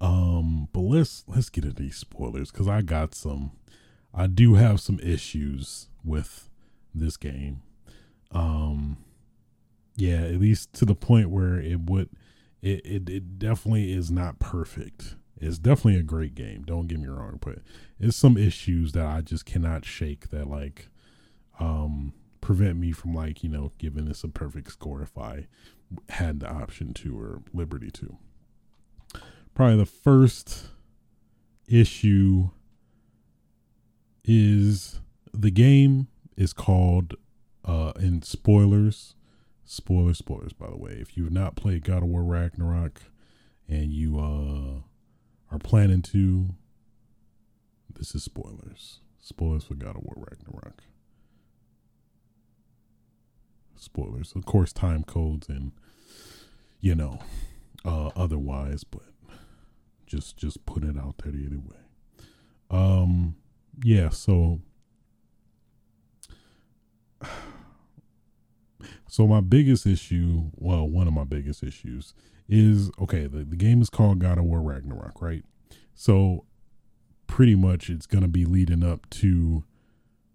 Um, 0.00 0.68
but 0.72 0.80
let's 0.80 1.24
let's 1.26 1.48
get 1.48 1.64
into 1.64 1.82
these 1.82 1.96
spoilers 1.96 2.50
because 2.50 2.68
I 2.68 2.82
got 2.82 3.14
some 3.14 3.52
I 4.18 4.26
do 4.26 4.54
have 4.54 4.80
some 4.80 4.98
issues 4.98 5.86
with 6.04 6.50
this 6.92 7.16
game. 7.16 7.62
Um, 8.32 8.96
yeah, 9.94 10.22
at 10.22 10.40
least 10.40 10.72
to 10.74 10.84
the 10.84 10.96
point 10.96 11.30
where 11.30 11.60
it 11.60 11.82
would, 11.82 12.10
it, 12.60 12.84
it, 12.84 13.08
it 13.08 13.38
definitely 13.38 13.92
is 13.92 14.10
not 14.10 14.40
perfect. 14.40 15.14
It's 15.36 15.58
definitely 15.58 16.00
a 16.00 16.02
great 16.02 16.34
game. 16.34 16.64
Don't 16.64 16.88
get 16.88 16.98
me 16.98 17.06
wrong, 17.06 17.38
but 17.40 17.60
it's 18.00 18.16
some 18.16 18.36
issues 18.36 18.90
that 18.90 19.06
I 19.06 19.20
just 19.20 19.46
cannot 19.46 19.84
shake 19.84 20.30
that 20.30 20.48
like, 20.48 20.88
um, 21.60 22.12
prevent 22.40 22.76
me 22.76 22.90
from 22.90 23.14
like, 23.14 23.44
you 23.44 23.48
know, 23.48 23.70
giving 23.78 24.06
this 24.06 24.24
a 24.24 24.28
perfect 24.28 24.72
score 24.72 25.00
if 25.00 25.16
I 25.16 25.46
had 26.08 26.40
the 26.40 26.48
option 26.48 26.92
to 26.94 27.16
or 27.16 27.42
liberty 27.54 27.92
to. 27.92 28.16
Probably 29.54 29.76
the 29.76 29.86
first 29.86 30.70
issue 31.68 32.50
is 34.28 35.00
the 35.32 35.50
game 35.50 36.08
is 36.36 36.52
called 36.52 37.14
uh 37.64 37.92
in 37.98 38.22
spoilers 38.22 39.14
spoilers 39.64 40.18
spoilers 40.18 40.52
by 40.52 40.68
the 40.68 40.76
way 40.76 40.92
if 40.92 41.16
you've 41.16 41.32
not 41.32 41.56
played 41.56 41.84
god 41.84 42.02
of 42.02 42.08
war 42.08 42.22
ragnarok 42.22 43.02
and 43.68 43.92
you 43.92 44.18
uh 44.18 44.80
are 45.50 45.58
planning 45.58 46.02
to 46.02 46.50
this 47.98 48.14
is 48.14 48.22
spoilers 48.22 49.00
spoilers 49.20 49.64
for 49.64 49.74
god 49.74 49.96
of 49.96 50.02
war 50.02 50.14
ragnarok 50.30 50.82
spoilers. 53.80 54.32
Of 54.34 54.44
course, 54.44 54.72
time 54.72 55.04
codes 55.04 55.48
and 55.48 55.72
you 56.80 56.94
know 56.94 57.20
uh, 57.84 58.10
otherwise, 58.16 58.84
but 58.84 59.02
just 60.06 60.36
just 60.36 60.64
put 60.66 60.84
it 60.84 60.96
out 60.96 61.16
there 61.18 61.32
anyway. 61.32 61.78
Um, 62.70 63.36
yeah. 63.82 64.08
So, 64.10 64.60
so 69.08 69.26
my 69.26 69.40
biggest 69.40 69.86
issue, 69.86 70.50
well, 70.54 70.86
one 70.88 71.06
of 71.06 71.14
my 71.14 71.24
biggest 71.24 71.62
issues 71.62 72.14
is 72.48 72.90
okay. 73.00 73.26
The, 73.26 73.44
the 73.44 73.56
game 73.56 73.80
is 73.82 73.90
called 73.90 74.18
God 74.18 74.38
of 74.38 74.44
War 74.44 74.60
Ragnarok, 74.60 75.20
right? 75.20 75.44
So, 75.94 76.44
pretty 77.26 77.54
much, 77.54 77.90
it's 77.90 78.06
gonna 78.06 78.28
be 78.28 78.44
leading 78.44 78.84
up 78.84 79.08
to 79.10 79.64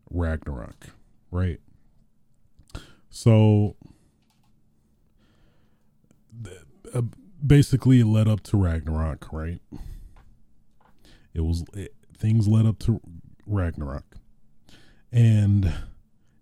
Ragnarok, 0.09 0.89
right? 1.31 1.59
So, 3.09 3.75
uh, 6.93 7.01
basically, 7.45 7.99
it 7.99 8.05
led 8.05 8.27
up 8.27 8.41
to 8.43 8.57
Ragnarok, 8.57 9.31
right? 9.31 9.59
It 11.33 11.41
was 11.41 11.63
it, 11.73 11.93
things 12.17 12.47
led 12.47 12.65
up 12.65 12.79
to 12.79 13.01
Ragnarok, 13.45 14.17
and 15.11 15.73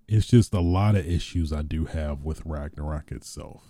it's 0.08 0.28
just 0.28 0.54
a 0.54 0.60
lot 0.60 0.96
of 0.96 1.08
issues 1.08 1.54
I 1.54 1.62
do 1.62 1.86
have 1.86 2.24
with 2.24 2.42
Ragnarok 2.46 3.12
itself. 3.12 3.64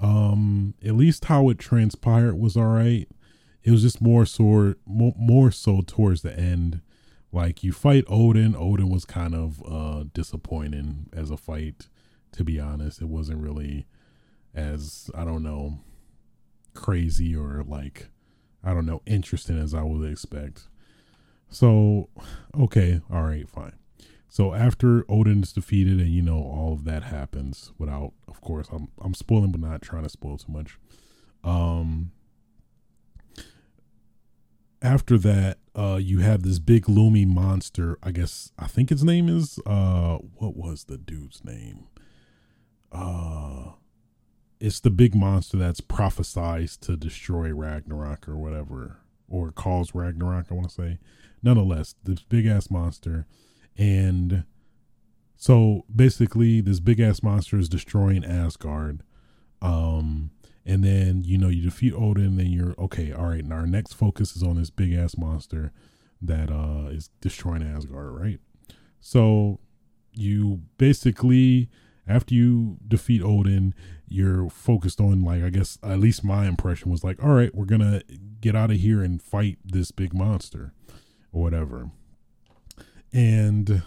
Um, 0.00 0.74
at 0.84 0.94
least 0.94 1.24
how 1.26 1.48
it 1.48 1.58
transpired 1.58 2.38
was 2.38 2.56
all 2.56 2.66
right. 2.66 3.08
It 3.64 3.70
was 3.70 3.82
just 3.82 4.00
more 4.00 4.24
so 4.24 4.74
more, 4.86 5.50
so 5.50 5.82
towards 5.86 6.22
the 6.22 6.38
end. 6.38 6.80
Like 7.32 7.62
you 7.62 7.72
fight 7.72 8.04
Odin, 8.08 8.54
Odin 8.56 8.88
was 8.88 9.04
kind 9.04 9.34
of 9.34 9.62
uh 9.66 10.04
disappointing 10.14 11.08
as 11.12 11.30
a 11.30 11.36
fight. 11.36 11.88
To 12.32 12.44
be 12.44 12.60
honest, 12.60 13.00
it 13.00 13.08
wasn't 13.08 13.42
really 13.42 13.86
as 14.54 15.10
I 15.14 15.24
don't 15.24 15.42
know 15.42 15.80
crazy 16.74 17.34
or 17.34 17.64
like 17.66 18.08
I 18.62 18.74
don't 18.74 18.86
know 18.86 19.02
interesting 19.06 19.58
as 19.58 19.74
I 19.74 19.82
would 19.82 20.08
expect. 20.10 20.68
So, 21.50 22.08
okay, 22.58 23.00
all 23.10 23.22
right, 23.22 23.48
fine. 23.48 23.72
So 24.28 24.54
after 24.54 25.04
Odin's 25.10 25.52
defeated 25.52 26.00
and 26.00 26.10
you 26.10 26.22
know 26.22 26.36
all 26.36 26.72
of 26.72 26.84
that 26.84 27.04
happens 27.04 27.72
without 27.78 28.12
of 28.28 28.40
course 28.40 28.68
I'm 28.70 28.88
I'm 29.00 29.14
spoiling 29.14 29.50
but 29.50 29.60
not 29.60 29.82
trying 29.82 30.04
to 30.04 30.08
spoil 30.08 30.36
too 30.38 30.52
much. 30.52 30.78
Um 31.42 32.12
after 34.82 35.18
that 35.18 35.58
uh 35.74 35.98
you 36.00 36.20
have 36.20 36.42
this 36.42 36.58
big 36.58 36.84
loomy 36.84 37.26
monster. 37.26 37.98
I 38.02 38.10
guess 38.10 38.52
I 38.58 38.66
think 38.66 38.90
his 38.90 39.02
name 39.02 39.28
is 39.28 39.58
uh 39.66 40.18
what 40.36 40.56
was 40.56 40.84
the 40.84 40.98
dude's 40.98 41.42
name? 41.44 41.86
Uh 42.92 43.72
it's 44.60 44.80
the 44.80 44.90
big 44.90 45.14
monster 45.14 45.56
that's 45.56 45.80
prophesized 45.80 46.80
to 46.80 46.96
destroy 46.96 47.52
Ragnarok 47.52 48.28
or 48.28 48.36
whatever 48.36 48.98
or 49.28 49.52
cause 49.52 49.94
Ragnarok, 49.94 50.46
I 50.50 50.54
want 50.54 50.68
to 50.68 50.74
say. 50.74 50.98
Nonetheless, 51.42 51.94
this 52.04 52.22
big 52.22 52.46
ass 52.46 52.70
monster 52.70 53.26
and 53.76 54.44
so 55.40 55.84
basically, 55.94 56.60
this 56.60 56.80
big 56.80 56.98
ass 56.98 57.22
monster 57.22 57.56
is 57.58 57.68
destroying 57.68 58.24
Asgard. 58.24 59.04
Um, 59.62 60.32
and 60.66 60.82
then 60.84 61.22
you 61.24 61.38
know 61.38 61.48
you 61.48 61.62
defeat 61.62 61.94
Odin, 61.94 62.36
then 62.36 62.48
you're 62.48 62.74
okay. 62.76 63.12
All 63.12 63.26
right, 63.26 63.42
And 63.42 63.52
our 63.52 63.66
next 63.66 63.92
focus 63.92 64.36
is 64.36 64.42
on 64.42 64.56
this 64.56 64.70
big 64.70 64.92
ass 64.92 65.16
monster 65.16 65.72
that 66.20 66.50
uh 66.50 66.88
is 66.90 67.10
destroying 67.20 67.62
Asgard, 67.62 68.20
right? 68.20 68.40
So 69.00 69.60
you 70.12 70.62
basically 70.76 71.70
after 72.06 72.34
you 72.34 72.78
defeat 72.86 73.22
Odin, 73.22 73.74
you're 74.08 74.50
focused 74.50 75.00
on 75.00 75.22
like 75.22 75.44
I 75.44 75.50
guess 75.50 75.78
at 75.84 76.00
least 76.00 76.24
my 76.24 76.46
impression 76.48 76.90
was 76.90 77.04
like, 77.04 77.22
all 77.22 77.30
right, 77.30 77.54
we're 77.54 77.64
gonna 77.64 78.02
get 78.40 78.56
out 78.56 78.72
of 78.72 78.78
here 78.78 79.02
and 79.02 79.22
fight 79.22 79.58
this 79.64 79.92
big 79.92 80.12
monster 80.12 80.74
or 81.32 81.42
whatever. 81.42 81.90
And 83.12 83.82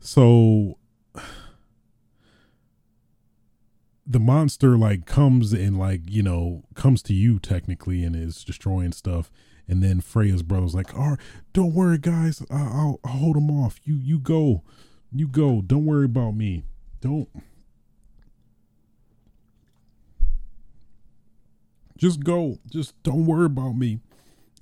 so 0.00 0.78
the 4.06 4.18
monster 4.18 4.78
like 4.78 5.04
comes 5.04 5.52
and 5.52 5.78
like, 5.78 6.00
you 6.06 6.22
know, 6.22 6.64
comes 6.74 7.02
to 7.02 7.14
you 7.14 7.38
technically 7.38 8.02
and 8.04 8.16
is 8.16 8.42
destroying 8.42 8.92
stuff. 8.92 9.30
And 9.68 9.82
then 9.82 10.00
Freya's 10.00 10.42
brother's 10.42 10.74
like, 10.74 10.94
"All 10.98 11.10
right, 11.10 11.20
don't 11.52 11.74
worry, 11.74 11.98
guys. 11.98 12.42
I'll, 12.50 12.98
I'll 13.04 13.10
hold 13.12 13.36
him 13.36 13.50
off. 13.50 13.78
You 13.84 13.96
you 13.96 14.18
go, 14.18 14.62
you 15.12 15.28
go. 15.28 15.60
Don't 15.60 15.84
worry 15.84 16.06
about 16.06 16.30
me. 16.34 16.64
Don't 17.02 17.28
just 21.98 22.24
go. 22.24 22.58
Just 22.72 23.00
don't 23.02 23.26
worry 23.26 23.44
about 23.44 23.72
me." 23.72 24.00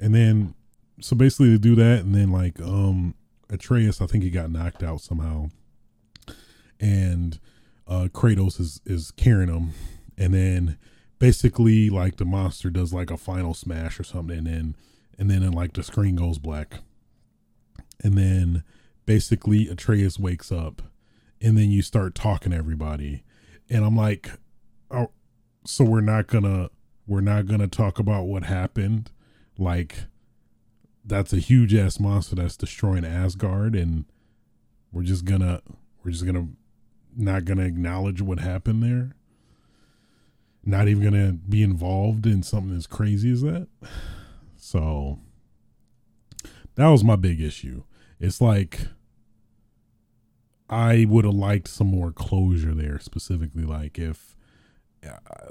And 0.00 0.12
then, 0.12 0.55
so 1.00 1.16
basically, 1.16 1.50
to 1.50 1.58
do 1.58 1.74
that, 1.76 2.00
and 2.00 2.14
then 2.14 2.30
like, 2.30 2.60
um, 2.60 3.14
Atreus, 3.50 4.00
I 4.00 4.06
think 4.06 4.24
he 4.24 4.30
got 4.30 4.50
knocked 4.50 4.82
out 4.82 5.00
somehow, 5.00 5.50
and 6.80 7.38
uh, 7.86 8.08
Kratos 8.12 8.60
is 8.60 8.80
is 8.84 9.10
carrying 9.10 9.48
him, 9.48 9.70
and 10.16 10.34
then 10.34 10.78
basically 11.18 11.90
like 11.90 12.16
the 12.16 12.24
monster 12.24 12.70
does 12.70 12.92
like 12.92 13.10
a 13.10 13.16
final 13.16 13.54
smash 13.54 14.00
or 14.00 14.04
something, 14.04 14.38
and 14.38 14.46
then 14.46 14.76
and 15.18 15.30
then 15.30 15.42
and, 15.42 15.54
like 15.54 15.74
the 15.74 15.82
screen 15.82 16.16
goes 16.16 16.38
black, 16.38 16.80
and 18.02 18.14
then 18.14 18.64
basically 19.04 19.68
Atreus 19.68 20.18
wakes 20.18 20.50
up, 20.50 20.82
and 21.40 21.56
then 21.56 21.70
you 21.70 21.82
start 21.82 22.14
talking 22.14 22.52
to 22.52 22.58
everybody, 22.58 23.22
and 23.68 23.84
I'm 23.84 23.96
like, 23.96 24.30
oh, 24.90 25.10
so 25.64 25.84
we're 25.84 26.00
not 26.00 26.26
gonna 26.26 26.70
we're 27.06 27.20
not 27.20 27.46
gonna 27.46 27.68
talk 27.68 27.98
about 27.98 28.24
what 28.26 28.44
happened, 28.44 29.10
like 29.58 30.06
that's 31.06 31.32
a 31.32 31.38
huge 31.38 31.74
ass 31.74 32.00
monster 32.00 32.36
that's 32.36 32.56
destroying 32.56 33.04
Asgard, 33.04 33.74
and 33.74 34.04
we're 34.92 35.02
just 35.02 35.24
gonna 35.24 35.62
we're 36.04 36.10
just 36.10 36.26
gonna 36.26 36.48
not 37.16 37.44
gonna 37.44 37.64
acknowledge 37.64 38.20
what 38.20 38.40
happened 38.40 38.82
there. 38.82 39.12
Not 40.64 40.88
even 40.88 41.04
gonna 41.04 41.32
be 41.32 41.62
involved 41.62 42.26
in 42.26 42.42
something 42.42 42.76
as 42.76 42.86
crazy 42.86 43.30
as 43.30 43.42
that. 43.42 43.68
So 44.56 45.20
that 46.74 46.88
was 46.88 47.04
my 47.04 47.16
big 47.16 47.40
issue. 47.40 47.84
It's 48.18 48.40
like 48.40 48.80
I 50.68 51.06
would 51.08 51.24
have 51.24 51.34
liked 51.34 51.68
some 51.68 51.86
more 51.86 52.10
closure 52.10 52.74
there, 52.74 52.98
specifically 52.98 53.64
like 53.64 53.98
if 53.98 54.35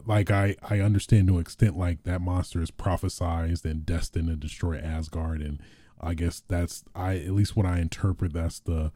like 0.05 0.31
I 0.31 0.55
I 0.69 0.79
understand 0.79 1.27
to 1.27 1.35
an 1.35 1.41
extent 1.41 1.77
like 1.77 2.03
that 2.03 2.21
monster 2.21 2.61
is 2.61 2.71
prophesized 2.71 3.65
and 3.65 3.85
destined 3.85 4.27
to 4.29 4.35
destroy 4.35 4.77
Asgard, 4.77 5.41
and 5.41 5.61
I 5.99 6.13
guess 6.13 6.41
that's 6.47 6.83
I 6.93 7.17
at 7.17 7.31
least 7.31 7.55
what 7.55 7.65
I 7.65 7.79
interpret 7.79 8.33
that's 8.33 8.59
the 8.59 8.91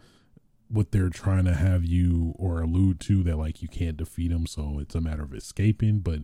what 0.70 0.91
they're 0.91 1.10
trying 1.10 1.45
to 1.45 1.55
have 1.55 1.84
you 1.84 2.36
or 2.38 2.62
allude 2.62 2.99
to 3.01 3.24
that 3.24 3.38
like 3.38 3.62
you 3.62 3.68
can't 3.68 3.97
defeat 3.97 4.32
him, 4.32 4.45
so 4.45 4.78
it's 4.80 4.95
a 4.95 5.01
matter 5.01 5.24
of 5.24 5.34
escaping. 5.34 5.99
But 5.99 6.22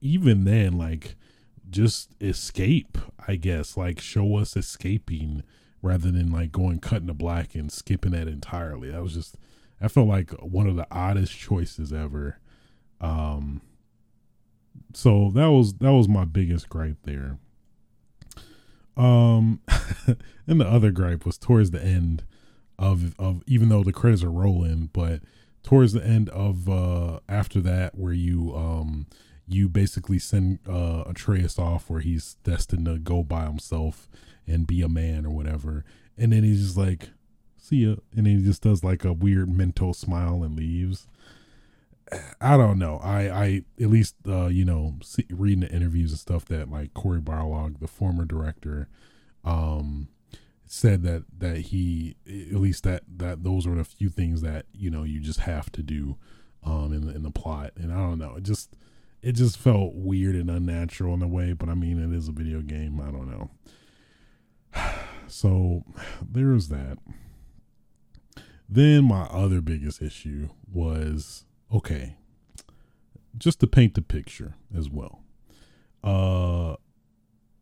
even 0.00 0.44
then, 0.44 0.78
like 0.78 1.16
just 1.70 2.14
escape, 2.20 2.98
I 3.26 3.36
guess. 3.36 3.76
Like 3.76 4.00
show 4.00 4.36
us 4.36 4.56
escaping 4.56 5.42
rather 5.82 6.10
than 6.10 6.32
like 6.32 6.52
going 6.52 6.80
cut 6.80 7.02
into 7.02 7.14
black 7.14 7.54
and 7.54 7.70
skipping 7.70 8.12
that 8.12 8.28
entirely. 8.28 8.90
That 8.90 9.02
was 9.02 9.14
just 9.14 9.36
I 9.80 9.88
felt 9.88 10.08
like 10.08 10.30
one 10.32 10.66
of 10.66 10.76
the 10.76 10.86
oddest 10.90 11.36
choices 11.36 11.92
ever. 11.92 12.38
Um 13.00 13.62
so 14.94 15.30
that 15.34 15.50
was 15.50 15.74
that 15.74 15.92
was 15.92 16.08
my 16.08 16.24
biggest 16.24 16.68
gripe 16.68 16.98
there. 17.04 17.38
Um, 18.96 19.60
and 20.46 20.60
the 20.60 20.66
other 20.66 20.90
gripe 20.90 21.24
was 21.24 21.38
towards 21.38 21.70
the 21.70 21.82
end 21.82 22.24
of 22.78 23.14
of 23.18 23.42
even 23.46 23.68
though 23.68 23.82
the 23.84 23.92
credits 23.92 24.22
are 24.22 24.30
rolling, 24.30 24.90
but 24.92 25.20
towards 25.62 25.92
the 25.92 26.04
end 26.04 26.28
of 26.30 26.68
uh 26.68 27.20
after 27.28 27.60
that 27.60 27.96
where 27.96 28.12
you 28.12 28.54
um 28.54 29.06
you 29.46 29.68
basically 29.68 30.18
send 30.18 30.58
uh 30.68 31.04
Atreus 31.06 31.58
off 31.58 31.88
where 31.90 32.00
he's 32.00 32.34
destined 32.44 32.86
to 32.86 32.98
go 32.98 33.22
by 33.22 33.44
himself 33.44 34.08
and 34.46 34.66
be 34.66 34.82
a 34.82 34.88
man 34.88 35.26
or 35.26 35.30
whatever, 35.30 35.84
and 36.16 36.32
then 36.32 36.42
he's 36.42 36.62
just 36.62 36.76
like, 36.76 37.10
"See 37.56 37.84
ya," 37.84 37.96
and 38.16 38.26
then 38.26 38.38
he 38.38 38.44
just 38.44 38.62
does 38.62 38.82
like 38.82 39.04
a 39.04 39.12
weird 39.12 39.48
mental 39.48 39.92
smile 39.94 40.42
and 40.42 40.56
leaves. 40.56 41.06
I 42.40 42.56
don't 42.56 42.78
know. 42.78 42.98
I, 43.02 43.28
I 43.28 43.62
at 43.80 43.88
least 43.88 44.16
uh, 44.26 44.46
you 44.46 44.64
know 44.64 44.94
see, 45.02 45.26
reading 45.30 45.60
the 45.60 45.70
interviews 45.70 46.10
and 46.12 46.20
stuff 46.20 46.44
that 46.46 46.70
like 46.70 46.94
Cory 46.94 47.20
Barlog, 47.20 47.80
the 47.80 47.88
former 47.88 48.24
director, 48.24 48.88
um, 49.44 50.08
said 50.66 51.02
that 51.02 51.24
that 51.38 51.58
he 51.58 52.16
at 52.26 52.60
least 52.60 52.84
that 52.84 53.02
that 53.16 53.42
those 53.42 53.66
were 53.66 53.74
the 53.74 53.84
few 53.84 54.08
things 54.08 54.42
that 54.42 54.66
you 54.72 54.90
know 54.90 55.02
you 55.02 55.20
just 55.20 55.40
have 55.40 55.70
to 55.72 55.82
do 55.82 56.16
um 56.64 56.92
in 56.92 57.06
the, 57.06 57.14
in 57.14 57.22
the 57.22 57.30
plot. 57.30 57.72
And 57.76 57.92
I 57.92 57.96
don't 57.96 58.18
know. 58.18 58.36
It 58.36 58.44
just 58.44 58.76
it 59.22 59.32
just 59.32 59.58
felt 59.58 59.94
weird 59.94 60.34
and 60.34 60.50
unnatural 60.50 61.14
in 61.14 61.22
a 61.22 61.28
way. 61.28 61.52
But 61.52 61.68
I 61.68 61.74
mean, 61.74 61.98
it 61.98 62.16
is 62.16 62.28
a 62.28 62.32
video 62.32 62.60
game. 62.60 63.00
I 63.00 63.10
don't 63.10 63.30
know. 63.30 63.50
So 65.30 65.84
there's 66.26 66.68
that. 66.68 66.96
Then 68.66 69.04
my 69.04 69.24
other 69.24 69.60
biggest 69.60 70.00
issue 70.00 70.48
was 70.72 71.44
okay, 71.72 72.16
just 73.36 73.60
to 73.60 73.66
paint 73.66 73.94
the 73.94 74.02
picture 74.02 74.54
as 74.76 74.88
well. 74.88 75.20
Uh, 76.02 76.76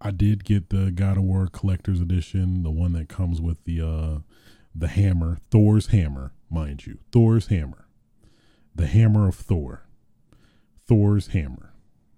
I 0.00 0.10
did 0.10 0.44
get 0.44 0.70
the 0.70 0.90
God 0.90 1.16
of 1.16 1.24
War 1.24 1.48
Collector's 1.48 2.00
Edition, 2.00 2.62
the 2.62 2.70
one 2.70 2.92
that 2.92 3.08
comes 3.08 3.40
with 3.40 3.64
the 3.64 3.80
uh 3.80 4.18
the 4.74 4.88
hammer, 4.88 5.38
Thor's 5.50 5.86
hammer, 5.86 6.32
mind 6.50 6.86
you, 6.86 6.98
Thor's 7.10 7.46
hammer, 7.46 7.86
the 8.74 8.86
hammer 8.86 9.26
of 9.26 9.34
Thor, 9.34 9.86
Thor's 10.86 11.28
hammer. 11.28 11.72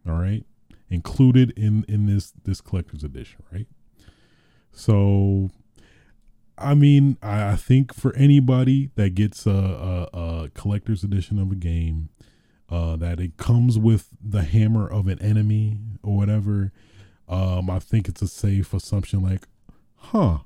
All 0.06 0.16
right, 0.16 0.44
included 0.90 1.52
in 1.56 1.84
in 1.88 2.06
this 2.06 2.32
this 2.44 2.60
collector's 2.60 3.04
edition, 3.04 3.42
right? 3.52 3.66
So, 4.72 5.50
I 6.60 6.74
mean, 6.74 7.16
I, 7.22 7.52
I 7.52 7.56
think 7.56 7.94
for 7.94 8.14
anybody 8.16 8.90
that 8.96 9.14
gets 9.14 9.46
a, 9.46 9.50
a, 10.12 10.18
a 10.18 10.48
collector's 10.50 11.04
edition 11.04 11.38
of 11.38 11.52
a 11.52 11.56
game, 11.56 12.10
uh, 12.70 12.96
that 12.96 13.18
it 13.18 13.36
comes 13.36 13.78
with 13.78 14.08
the 14.22 14.42
hammer 14.42 14.86
of 14.86 15.06
an 15.06 15.20
enemy 15.22 15.78
or 16.02 16.16
whatever, 16.16 16.72
um, 17.28 17.70
I 17.70 17.78
think 17.78 18.08
it's 18.08 18.22
a 18.22 18.28
safe 18.28 18.74
assumption. 18.74 19.22
Like, 19.22 19.46
huh, 19.96 20.38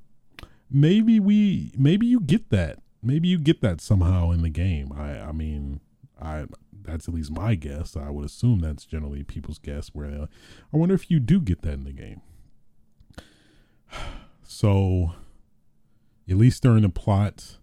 maybe 0.71 1.19
we, 1.19 1.73
maybe 1.77 2.07
you 2.07 2.21
get 2.21 2.51
that, 2.51 2.79
maybe 3.03 3.29
you 3.29 3.39
get 3.39 3.61
that 3.63 3.81
somehow 3.81 4.31
in 4.31 4.43
the 4.43 4.49
game. 4.49 4.93
I, 4.97 5.19
I 5.19 5.33
mean, 5.33 5.81
I 6.21 6.47
that's 6.85 7.09
at 7.09 7.15
least 7.15 7.31
my 7.31 7.55
guess. 7.55 7.97
I 7.97 8.11
would 8.11 8.25
assume 8.25 8.61
that's 8.61 8.85
generally 8.85 9.23
people's 9.23 9.59
guess. 9.59 9.89
Where 9.89 10.29
I 10.73 10.77
wonder 10.77 10.95
if 10.95 11.11
you 11.11 11.21
do 11.21 11.41
get 11.41 11.63
that 11.63 11.75
in 11.75 11.85
the 11.85 11.93
game. 11.93 12.21
So, 14.45 15.15
at 16.29 16.37
least 16.37 16.63
during 16.63 16.83
the 16.83 16.89
plot, 16.89 17.59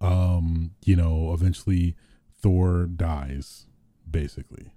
um, 0.00 0.72
you 0.84 0.96
know, 0.96 1.32
eventually 1.32 1.96
Thor 2.40 2.86
dies, 2.86 3.66
basically, 4.08 4.72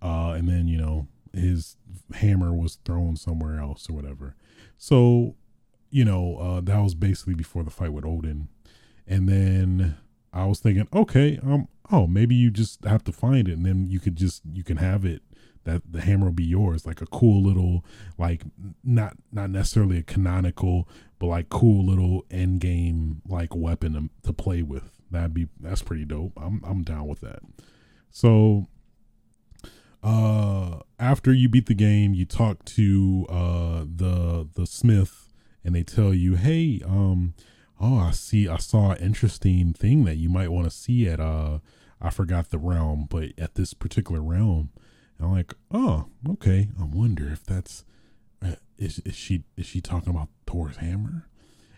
uh, 0.00 0.34
and 0.36 0.48
then 0.48 0.68
you 0.68 0.78
know 0.78 1.06
his 1.32 1.76
hammer 2.14 2.52
was 2.52 2.76
thrown 2.84 3.16
somewhere 3.16 3.58
else 3.58 3.88
or 3.88 3.94
whatever. 3.94 4.36
So, 4.76 5.36
you 5.90 6.04
know, 6.04 6.36
uh, 6.36 6.60
that 6.60 6.80
was 6.80 6.94
basically 6.94 7.34
before 7.34 7.62
the 7.62 7.70
fight 7.70 7.92
with 7.92 8.04
Odin, 8.04 8.48
and 9.06 9.28
then 9.28 9.96
I 10.32 10.46
was 10.46 10.60
thinking, 10.60 10.88
okay, 10.92 11.38
um, 11.42 11.68
oh, 11.90 12.06
maybe 12.06 12.34
you 12.34 12.50
just 12.50 12.84
have 12.84 13.04
to 13.04 13.12
find 13.12 13.48
it, 13.48 13.56
and 13.56 13.66
then 13.66 13.88
you 13.88 14.00
could 14.00 14.16
just 14.16 14.42
you 14.52 14.64
can 14.64 14.78
have 14.78 15.04
it. 15.04 15.22
That 15.64 15.82
the 15.90 16.00
hammer 16.00 16.26
will 16.26 16.32
be 16.32 16.44
yours, 16.44 16.86
like 16.86 17.00
a 17.00 17.06
cool 17.06 17.42
little, 17.42 17.84
like 18.18 18.42
not 18.82 19.16
not 19.32 19.50
necessarily 19.50 19.98
a 19.98 20.02
canonical, 20.02 20.88
but 21.18 21.26
like 21.26 21.48
cool 21.48 21.86
little 21.86 22.24
end 22.30 22.60
game 22.60 23.22
like 23.28 23.54
weapon 23.54 23.92
to, 23.94 24.26
to 24.26 24.32
play 24.32 24.62
with. 24.62 24.90
That'd 25.10 25.34
be 25.34 25.48
that's 25.60 25.82
pretty 25.82 26.04
dope. 26.04 26.32
I'm 26.36 26.62
I'm 26.64 26.82
down 26.82 27.06
with 27.06 27.20
that. 27.20 27.40
So 28.10 28.66
uh 30.02 30.80
after 30.98 31.32
you 31.32 31.48
beat 31.48 31.66
the 31.66 31.74
game 31.74 32.12
you 32.12 32.24
talk 32.24 32.64
to 32.64 33.24
uh 33.28 33.84
the 33.84 34.48
the 34.54 34.66
smith 34.66 35.32
and 35.64 35.76
they 35.76 35.84
tell 35.84 36.12
you 36.12 36.34
hey 36.34 36.80
um 36.84 37.34
oh 37.80 37.98
i 37.98 38.10
see 38.10 38.48
i 38.48 38.56
saw 38.56 38.90
an 38.90 38.98
interesting 38.98 39.72
thing 39.72 40.02
that 40.02 40.16
you 40.16 40.28
might 40.28 40.50
want 40.50 40.64
to 40.64 40.76
see 40.76 41.06
at 41.06 41.20
uh 41.20 41.60
I 42.02 42.10
forgot 42.10 42.50
the 42.50 42.58
realm, 42.58 43.06
but 43.08 43.30
at 43.38 43.54
this 43.54 43.74
particular 43.74 44.20
realm, 44.20 44.70
I'm 45.20 45.32
like, 45.32 45.54
oh, 45.70 46.06
okay. 46.28 46.68
I 46.80 46.84
wonder 46.84 47.28
if 47.30 47.44
that's 47.44 47.84
uh, 48.44 48.56
is 48.78 48.98
is 49.00 49.14
she 49.14 49.44
is 49.56 49.66
she 49.66 49.80
talking 49.80 50.10
about 50.10 50.28
Thor's 50.46 50.76
hammer? 50.76 51.28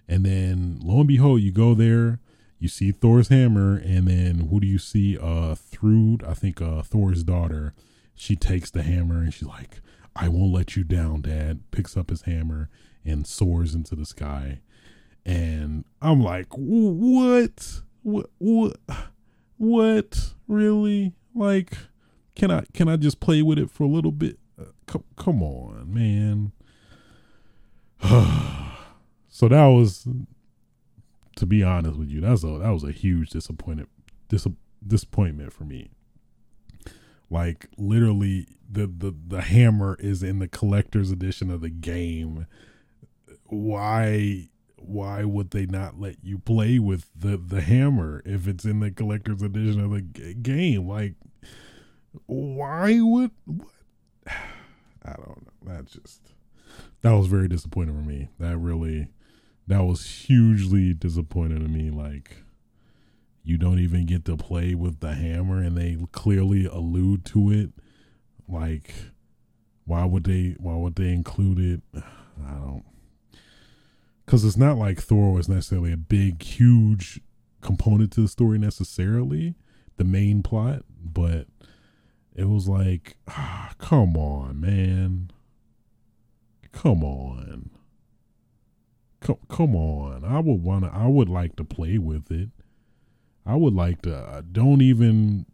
And 0.09 0.25
then 0.25 0.79
lo 0.83 0.99
and 1.01 1.09
behold, 1.09 1.41
you 1.41 1.53
go 1.53 1.75
there, 1.75 2.21
you 2.59 2.69
see 2.69 2.93
Thor's 2.93 3.29
hammer, 3.29 3.77
and 3.77 4.09
then 4.09 4.49
who 4.51 4.61
do 4.61 4.67
you 4.67 4.79
see? 4.79 5.19
Uh, 5.19 5.55
Thrud, 5.55 6.27
I 6.27 6.35
think 6.35 6.61
uh 6.61 6.83
Thor's 6.83 7.23
daughter. 7.23 7.75
She 8.15 8.37
takes 8.37 8.71
the 8.71 8.83
hammer 8.83 9.19
and 9.19 9.35
she's 9.35 9.49
like, 9.49 9.81
I 10.17 10.29
won't 10.29 10.53
let 10.53 10.77
you 10.77 10.85
down, 10.85 11.23
Dad. 11.23 11.61
Picks 11.73 11.97
up 11.97 12.11
his 12.11 12.23
hammer 12.23 12.71
and 13.05 13.27
soars 13.27 13.75
into 13.75 13.97
the 13.97 14.07
sky. 14.07 14.61
And 15.27 15.85
I'm 16.01 16.23
like, 16.23 16.49
what? 16.51 17.81
What? 18.03 18.31
What? 18.39 18.77
What? 19.57 20.35
Really? 20.49 21.13
Like, 21.33 21.79
can 22.35 22.51
I 22.51 22.65
can 22.73 22.89
I 22.89 22.97
just 22.97 23.21
play 23.21 23.43
with 23.43 23.59
it 23.59 23.71
for 23.71 23.85
a 23.85 23.89
little 23.89 24.13
bit? 24.13 24.39
Uh, 24.61 24.67
come, 24.87 25.05
come 25.17 25.43
on, 25.43 25.93
man. 25.93 26.53
so 29.29 29.49
that 29.49 29.67
was, 29.67 30.07
to 31.37 31.47
be 31.47 31.63
honest 31.63 31.99
with 31.99 32.09
you, 32.09 32.21
that's 32.21 32.45
a 32.45 32.59
that 32.59 32.71
was 32.71 32.85
a 32.85 32.93
huge 32.93 33.31
disappointment 33.31 33.89
dis- 34.29 34.47
disappointment 34.87 35.53
for 35.53 35.65
me. 35.65 35.91
Like 37.31 37.69
literally, 37.79 38.49
the 38.71 38.87
the 38.87 39.15
the 39.27 39.41
hammer 39.43 39.97
is 39.99 40.23
in 40.23 40.39
the 40.39 40.49
collector's 40.49 41.11
edition 41.11 41.51
of 41.51 41.61
the 41.61 41.71
game. 41.71 42.47
Why 43.47 44.49
why 44.77 45.25
would 45.25 45.51
they 45.51 45.67
not 45.67 45.99
let 45.99 46.17
you 46.23 46.39
play 46.39 46.79
with 46.79 47.11
the 47.17 47.37
the 47.37 47.63
hammer 47.63 48.23
if 48.25 48.47
it's 48.47 48.65
in 48.65 48.81
the 48.81 48.91
collector's 48.91 49.43
edition 49.43 49.81
of 49.81 49.91
the 49.91 50.03
g- 50.03 50.35
game? 50.35 50.87
Like, 50.87 51.15
why 52.27 53.01
would 53.01 53.31
what? 53.45 53.69
I 55.07 55.13
don't 55.13 55.29
know. 55.29 55.75
That 55.75 55.87
just 55.87 56.21
that 57.03 57.13
was 57.13 57.27
very 57.27 57.49
disappointing 57.49 57.95
for 57.95 58.09
me. 58.09 58.29
That 58.39 58.57
really 58.59 59.09
that 59.67 59.85
was 59.85 60.05
hugely 60.07 60.95
disappointing 60.95 61.61
to 61.61 61.69
me. 61.69 61.91
Like, 61.91 62.37
you 63.43 63.59
don't 63.59 63.79
even 63.79 64.07
get 64.07 64.25
to 64.27 64.37
play 64.37 64.75
with 64.75 65.01
the 65.01 65.15
hammer, 65.15 65.63
and 65.63 65.77
they 65.77 65.99
clearly 66.13 66.67
allude 66.67 67.25
to 67.27 67.51
it. 67.51 67.71
Like, 68.49 68.95
why 69.85 70.05
would 70.05 70.25
they? 70.25 70.57
Why 70.59 70.75
would 70.75 70.97
they 70.97 71.13
include 71.13 71.59
it? 71.59 71.83
I 72.47 72.53
don't 72.53 72.85
because 74.25 74.45
it's 74.45 74.57
not 74.57 74.77
like 74.77 75.01
Thor 75.01 75.33
was 75.33 75.49
necessarily 75.49 75.93
a 75.93 75.97
big, 75.97 76.43
huge 76.43 77.21
component 77.61 78.13
to 78.13 78.23
the 78.23 78.29
story 78.29 78.59
necessarily, 78.59 79.55
the 79.97 80.05
main 80.05 80.43
plot, 80.43 80.83
but 81.03 81.47
it 82.35 82.49
was 82.49 82.69
like, 82.69 83.17
ah, 83.29 83.73
come 83.79 84.17
on, 84.17 84.61
man, 84.61 85.31
come 86.73 87.05
on, 87.05 87.71
come, 89.21 89.39
come 89.49 89.77
on. 89.77 90.25
I 90.25 90.41
would 90.41 90.63
wanna, 90.63 90.91
I 90.93 91.07
would 91.07 91.29
like 91.29 91.57
to 91.57 91.65
play 91.65 91.99
with 91.99 92.31
it. 92.31 92.51
I 93.47 93.57
would 93.57 93.75
like 93.75 94.03
to. 94.03 94.17
Uh, 94.17 94.43
don't 94.51 94.81
even. 94.81 95.47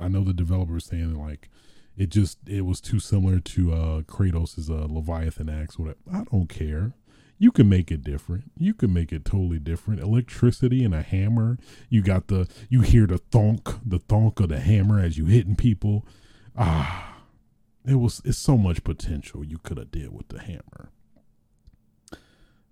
I 0.00 0.08
know 0.08 0.24
the 0.24 0.32
developer 0.32 0.76
is 0.76 0.84
saying 0.84 1.18
like 1.18 1.50
it 1.96 2.08
just 2.08 2.38
it 2.46 2.62
was 2.62 2.80
too 2.80 2.98
similar 3.00 3.40
to 3.40 3.72
uh 3.72 4.02
Kratos' 4.02 4.70
uh, 4.70 4.92
Leviathan 4.92 5.48
axe. 5.48 5.78
Whatever. 5.78 5.98
I 6.12 6.24
don't 6.30 6.48
care 6.48 6.94
you 7.42 7.50
can 7.50 7.68
make 7.68 7.90
it 7.90 8.04
different. 8.04 8.52
You 8.56 8.72
can 8.72 8.92
make 8.92 9.10
it 9.10 9.24
totally 9.24 9.58
different. 9.58 10.00
Electricity 10.00 10.84
and 10.84 10.94
a 10.94 11.02
hammer. 11.02 11.58
You 11.88 12.00
got 12.00 12.28
the 12.28 12.48
you 12.68 12.82
hear 12.82 13.04
the 13.04 13.18
thunk, 13.18 13.68
the 13.84 13.98
thunk 13.98 14.38
of 14.38 14.50
the 14.50 14.60
hammer 14.60 15.00
as 15.00 15.18
you 15.18 15.26
hitting 15.26 15.56
people. 15.56 16.06
Ah, 16.56 17.16
it 17.86 17.94
was 17.96 18.20
it's 18.24 18.38
so 18.38 18.56
much 18.56 18.84
potential 18.84 19.44
you 19.44 19.58
could 19.58 19.78
have 19.78 19.90
did 19.90 20.12
with 20.12 20.28
the 20.28 20.40
hammer. 20.40 20.90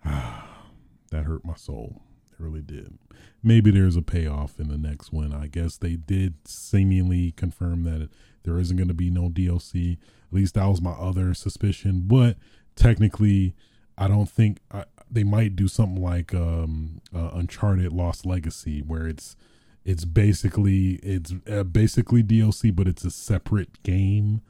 Ah, 0.05 0.65
that 1.11 1.25
hurt 1.25 1.45
my 1.45 1.55
soul. 1.55 2.03
It 2.31 2.37
really 2.39 2.63
did. 2.63 2.99
Maybe 3.43 3.71
there's 3.71 3.97
a 3.97 4.03
payoff 4.03 4.59
in 4.59 4.69
the 4.69 4.79
next 4.79 5.13
one. 5.13 5.33
I 5.33 5.47
guess 5.47 5.77
they 5.77 5.97
did 5.97 6.35
seemingly 6.47 7.33
confirm 7.33 7.85
that 7.85 8.11
there 8.45 8.59
isn't 8.59 8.77
going 8.77 8.89
to 8.89 8.95
be 8.95 9.11
no 9.11 9.29
DLC. 9.29 9.95
At 9.95 10.33
least 10.33 10.55
that 10.55 10.67
was 10.67 10.81
my 10.81 10.93
other 10.93 11.35
suspicion. 11.35 12.05
But 12.07 12.37
technically, 12.77 13.55
I 13.99 14.09
don't 14.09 14.29
think 14.29 14.59
I, 14.71 14.85
they 15.11 15.25
might 15.25 15.57
do 15.57 15.69
something 15.69 16.03
like 16.03 16.35
um, 16.35 17.01
uh, 17.15 17.31
Uncharted 17.35 17.93
Lost 17.93 18.25
Legacy, 18.25 18.81
where 18.81 19.07
it's 19.07 19.37
it's 19.85 20.05
basically 20.05 20.95
it's 21.03 21.33
uh, 21.51 21.65
basically 21.65 22.23
DLC, 22.23 22.75
but 22.75 22.87
it's 22.87 23.05
a 23.05 23.11
separate 23.11 23.83
game. 23.83 24.43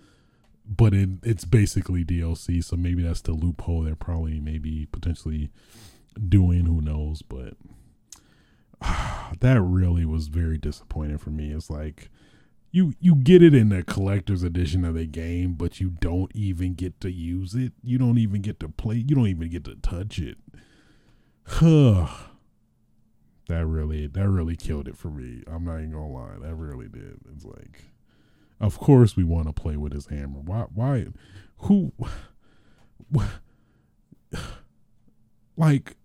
But 0.66 0.94
it 0.94 1.10
it's 1.22 1.44
basically 1.44 2.04
DLC, 2.04 2.62
so 2.62 2.76
maybe 2.76 3.02
that's 3.02 3.22
the 3.22 3.32
loophole 3.32 3.82
they're 3.82 3.96
probably 3.96 4.40
maybe 4.40 4.86
potentially 4.86 5.50
doing. 6.28 6.66
Who 6.66 6.80
knows? 6.80 7.22
But 7.22 7.54
uh, 8.80 9.32
that 9.40 9.60
really 9.60 10.04
was 10.04 10.28
very 10.28 10.58
disappointing 10.58 11.18
for 11.18 11.30
me. 11.30 11.52
It's 11.52 11.70
like 11.70 12.10
you 12.72 12.94
you 13.00 13.16
get 13.16 13.42
it 13.42 13.54
in 13.54 13.68
the 13.70 13.82
collector's 13.82 14.42
edition 14.42 14.84
of 14.84 14.94
the 14.94 15.06
game, 15.06 15.54
but 15.54 15.80
you 15.80 15.90
don't 15.90 16.30
even 16.34 16.74
get 16.74 17.00
to 17.00 17.10
use 17.10 17.54
it. 17.54 17.72
You 17.82 17.98
don't 17.98 18.18
even 18.18 18.42
get 18.42 18.60
to 18.60 18.68
play. 18.68 18.96
You 18.96 19.14
don't 19.16 19.26
even 19.26 19.48
get 19.48 19.64
to 19.64 19.76
touch 19.76 20.18
it. 20.18 20.38
Huh. 21.44 22.06
That 23.50 23.66
really 23.66 24.06
that 24.06 24.28
really 24.28 24.56
killed 24.56 24.88
it 24.88 24.96
for 24.96 25.10
me. 25.10 25.42
I'm 25.46 25.64
not 25.64 25.78
even 25.78 25.92
gonna 25.92 26.08
lie. 26.08 26.38
That 26.40 26.54
really 26.54 26.88
did. 26.88 27.20
It's 27.34 27.44
like, 27.44 27.84
of 28.60 28.78
course 28.78 29.16
we 29.16 29.24
want 29.24 29.46
to 29.46 29.52
play 29.52 29.76
with 29.76 29.92
his 29.92 30.06
hammer. 30.06 30.40
Why? 30.40 30.66
Why? 30.74 31.06
Who? 31.58 31.92
Like, 35.56 35.96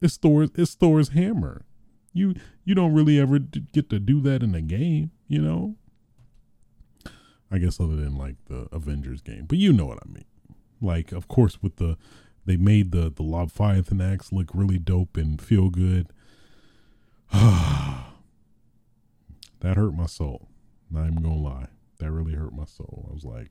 it's 0.00 0.16
Thor's. 0.18 0.50
It's 0.54 0.74
Thor's 0.74 1.08
hammer. 1.08 1.64
You 2.12 2.34
you 2.64 2.76
don't 2.76 2.94
really 2.94 3.18
ever 3.18 3.40
get 3.40 3.90
to 3.90 3.98
do 3.98 4.20
that 4.20 4.40
in 4.40 4.54
a 4.54 4.60
game. 4.60 5.10
You 5.26 5.42
know 5.42 5.76
I 7.50 7.58
guess 7.58 7.80
other 7.80 7.96
than 7.96 8.16
like 8.16 8.36
the 8.46 8.68
Avengers 8.72 9.22
game, 9.22 9.46
but 9.46 9.58
you 9.58 9.72
know 9.72 9.86
what 9.86 9.98
I 10.04 10.08
mean. 10.08 10.24
Like, 10.80 11.12
of 11.12 11.28
course, 11.28 11.62
with 11.62 11.76
the 11.76 11.96
they 12.46 12.56
made 12.56 12.92
the 12.92 13.10
the 13.10 13.22
Leviathan 13.22 14.00
axe 14.00 14.32
look 14.32 14.50
really 14.54 14.78
dope 14.78 15.16
and 15.16 15.40
feel 15.40 15.68
good. 15.68 16.12
that 19.60 19.76
hurt 19.76 19.94
my 19.94 20.06
soul. 20.06 20.48
Not 20.90 21.06
even 21.06 21.22
gonna 21.22 21.36
lie, 21.36 21.68
that 21.98 22.10
really 22.10 22.34
hurt 22.34 22.52
my 22.52 22.64
soul. 22.64 23.06
I 23.10 23.14
was 23.14 23.24
like, 23.24 23.50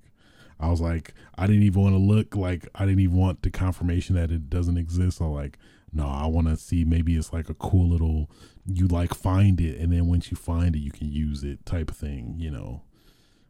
I 0.59 0.69
was 0.69 0.81
like, 0.81 1.13
I 1.37 1.47
didn't 1.47 1.63
even 1.63 1.81
want 1.81 1.93
to 1.93 1.99
look 1.99 2.35
like 2.35 2.67
I 2.75 2.85
didn't 2.85 2.99
even 2.99 3.17
want 3.17 3.43
the 3.43 3.49
confirmation 3.49 4.15
that 4.15 4.31
it 4.31 4.49
doesn't 4.49 4.77
exist. 4.77 5.21
I'm 5.21 5.33
like, 5.33 5.57
no, 5.93 6.05
I 6.05 6.27
want 6.27 6.47
to 6.47 6.57
see 6.57 6.83
maybe 6.83 7.15
it's 7.15 7.31
like 7.31 7.49
a 7.49 7.53
cool 7.53 7.89
little 7.89 8.29
you 8.65 8.87
like 8.87 9.13
find 9.13 9.59
it 9.59 9.79
and 9.79 9.91
then 9.91 10.07
once 10.07 10.29
you 10.29 10.37
find 10.37 10.75
it 10.75 10.79
you 10.79 10.91
can 10.91 11.11
use 11.11 11.43
it 11.43 11.65
type 11.65 11.89
of 11.89 11.97
thing, 11.97 12.35
you 12.37 12.51
know. 12.51 12.81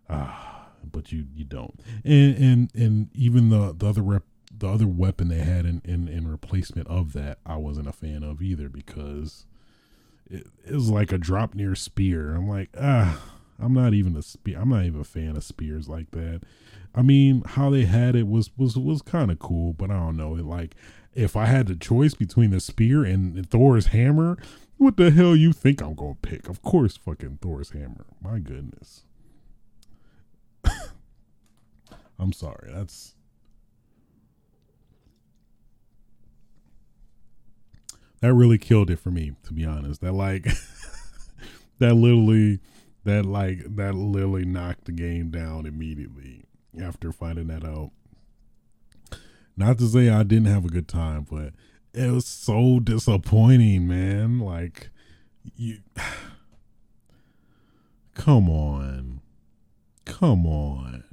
Ah, 0.09 0.67
but 0.83 1.11
you 1.11 1.25
you 1.33 1.45
don't. 1.45 1.79
And 2.05 2.37
and 2.37 2.75
and 2.75 3.09
even 3.15 3.49
the 3.49 3.73
the 3.75 3.87
other 3.87 4.01
rep 4.03 4.23
the 4.55 4.67
other 4.67 4.87
weapon 4.87 5.29
they 5.29 5.39
had 5.39 5.65
in 5.65 5.81
in, 5.83 6.07
in 6.07 6.27
replacement 6.27 6.87
of 6.87 7.13
that 7.13 7.39
I 7.45 7.55
wasn't 7.57 7.87
a 7.87 7.93
fan 7.93 8.23
of 8.23 8.41
either 8.41 8.69
because 8.69 9.45
it, 10.29 10.47
was 10.71 10.89
like 10.89 11.11
a 11.11 11.17
Draupnir 11.17 11.77
spear. 11.77 12.35
I'm 12.35 12.47
like, 12.47 12.69
ah, 12.79 13.21
I'm 13.59 13.73
not 13.73 13.93
even 13.93 14.15
a 14.15 14.21
spear. 14.21 14.59
I'm 14.59 14.69
not 14.69 14.85
even 14.85 15.01
a 15.01 15.05
fan 15.05 15.35
of 15.35 15.43
spears 15.43 15.89
like 15.89 16.11
that. 16.11 16.41
I 16.93 17.01
mean, 17.01 17.43
how 17.45 17.69
they 17.69 17.85
had 17.85 18.15
it 18.15 18.27
was 18.27 18.49
was 18.57 18.77
was 18.77 19.01
kind 19.01 19.31
of 19.31 19.39
cool, 19.39 19.73
but 19.73 19.91
I 19.91 19.95
don't 19.95 20.17
know. 20.17 20.35
It 20.35 20.45
like 20.45 20.75
if 21.13 21.35
I 21.35 21.45
had 21.45 21.67
the 21.67 21.75
choice 21.75 22.13
between 22.13 22.51
the 22.51 22.59
spear 22.59 23.03
and 23.03 23.49
Thor's 23.49 23.87
hammer, 23.87 24.37
what 24.77 24.97
the 24.97 25.11
hell 25.11 25.35
you 25.35 25.51
think 25.53 25.81
I'm 25.81 25.95
gonna 25.95 26.15
pick? 26.21 26.47
Of 26.49 26.61
course, 26.61 26.97
fucking 26.97 27.39
Thor's 27.41 27.71
hammer. 27.71 28.05
My 28.21 28.39
goodness. 28.39 29.03
I'm 32.19 32.33
sorry. 32.33 32.71
That's 32.73 33.15
that 38.21 38.33
really 38.33 38.57
killed 38.57 38.89
it 38.89 38.99
for 38.99 39.11
me, 39.11 39.33
to 39.43 39.53
be 39.53 39.65
honest. 39.65 40.01
That 40.01 40.13
like 40.13 40.43
that 41.79 41.95
literally 41.95 42.59
that 43.03 43.25
like 43.25 43.75
that 43.75 43.95
literally 43.95 44.45
knocked 44.45 44.85
the 44.85 44.91
game 44.91 45.29
down 45.29 45.65
immediately 45.65 46.45
after 46.81 47.11
finding 47.11 47.47
that 47.47 47.63
out. 47.63 47.91
Not 49.55 49.77
to 49.79 49.87
say 49.87 50.09
I 50.09 50.23
didn't 50.23 50.47
have 50.47 50.65
a 50.65 50.69
good 50.69 50.87
time, 50.87 51.25
but 51.29 51.53
it 51.93 52.11
was 52.11 52.25
so 52.25 52.79
disappointing, 52.79 53.87
man. 53.87 54.39
Like 54.39 54.89
you 55.55 55.79
Come 58.13 58.49
on. 58.49 59.21
Come 60.03 60.45
on. 60.45 61.03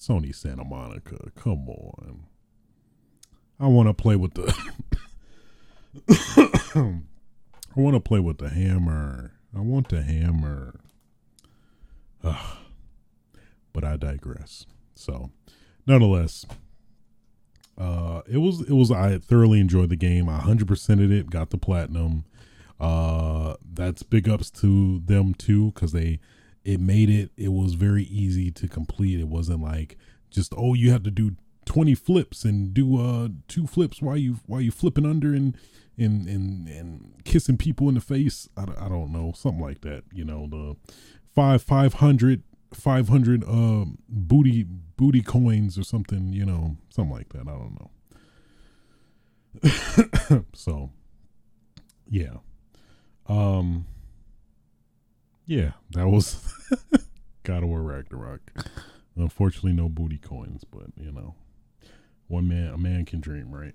Sony 0.00 0.34
Santa 0.34 0.64
Monica. 0.64 1.30
Come 1.36 1.68
on. 1.68 2.24
I 3.60 3.68
want 3.68 3.88
to 3.88 3.94
play 3.94 4.16
with 4.16 4.34
the 4.34 4.52
I 6.74 7.80
want 7.80 7.94
to 7.94 8.00
play 8.00 8.20
with 8.20 8.38
the 8.38 8.48
hammer. 8.48 9.32
I 9.56 9.60
want 9.60 9.88
the 9.88 10.02
hammer. 10.02 10.80
Ugh. 12.22 12.56
But 13.72 13.84
I 13.84 13.96
digress. 13.96 14.66
So, 14.94 15.30
nonetheless, 15.86 16.46
uh, 17.76 18.22
it 18.28 18.38
was 18.38 18.60
it 18.62 18.72
was 18.72 18.90
I 18.90 19.18
thoroughly 19.18 19.60
enjoyed 19.60 19.88
the 19.88 19.96
game. 19.96 20.28
I 20.28 20.38
hundred 20.38 20.68
percented 20.68 21.10
it. 21.10 21.30
Got 21.30 21.50
the 21.50 21.58
platinum. 21.58 22.24
Uh, 22.78 23.54
that's 23.72 24.02
big 24.02 24.28
ups 24.28 24.50
to 24.50 25.00
them 25.00 25.34
too 25.34 25.72
because 25.72 25.92
they 25.92 26.20
it 26.64 26.80
made 26.80 27.10
it. 27.10 27.30
It 27.36 27.52
was 27.52 27.74
very 27.74 28.04
easy 28.04 28.50
to 28.52 28.68
complete. 28.68 29.20
It 29.20 29.28
wasn't 29.28 29.62
like 29.62 29.98
just 30.30 30.54
oh 30.56 30.74
you 30.74 30.90
have 30.92 31.02
to 31.04 31.10
do 31.10 31.36
20 31.64 31.94
flips 31.94 32.44
and 32.44 32.74
do 32.74 33.00
uh 33.00 33.28
two 33.48 33.66
flips 33.66 34.02
while 34.02 34.16
you 34.16 34.38
while 34.46 34.60
you 34.60 34.70
flipping 34.70 35.06
under 35.06 35.32
and 35.32 35.56
and 35.96 36.26
and 36.28 36.68
and 36.68 37.14
kissing 37.24 37.56
people 37.56 37.88
in 37.88 37.94
the 37.94 38.00
face. 38.00 38.48
I, 38.56 38.62
I 38.62 38.88
don't 38.88 39.12
know 39.12 39.32
something 39.34 39.62
like 39.62 39.80
that 39.82 40.04
you 40.12 40.24
know 40.24 40.46
the 40.48 40.76
five 41.34 41.62
500 41.62 42.42
500 42.72 43.44
uh 43.44 43.84
booty 44.08 44.64
booty 44.96 45.22
coins 45.22 45.78
or 45.78 45.84
something 45.84 46.32
you 46.32 46.44
know 46.44 46.76
something 46.90 47.14
like 47.14 47.28
that. 47.30 47.42
I 47.48 47.52
don't 47.52 47.78
know. 47.80 47.90
So 50.54 50.90
yeah. 52.08 52.38
Um 53.28 53.86
yeah 55.46 55.72
that 55.90 56.08
was 56.08 56.52
god 57.44 57.62
of 57.62 57.68
war 57.68 57.82
ragnarok. 57.82 58.40
Unfortunately 59.16 59.72
no 59.72 59.88
booty 59.88 60.18
coins 60.18 60.64
but 60.64 60.86
you 60.96 61.12
know 61.12 61.36
one 62.26 62.48
man 62.48 62.72
a 62.72 62.78
man 62.78 63.04
can 63.04 63.20
dream 63.20 63.54
right 63.54 63.74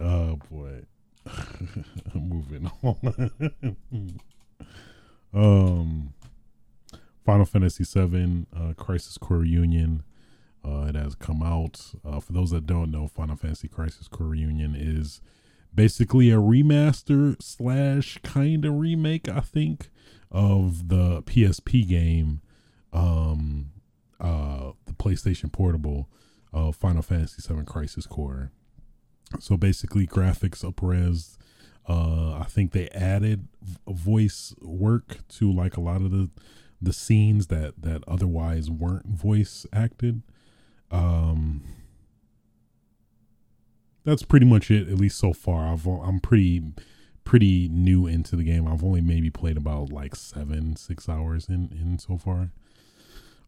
oh 0.00 0.38
boy 0.50 0.82
moving 2.14 2.70
on 2.82 3.30
um 5.34 6.12
Final 7.26 7.44
Fantasy 7.44 7.82
VII 7.84 8.46
uh, 8.56 8.72
Crisis 8.74 9.18
Core 9.18 9.38
Reunion. 9.38 10.04
Uh, 10.64 10.86
it 10.88 10.94
has 10.94 11.16
come 11.16 11.42
out. 11.42 11.92
Uh, 12.04 12.20
for 12.20 12.32
those 12.32 12.50
that 12.50 12.66
don't 12.66 12.92
know, 12.92 13.08
Final 13.08 13.34
Fantasy 13.34 13.66
Crisis 13.66 14.06
Core 14.06 14.28
Reunion 14.28 14.76
is 14.76 15.20
basically 15.74 16.30
a 16.30 16.36
remaster 16.36 17.40
slash 17.42 18.18
kind 18.22 18.64
of 18.64 18.74
remake, 18.74 19.28
I 19.28 19.40
think, 19.40 19.90
of 20.30 20.88
the 20.88 21.22
PSP 21.24 21.86
game, 21.88 22.42
um, 22.92 23.72
uh, 24.20 24.70
the 24.86 24.92
PlayStation 24.92 25.50
Portable 25.50 26.08
of 26.52 26.76
Final 26.76 27.02
Fantasy 27.02 27.42
VII 27.52 27.64
Crisis 27.64 28.06
Core. 28.06 28.52
So 29.40 29.56
basically, 29.56 30.06
graphics 30.06 30.64
upres. 30.64 31.36
Uh, 31.88 32.38
I 32.40 32.44
think 32.48 32.72
they 32.72 32.88
added 32.88 33.48
voice 33.86 34.54
work 34.60 35.18
to 35.28 35.52
like 35.52 35.76
a 35.76 35.80
lot 35.80 36.02
of 36.02 36.10
the 36.10 36.30
the 36.80 36.92
scenes 36.92 37.46
that 37.46 37.80
that 37.82 38.02
otherwise 38.06 38.70
weren't 38.70 39.06
voice 39.06 39.66
acted. 39.72 40.22
Um, 40.90 41.62
that's 44.04 44.22
pretty 44.22 44.46
much 44.46 44.70
it, 44.70 44.88
at 44.88 44.98
least 44.98 45.18
so 45.18 45.32
far. 45.32 45.72
I've 45.72 45.86
I'm 45.86 46.20
pretty 46.20 46.62
pretty 47.24 47.68
new 47.68 48.06
into 48.06 48.36
the 48.36 48.44
game. 48.44 48.66
I've 48.66 48.84
only 48.84 49.00
maybe 49.00 49.30
played 49.30 49.56
about 49.56 49.90
like 49.92 50.14
seven 50.14 50.76
six 50.76 51.08
hours 51.08 51.48
in 51.48 51.70
in 51.72 51.98
so 51.98 52.16
far. 52.16 52.52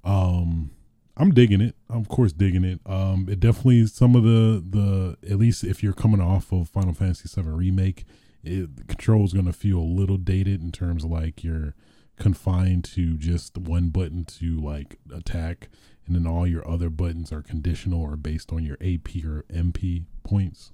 Um, 0.05 0.71
I'm 1.19 1.33
digging 1.33 1.61
it. 1.61 1.75
I'm 1.91 1.99
of 1.99 2.09
course 2.09 2.33
digging 2.33 2.65
it. 2.65 2.81
Um, 2.87 3.27
it 3.29 3.41
definitely 3.41 3.87
some 3.87 4.15
of 4.15 4.23
the 4.23 4.65
the 4.65 5.17
at 5.31 5.39
least 5.39 5.65
if 5.65 5.83
you're 5.83 5.93
coming 5.93 6.21
off 6.21 6.53
of 6.53 6.69
Final 6.69 6.95
Fantasy 6.95 7.29
VII 7.29 7.49
remake, 7.49 8.05
it, 8.45 8.77
the 8.77 8.85
control 8.85 9.25
is 9.25 9.33
gonna 9.33 9.53
feel 9.53 9.79
a 9.79 9.81
little 9.81 10.17
dated 10.17 10.63
in 10.63 10.71
terms 10.71 11.05
of 11.05 11.11
like 11.11 11.43
your 11.43 11.75
confined 12.19 12.85
to 12.85 13.17
just 13.17 13.59
one 13.59 13.89
button 13.89 14.25
to 14.25 14.61
like 14.61 14.99
attack 15.15 15.69
and 16.07 16.15
then 16.17 16.27
all 16.27 16.47
your 16.47 16.69
other 16.69 16.89
buttons 16.89 17.33
are 17.33 17.43
conditional 17.43 18.01
or 18.01 18.17
based 18.17 18.53
on 18.53 18.65
your 18.65 18.77
AP 18.81 19.25
or 19.25 19.45
MP 19.53 20.05
points. 20.25 20.73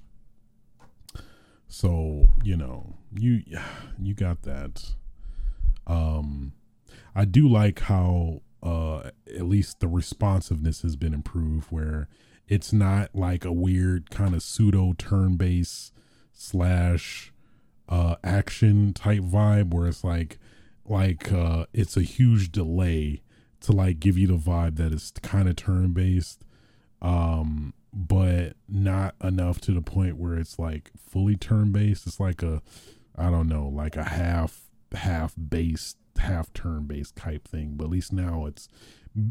So, 1.67 2.29
you 2.43 2.57
know, 2.57 2.95
you 3.13 3.43
you 3.99 4.15
got 4.15 4.43
that. 4.43 4.95
Um 5.87 6.53
I 7.15 7.25
do 7.25 7.49
like 7.49 7.81
how 7.81 8.43
uh 8.65 9.11
at 9.37 9.47
least 9.47 9.81
the 9.81 9.89
responsiveness 9.89 10.83
has 10.83 10.97
been 10.97 11.15
improved 11.15 11.67
where 11.71 12.09
it's 12.49 12.73
not 12.73 13.15
like 13.15 13.45
a 13.45 13.53
weird 13.53 14.11
kind 14.11 14.35
of 14.35 14.43
pseudo 14.43 14.95
turn 14.97 15.37
based 15.37 15.93
slash 16.33 17.33
uh 17.89 18.17
action 18.25 18.93
type 18.93 19.21
vibe 19.21 19.73
where 19.73 19.87
it's 19.87 20.03
like 20.03 20.39
like 20.87 21.31
uh 21.33 21.67
it's 21.73 21.97
a 21.97 22.03
huge 22.03 22.51
delay 22.51 23.23
to 23.61 23.73
like 23.73 24.01
give 24.01 24.19
you 24.19 24.27
the 24.27 24.37
vibe 24.37 24.77
that 24.77 24.93
it's 24.93 25.11
kind 25.23 25.49
of 25.49 25.57
turn 25.57 25.93
based 25.93 26.45
um 27.03 27.73
but 27.93 28.57
not 28.69 29.15
enough 29.23 29.61
to 29.61 29.73
the 29.73 29.81
point 29.83 30.17
where 30.17 30.35
it's 30.37 30.59
like 30.59 30.91
fully 30.97 31.37
turn 31.37 31.71
based 31.71 32.07
it's 32.07 32.19
like 32.19 32.43
a 32.43 32.63
i 33.17 33.31
don't 33.31 33.49
know 33.49 33.69
like 33.69 33.97
a 33.97 34.05
half 34.05 34.63
half 34.95 35.35
based 35.37 35.97
half 36.19 36.53
turn 36.53 36.85
based 36.85 37.17
type 37.17 37.47
thing 37.47 37.75
but 37.77 37.85
at 37.85 37.91
least 37.91 38.13
now 38.13 38.47
it's 38.47 38.69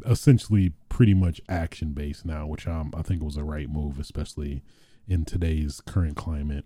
essentially 0.05 0.71
pretty 0.89 1.13
much 1.13 1.41
action 1.49 1.91
based 1.93 2.25
now 2.25 2.45
which 2.45 2.67
um, 2.67 2.91
i 2.95 3.01
think 3.01 3.21
was 3.21 3.37
a 3.37 3.43
right 3.43 3.69
move 3.69 3.99
especially 3.99 4.63
in 5.07 5.25
today's 5.25 5.81
current 5.81 6.15
climate 6.15 6.65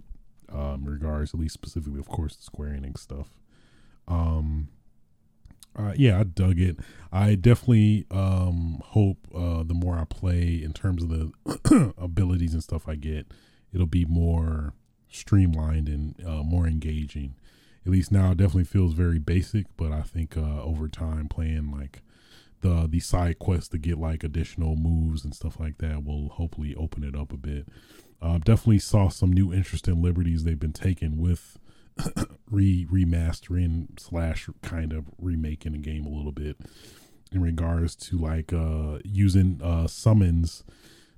um 0.50 0.86
regards 0.86 1.34
at 1.34 1.40
least 1.40 1.54
specifically 1.54 2.00
of 2.00 2.08
course 2.08 2.36
the 2.36 2.44
square 2.44 2.70
enix 2.70 3.00
stuff 3.00 3.30
um 4.08 4.70
uh, 5.78 5.94
yeah, 5.96 6.20
I 6.20 6.24
dug 6.24 6.60
it. 6.60 6.78
I 7.12 7.36
definitely 7.36 8.08
um, 8.10 8.82
hope 8.84 9.28
uh, 9.34 9.64
the 9.64 9.76
more 9.76 9.98
I 9.98 10.06
play, 10.06 10.62
in 10.64 10.74
terms 10.74 11.04
of 11.04 11.10
the 11.10 11.94
abilities 11.98 12.54
and 12.54 12.64
stuff 12.64 12.88
I 12.88 12.96
get, 12.96 13.28
it'll 13.72 13.86
be 13.86 14.06
more 14.06 14.74
streamlined 15.10 15.88
and 15.88 16.16
uh, 16.26 16.44
more 16.44 16.66
engaging. 16.66 17.36
At 17.88 17.94
least 17.94 18.12
now, 18.12 18.32
it 18.32 18.38
definitely 18.38 18.66
feels 18.66 18.92
very 18.92 19.18
basic, 19.18 19.66
but 19.78 19.94
I 19.94 20.02
think 20.02 20.36
uh, 20.36 20.62
over 20.62 20.90
time, 20.90 21.30
playing 21.30 21.72
like 21.72 22.02
the 22.60 22.86
the 22.86 23.00
side 23.00 23.40
quests 23.40 23.70
to 23.70 23.78
get 23.78 23.98
like 23.98 24.26
additional 24.26 24.76
moves 24.76 25.24
and 25.24 25.34
stuff 25.34 25.58
like 25.58 25.78
that 25.78 26.04
will 26.04 26.28
hopefully 26.28 26.76
open 26.76 27.06
it 27.06 27.16
up 27.16 27.32
a 27.32 27.38
bit. 27.38 27.70
Uh, 28.22 28.40
definitely 28.40 28.80
saw 28.80 29.08
some 29.08 29.32
new 29.32 29.54
interesting 29.54 30.02
liberties 30.02 30.44
they've 30.44 30.60
been 30.60 30.74
taking 30.74 31.18
with 31.18 31.58
re 32.52 32.86
remastering 32.92 33.98
slash 33.98 34.50
kind 34.62 34.92
of 34.92 35.06
remaking 35.18 35.72
the 35.72 35.78
game 35.78 36.06
a 36.06 36.10
little 36.10 36.34
bit 36.34 36.58
in 37.32 37.42
regards 37.42 37.96
to 37.96 38.18
like 38.18 38.52
uh 38.52 39.00
using 39.06 39.62
uh 39.64 39.88
summons 39.88 40.66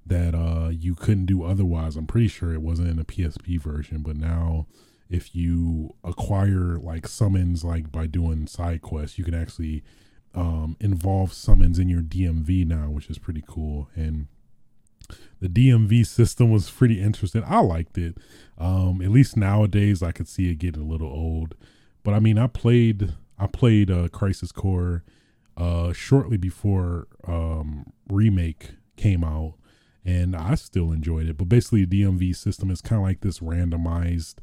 that 0.05 0.35
uh 0.35 0.69
you 0.69 0.93
couldn't 0.93 1.25
do 1.25 1.41
otherwise. 1.41 1.95
I'm 1.95 2.05
pretty 2.05 2.27
sure 2.27 2.53
it 2.53 2.61
wasn't 2.61 2.89
in 2.89 2.97
the 2.97 3.05
PSP 3.05 3.59
version, 3.59 4.03
but 4.03 4.17
now 4.17 4.67
if 5.09 5.35
you 5.35 5.95
acquire 6.03 6.77
like 6.77 7.07
summons 7.07 7.63
like 7.63 7.91
by 7.91 8.07
doing 8.07 8.47
side 8.47 8.81
quests, 8.81 9.17
you 9.17 9.23
can 9.23 9.33
actually 9.33 9.83
um 10.35 10.77
involve 10.79 11.33
summons 11.33 11.79
in 11.79 11.89
your 11.89 12.01
DMV 12.01 12.65
now, 12.65 12.89
which 12.89 13.09
is 13.09 13.17
pretty 13.17 13.43
cool. 13.47 13.89
And 13.95 14.27
the 15.41 15.47
DMV 15.47 16.05
system 16.05 16.51
was 16.51 16.69
pretty 16.69 17.01
interesting. 17.01 17.43
I 17.45 17.59
liked 17.61 17.97
it. 17.97 18.17
Um, 18.57 19.01
at 19.01 19.09
least 19.09 19.37
nowadays, 19.37 20.03
I 20.03 20.11
could 20.11 20.27
see 20.27 20.51
it 20.51 20.59
getting 20.59 20.81
a 20.81 20.85
little 20.85 21.09
old. 21.09 21.55
But 22.03 22.13
I 22.13 22.19
mean, 22.19 22.37
I 22.37 22.47
played 22.47 23.13
I 23.37 23.47
played 23.47 23.89
uh, 23.89 24.09
Crisis 24.09 24.51
Core 24.51 25.03
uh, 25.55 25.93
shortly 25.93 26.37
before 26.37 27.07
um, 27.25 27.91
remake 28.09 28.71
came 28.97 29.23
out, 29.23 29.55
and 30.03 30.35
I 30.35 30.55
still 30.55 30.91
enjoyed 30.91 31.27
it. 31.27 31.37
But 31.37 31.49
basically, 31.49 31.85
the 31.85 32.03
DMV 32.03 32.35
system 32.35 32.69
is 32.69 32.81
kind 32.81 33.01
of 33.01 33.07
like 33.07 33.21
this 33.21 33.39
randomized 33.39 34.35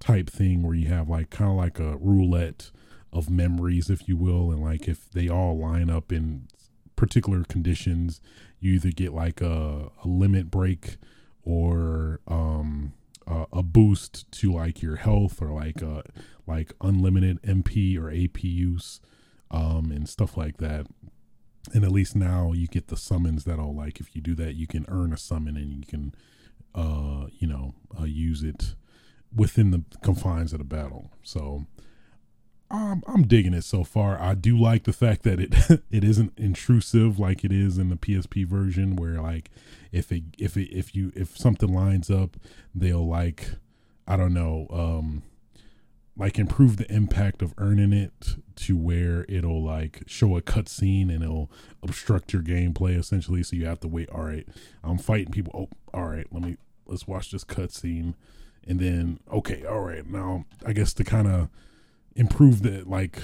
type 0.00 0.28
thing 0.28 0.62
where 0.62 0.74
you 0.74 0.88
have 0.88 1.08
like 1.08 1.30
kind 1.30 1.50
of 1.50 1.56
like 1.56 1.78
a 1.78 1.96
roulette 1.98 2.70
of 3.12 3.30
memories, 3.30 3.90
if 3.90 4.08
you 4.08 4.16
will, 4.16 4.50
and 4.50 4.62
like 4.62 4.88
if 4.88 5.10
they 5.10 5.28
all 5.28 5.58
line 5.58 5.90
up 5.90 6.10
in 6.10 6.48
particular 6.96 7.44
conditions, 7.44 8.20
you 8.58 8.74
either 8.74 8.90
get 8.90 9.12
like 9.12 9.40
a, 9.40 9.90
a 10.04 10.08
limit 10.08 10.50
break 10.50 10.96
or 11.42 12.20
um, 12.28 12.92
a, 13.26 13.46
a 13.52 13.62
boost 13.62 14.30
to 14.32 14.52
like 14.52 14.82
your 14.82 14.96
health 14.96 15.40
or 15.40 15.50
like 15.52 15.82
a 15.82 16.02
like 16.46 16.72
unlimited 16.80 17.40
MP 17.42 17.98
or 17.98 18.10
AP 18.10 18.42
use 18.42 19.00
um, 19.50 19.90
and 19.92 20.08
stuff 20.08 20.36
like 20.36 20.58
that. 20.58 20.86
And 21.74 21.84
at 21.84 21.92
least 21.92 22.16
now 22.16 22.52
you 22.52 22.66
get 22.66 22.88
the 22.88 22.96
summons 22.96 23.44
that'll 23.44 23.74
like 23.74 24.00
if 24.00 24.14
you 24.14 24.22
do 24.22 24.34
that, 24.36 24.54
you 24.54 24.66
can 24.66 24.86
earn 24.88 25.12
a 25.12 25.18
summon 25.18 25.56
and 25.56 25.72
you 25.72 25.84
can 25.86 26.14
uh, 26.74 27.26
you 27.38 27.46
know 27.46 27.74
uh, 27.98 28.04
use 28.04 28.42
it 28.42 28.74
within 29.34 29.70
the 29.70 29.84
confines 30.02 30.52
of 30.52 30.58
the 30.58 30.64
battle. 30.64 31.10
So 31.22 31.66
I'm 32.70 33.02
I'm 33.06 33.22
digging 33.26 33.54
it 33.54 33.64
so 33.64 33.84
far. 33.84 34.20
I 34.20 34.34
do 34.34 34.58
like 34.58 34.84
the 34.84 34.92
fact 34.92 35.22
that 35.24 35.40
it 35.40 35.82
it 35.90 36.04
isn't 36.04 36.32
intrusive 36.38 37.18
like 37.18 37.44
it 37.44 37.52
is 37.52 37.78
in 37.78 37.88
the 37.88 37.96
PSP 37.96 38.46
version, 38.46 38.96
where 38.96 39.20
like 39.20 39.50
if 39.92 40.12
it 40.12 40.24
if 40.38 40.56
it 40.56 40.70
if 40.74 40.94
you 40.94 41.12
if 41.16 41.36
something 41.36 41.72
lines 41.72 42.10
up, 42.10 42.36
they'll 42.74 43.06
like 43.06 43.50
I 44.06 44.16
don't 44.16 44.34
know 44.34 44.66
um 44.70 45.22
like 46.16 46.38
improve 46.38 46.76
the 46.76 46.92
impact 46.92 47.40
of 47.40 47.54
earning 47.56 47.92
it 47.92 48.36
to 48.54 48.76
where 48.76 49.24
it'll 49.28 49.64
like 49.64 50.02
show 50.06 50.36
a 50.36 50.42
cutscene 50.42 51.08
and 51.08 51.22
it'll 51.22 51.50
obstruct 51.82 52.32
your 52.32 52.42
gameplay 52.42 52.96
essentially. 52.98 53.42
So 53.42 53.56
you 53.56 53.66
have 53.66 53.80
to 53.80 53.88
wait. 53.88 54.10
All 54.10 54.24
right, 54.24 54.46
I'm 54.84 54.98
fighting 54.98 55.32
people. 55.32 55.52
Oh, 55.54 55.98
all 55.98 56.06
right, 56.06 56.26
let 56.30 56.42
me 56.42 56.56
let's 56.86 57.08
watch 57.08 57.30
this 57.30 57.44
cutscene, 57.44 58.14
and 58.66 58.80
then 58.80 59.20
okay, 59.32 59.64
all 59.64 59.80
right, 59.80 60.06
now 60.06 60.44
I 60.66 60.72
guess 60.72 60.92
to 60.94 61.04
kind 61.04 61.28
of 61.28 61.48
improve 62.14 62.62
the 62.62 62.82
like 62.86 63.22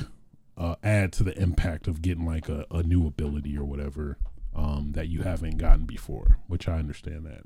uh, 0.57 0.77
add 0.83 1.13
to 1.15 1.23
the 1.23 1.39
impact 1.41 1.87
of 1.87 2.03
getting 2.03 2.25
like 2.25 2.49
a, 2.49 2.67
a 2.71 2.83
new 2.83 3.07
ability 3.07 3.57
or 3.57 3.65
whatever 3.65 4.19
um, 4.55 4.93
that 4.95 5.09
you 5.09 5.23
haven't 5.23 5.59
gotten 5.59 5.85
before, 5.85 6.39
which 6.47 6.67
I 6.69 6.79
understand 6.79 7.27
that. 7.27 7.43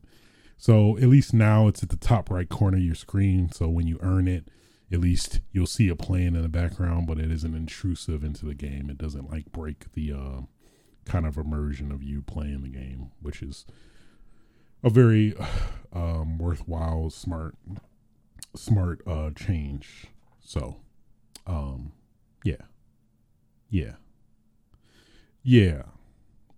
So 0.57 0.97
at 0.99 1.05
least 1.05 1.35
now 1.35 1.67
it's 1.69 1.83
at 1.83 1.89
the 1.89 1.97
top 1.97 2.31
right 2.31 2.49
corner 2.49 2.77
of 2.77 2.83
your 2.83 2.95
screen. 2.95 3.51
So 3.51 3.69
when 3.69 3.87
you 3.87 3.99
earn 4.03 4.29
it, 4.29 4.49
at 4.93 5.01
least 5.01 5.41
you'll 5.53 5.67
see 5.67 5.89
it 5.89 5.99
playing 5.99 6.35
in 6.35 6.43
the 6.43 6.49
background, 6.49 7.07
but 7.07 7.19
it 7.19 7.31
isn't 7.31 7.55
intrusive 7.55 8.23
into 8.23 8.45
the 8.45 8.55
game. 8.55 8.91
It 8.91 8.99
doesn't 8.99 9.31
like 9.31 9.53
break 9.53 9.93
the 9.93 10.13
uh, 10.13 10.41
kind 11.05 11.27
of 11.27 11.37
immersion 11.37 11.91
of 11.91 12.03
you 12.03 12.23
playing 12.23 12.63
the 12.63 12.69
game, 12.69 13.11
which 13.21 13.43
is 13.43 13.65
a 14.83 14.91
very 14.91 15.35
um, 15.93 16.39
worthwhile, 16.39 17.11
smart, 17.11 17.57
smart 18.55 19.01
uh, 19.07 19.31
change. 19.31 20.07
So 20.41 20.77
um, 21.47 21.93
yeah, 22.45 22.63
yeah, 23.69 23.95
yeah. 25.43 25.83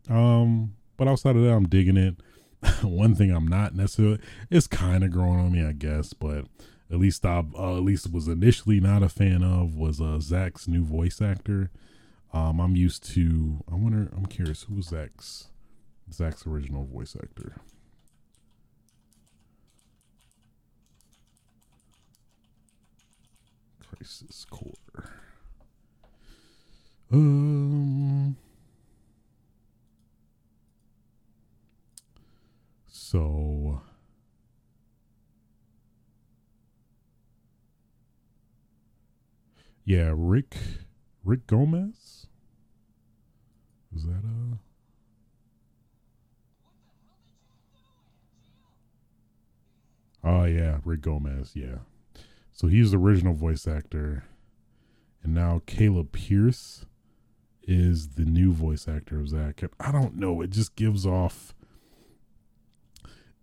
Um, 0.08 0.74
but 0.96 1.08
outside 1.08 1.36
of 1.36 1.42
that, 1.42 1.52
I'm 1.52 1.68
digging 1.68 1.96
it. 1.96 2.16
One 2.82 3.14
thing 3.14 3.30
I'm 3.30 3.48
not 3.48 3.74
necessarily 3.74 4.20
it's 4.50 4.66
kind 4.66 5.02
of 5.02 5.10
growing 5.10 5.40
on 5.40 5.52
me, 5.52 5.64
I 5.64 5.72
guess, 5.72 6.12
but 6.12 6.46
at 6.90 6.98
least 6.98 7.24
I 7.24 7.42
uh, 7.58 7.76
at 7.76 7.82
least 7.82 8.12
was 8.12 8.28
initially 8.28 8.78
not 8.78 9.02
a 9.02 9.08
fan 9.08 9.42
of 9.42 9.76
was 9.76 10.00
uh 10.00 10.20
Zack's 10.20 10.68
new 10.68 10.84
voice 10.84 11.20
actor. 11.20 11.70
Um, 12.32 12.60
I'm 12.60 12.76
used 12.76 13.04
to. 13.14 13.64
I 13.70 13.74
wonder. 13.74 14.10
I'm 14.16 14.26
curious 14.26 14.62
who 14.62 14.76
was 14.76 14.86
Zach's 14.86 15.48
Zack's 16.12 16.46
original 16.46 16.84
voice 16.84 17.16
actor. 17.20 17.56
Crisis 24.02 24.44
Core. 24.50 24.72
Um. 27.12 28.36
So. 32.88 33.80
Yeah, 39.84 40.12
Rick 40.16 40.56
Rick 41.24 41.46
Gomez? 41.46 42.26
Is 43.94 44.04
that 44.04 44.24
a 44.24 44.58
Oh 50.24 50.44
yeah, 50.44 50.78
Rick 50.84 51.02
Gomez, 51.02 51.52
yeah. 51.54 51.78
So 52.52 52.68
he's 52.68 52.90
the 52.90 52.98
original 52.98 53.34
voice 53.34 53.66
actor. 53.66 54.24
And 55.22 55.34
now 55.34 55.62
Caleb 55.66 56.12
Pierce 56.12 56.84
is 57.62 58.10
the 58.10 58.24
new 58.24 58.52
voice 58.52 58.86
actor 58.88 59.20
of 59.20 59.28
Zach. 59.28 59.62
And 59.62 59.70
I 59.80 59.92
don't 59.92 60.16
know, 60.16 60.40
it 60.42 60.50
just 60.50 60.76
gives 60.76 61.06
off 61.06 61.54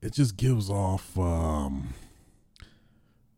it 0.01 0.13
just 0.13 0.37
gives 0.37 0.69
off 0.69 1.17
um 1.17 1.93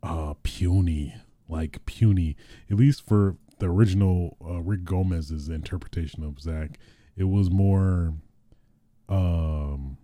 uh 0.03 0.33
puny 0.43 1.15
like 1.47 1.83
puny 1.85 2.35
at 2.69 2.77
least 2.77 3.05
for 3.05 3.35
the 3.59 3.67
original 3.67 4.37
uh, 4.43 4.61
rick 4.61 4.83
gomez's 4.83 5.49
interpretation 5.49 6.23
of 6.23 6.39
zach 6.39 6.79
it 7.15 7.25
was 7.25 7.49
more 7.49 8.13
um 9.09 9.97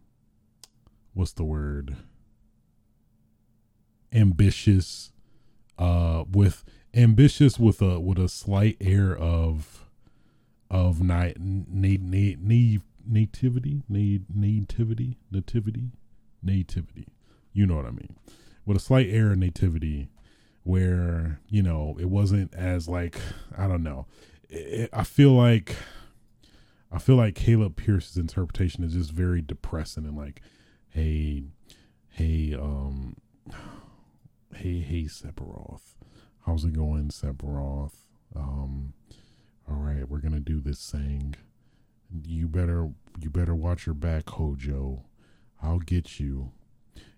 what's 1.14 1.34
the 1.34 1.44
word 1.44 1.96
ambitious 4.14 5.12
uh 5.78 6.24
with 6.32 6.64
ambitious 6.94 7.60
with 7.60 7.82
a 7.82 8.00
with 8.00 8.18
a 8.18 8.30
slight 8.30 8.78
air 8.82 9.16
of 9.16 9.86
of 10.70 11.02
night 11.02 11.38
na- 11.40 11.98
na- 12.00 12.36
na- 12.40 12.80
nativity 13.06 13.84
na- 13.88 14.20
nativity 14.34 15.18
nativity 15.32 15.92
nativity. 16.44 17.08
You 17.54 17.66
know 17.66 17.76
what 17.76 17.86
i 17.86 17.92
mean? 17.92 18.16
With 18.66 18.78
a 18.78 18.82
slight 18.82 19.08
air 19.10 19.32
of 19.32 19.38
nativity 19.38 20.10
where 20.64 21.40
you 21.48 21.64
know 21.64 21.96
it 22.00 22.10
wasn't 22.10 22.54
as 22.54 22.88
like 22.90 23.18
i 23.58 23.68
don't 23.68 23.84
know. 23.84 24.06
It, 24.50 24.90
i 24.94 25.04
feel 25.04 25.32
like 25.32 25.76
i 26.92 26.98
feel 27.00 27.16
like 27.16 27.36
caleb 27.36 27.76
pierce's 27.76 28.18
interpretation 28.18 28.84
is 28.84 28.94
just 28.94 29.12
very 29.12 29.42
depressing 29.42 30.06
and 30.06 30.18
like 30.18 30.42
hey 30.90 31.44
hey 32.10 32.54
um 32.56 33.16
hey 34.54 34.80
hey 34.80 35.04
sephiroth. 35.04 35.96
How's 36.46 36.64
it 36.66 36.74
going 36.74 37.10
sephiroth? 37.10 37.94
Um 38.36 38.94
all 39.70 39.76
right 39.78 40.08
we're 40.08 40.20
gonna 40.20 40.40
do 40.40 40.60
this 40.60 40.90
thing. 40.90 41.36
You 42.26 42.48
better 42.48 42.90
you 43.20 43.30
better 43.30 43.56
watch 43.56 43.86
your 43.86 43.96
back 43.96 44.30
hojo. 44.30 45.06
I'll 45.62 45.80
get 45.80 46.20
you. 46.20 46.52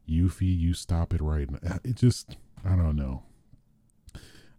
Yuffie 0.07 0.57
you 0.57 0.73
stop 0.73 1.13
it 1.13 1.21
right 1.21 1.49
now 1.63 1.77
it 1.83 1.95
just 1.95 2.37
i 2.65 2.69
don't 2.75 2.95
know. 2.95 3.23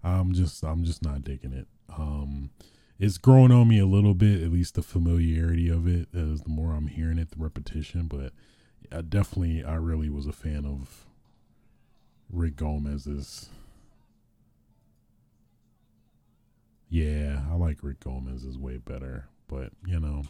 I'm 0.03 0.33
just 0.33 0.63
i'm 0.63 0.85
just 0.85 1.03
not 1.03 1.25
digging 1.25 1.53
it. 1.53 1.67
Um 1.97 2.51
it's 2.99 3.19
growing 3.19 3.51
on 3.51 3.69
me 3.69 3.79
a 3.79 3.87
little 3.87 4.15
bit 4.15 4.43
at 4.43 4.53
least 4.53 4.75
the 4.75 4.83
familiarity 4.83 5.69
of 5.69 5.89
it 5.89 6.09
as 6.15 6.43
the 6.43 6.51
more 6.51 6.75
i'm 6.75 6.87
hearing 6.87 7.17
it 7.19 7.31
the 7.31 7.39
repetition 7.39 8.07
but 8.07 8.35
I 8.93 9.01
definitely 9.01 9.65
i 9.65 9.75
really 9.77 10.11
was 10.11 10.27
a 10.27 10.33
fan 10.33 10.67
of 10.67 11.07
rick 12.33 12.57
Gomez 12.57 13.07
is. 13.07 13.49
yeah 16.89 17.43
i 17.51 17.55
like 17.55 17.79
rick 17.83 18.01
gomez 18.01 18.45
is 18.45 18.59
way 18.59 18.77
better 18.77 19.29
but 19.51 19.73
you 19.85 19.99
know, 19.99 20.23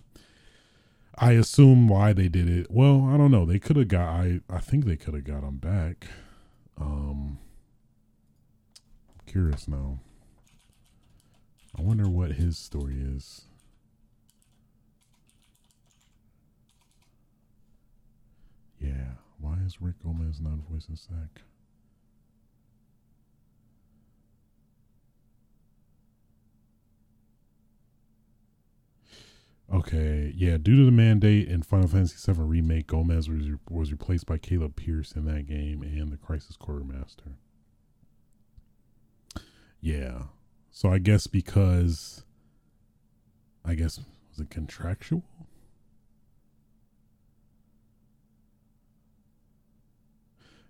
I 1.15 1.33
assume 1.33 1.89
why 1.89 2.15
they 2.15 2.29
did 2.29 2.49
it. 2.49 2.69
Well, 2.71 3.07
I 3.13 3.19
don't 3.19 3.31
know. 3.31 3.45
They 3.45 3.59
could 3.59 3.77
have 3.77 3.89
got. 3.89 4.09
I 4.09 4.41
I 4.49 4.59
think 4.59 4.87
they 4.87 4.97
could 4.97 5.13
have 5.15 5.25
got 5.25 5.45
him 5.45 5.59
back. 5.59 6.07
Um, 6.81 7.39
I'm 9.11 9.27
curious 9.27 9.69
now. 9.69 9.99
I 11.79 11.83
wonder 11.83 12.09
what 12.09 12.33
his 12.33 12.57
story 12.57 12.97
is. 12.99 13.43
Yeah, 18.81 19.13
why 19.39 19.57
is 19.67 19.83
Rick 19.83 20.03
Gomez 20.03 20.41
not 20.41 20.61
voicing 20.71 20.97
Zack? 20.97 21.43
Okay, 29.73 30.33
yeah. 30.37 30.57
Due 30.59 30.77
to 30.77 30.85
the 30.85 30.91
mandate 30.91 31.49
in 31.49 31.63
Final 31.63 31.87
Fantasy 31.89 32.33
VII 32.33 32.43
Remake, 32.43 32.89
Gomez 32.89 33.29
was 33.29 33.47
was 33.69 33.93
replaced 33.93 34.27
by 34.27 34.37
Caleb 34.39 34.75
Pierce 34.77 35.13
in 35.13 35.25
that 35.27 35.47
game 35.47 35.83
and 35.83 36.11
the 36.11 36.17
Crisis 36.17 36.57
Core 36.57 36.83
Master. 36.85 37.37
Yeah, 39.81 40.25
so 40.71 40.91
I 40.91 40.99
guess 40.99 41.27
because, 41.27 42.25
I 43.65 43.75
guess 43.75 43.99
was 44.31 44.41
it 44.41 44.51
contractual? 44.51 45.25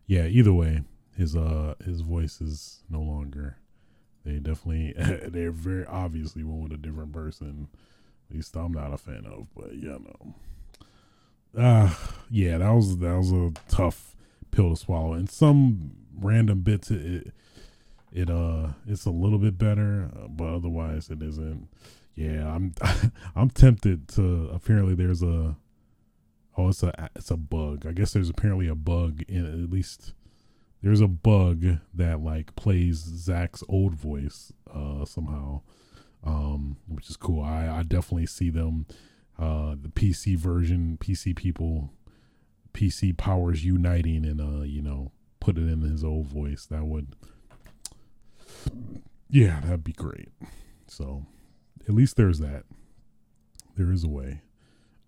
Yeah. 0.06 0.26
Either 0.26 0.52
way, 0.52 0.82
his 1.16 1.36
uh 1.36 1.74
his 1.84 2.00
voice 2.00 2.40
is 2.40 2.82
no 2.90 3.00
longer. 3.00 3.56
They 4.24 4.38
definitely 4.38 4.94
they're 5.28 5.52
very 5.52 5.86
obviously 5.86 6.44
went 6.44 6.62
with 6.62 6.72
a 6.72 6.76
different 6.76 7.12
person 7.12 7.68
at 8.30 8.36
least 8.36 8.56
I'm 8.56 8.72
not 8.72 8.92
a 8.92 8.98
fan 8.98 9.26
of, 9.26 9.48
but 9.56 9.74
you 9.74 9.88
know. 9.88 10.34
Uh 11.56 11.94
yeah, 12.30 12.58
that 12.58 12.70
was 12.70 12.98
that 12.98 13.16
was 13.16 13.32
a 13.32 13.52
tough 13.68 14.14
pill 14.50 14.70
to 14.70 14.76
swallow. 14.76 15.14
And 15.14 15.28
some 15.28 15.92
random 16.16 16.60
bits 16.60 16.90
it 16.90 17.04
it, 17.04 17.32
it 18.12 18.30
uh 18.30 18.68
it's 18.86 19.04
a 19.04 19.10
little 19.10 19.38
bit 19.38 19.58
better, 19.58 20.10
uh, 20.16 20.28
but 20.28 20.54
otherwise 20.54 21.10
it 21.10 21.22
isn't. 21.22 21.68
Yeah, 22.14 22.54
I'm 22.54 22.74
I'm 23.36 23.50
tempted 23.50 24.08
to 24.10 24.50
apparently 24.52 24.94
there's 24.94 25.22
a 25.22 25.56
oh 26.56 26.68
it's 26.68 26.82
a 26.82 27.10
it's 27.16 27.30
a 27.30 27.36
bug. 27.36 27.84
I 27.86 27.92
guess 27.92 28.12
there's 28.12 28.30
apparently 28.30 28.68
a 28.68 28.74
bug 28.76 29.22
in 29.28 29.44
at 29.44 29.70
least 29.70 30.12
there's 30.82 31.00
a 31.00 31.08
bug 31.08 31.78
that 31.92 32.20
like 32.20 32.54
plays 32.56 32.96
zach's 32.96 33.62
old 33.68 33.94
voice 33.94 34.52
uh 34.72 35.04
somehow 35.04 35.60
um, 36.24 36.76
which 36.88 37.08
is 37.08 37.16
cool. 37.16 37.42
I, 37.42 37.68
I 37.68 37.82
definitely 37.82 38.26
see 38.26 38.50
them, 38.50 38.86
uh, 39.38 39.74
the 39.80 39.88
PC 39.88 40.36
version, 40.36 40.98
PC 41.00 41.34
people, 41.34 41.92
PC 42.74 43.16
powers 43.16 43.64
uniting 43.64 44.24
and, 44.24 44.40
uh, 44.40 44.62
you 44.62 44.82
know, 44.82 45.12
put 45.40 45.56
it 45.56 45.68
in 45.68 45.80
his 45.80 46.04
old 46.04 46.26
voice. 46.26 46.66
That 46.66 46.84
would, 46.84 47.14
yeah, 49.28 49.60
that'd 49.60 49.84
be 49.84 49.92
great. 49.92 50.28
So 50.86 51.26
at 51.88 51.94
least 51.94 52.16
there's 52.16 52.38
that. 52.40 52.64
There 53.76 53.92
is 53.92 54.04
a 54.04 54.08
way. 54.08 54.42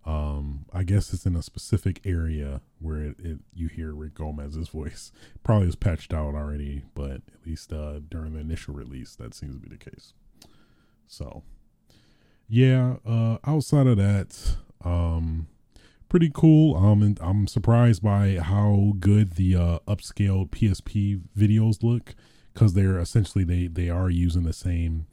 Um, 0.05 0.65
I 0.73 0.83
guess 0.83 1.13
it's 1.13 1.25
in 1.25 1.35
a 1.35 1.43
specific 1.43 2.01
area 2.03 2.61
where 2.79 3.01
it, 3.01 3.15
it 3.19 3.39
you 3.53 3.67
hear 3.67 3.93
Rick 3.93 4.15
Gomez's 4.15 4.67
voice. 4.67 5.11
Probably 5.43 5.67
was 5.67 5.75
patched 5.75 6.13
out 6.13 6.35
already, 6.35 6.83
but 6.93 7.11
at 7.11 7.45
least 7.45 7.71
uh, 7.71 7.99
during 8.09 8.33
the 8.33 8.39
initial 8.39 8.73
release, 8.73 9.15
that 9.15 9.33
seems 9.33 9.55
to 9.55 9.61
be 9.61 9.69
the 9.69 9.77
case. 9.77 10.13
So, 11.07 11.43
yeah, 12.47 12.95
uh, 13.05 13.37
outside 13.45 13.87
of 13.87 13.97
that, 13.97 14.57
um, 14.83 15.47
pretty 16.09 16.31
cool. 16.33 16.75
Um, 16.75 17.15
I'm 17.21 17.47
surprised 17.47 18.03
by 18.03 18.37
how 18.37 18.93
good 18.99 19.31
the 19.31 19.55
uh, 19.55 19.79
upscaled 19.87 20.51
PSP 20.51 21.21
videos 21.37 21.83
look 21.83 22.15
because 22.53 22.73
they're 22.73 22.99
essentially 22.99 23.43
they 23.43 23.67
they 23.67 23.89
are 23.89 24.09
using 24.09 24.43
the 24.43 24.53
same 24.53 25.07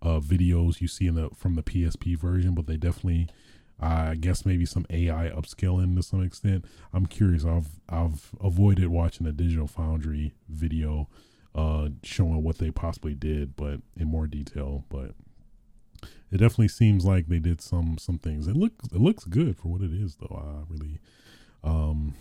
uh, 0.00 0.20
videos 0.20 0.80
you 0.80 0.88
see 0.88 1.06
in 1.06 1.14
the 1.14 1.28
from 1.34 1.54
the 1.54 1.62
PSP 1.62 2.16
version, 2.18 2.54
but 2.54 2.66
they 2.66 2.76
definitely. 2.76 3.28
I 3.78 4.14
guess 4.14 4.46
maybe 4.46 4.64
some 4.64 4.86
AI 4.88 5.28
upscaling 5.28 5.96
to 5.96 6.02
some 6.02 6.22
extent. 6.22 6.64
I'm 6.94 7.04
curious. 7.04 7.44
I've 7.44 7.68
I've 7.90 8.30
avoided 8.40 8.88
watching 8.88 9.26
a 9.26 9.32
Digital 9.32 9.66
Foundry 9.66 10.32
video 10.48 11.10
uh, 11.54 11.88
showing 12.02 12.42
what 12.42 12.56
they 12.56 12.70
possibly 12.70 13.14
did, 13.14 13.54
but 13.54 13.80
in 13.94 14.08
more 14.08 14.26
detail. 14.26 14.84
But 14.88 15.12
it 16.30 16.38
definitely 16.38 16.68
seems 16.68 17.04
like 17.04 17.28
they 17.28 17.38
did 17.38 17.60
some 17.60 17.98
some 17.98 18.18
things. 18.18 18.46
It 18.46 18.56
looks 18.56 18.86
it 18.86 19.00
looks 19.00 19.24
good 19.24 19.56
for 19.56 19.68
what 19.68 19.80
it 19.80 19.92
is 19.92 20.16
though. 20.16 20.42
I 20.42 20.72
really 20.72 20.98
um 21.62 22.14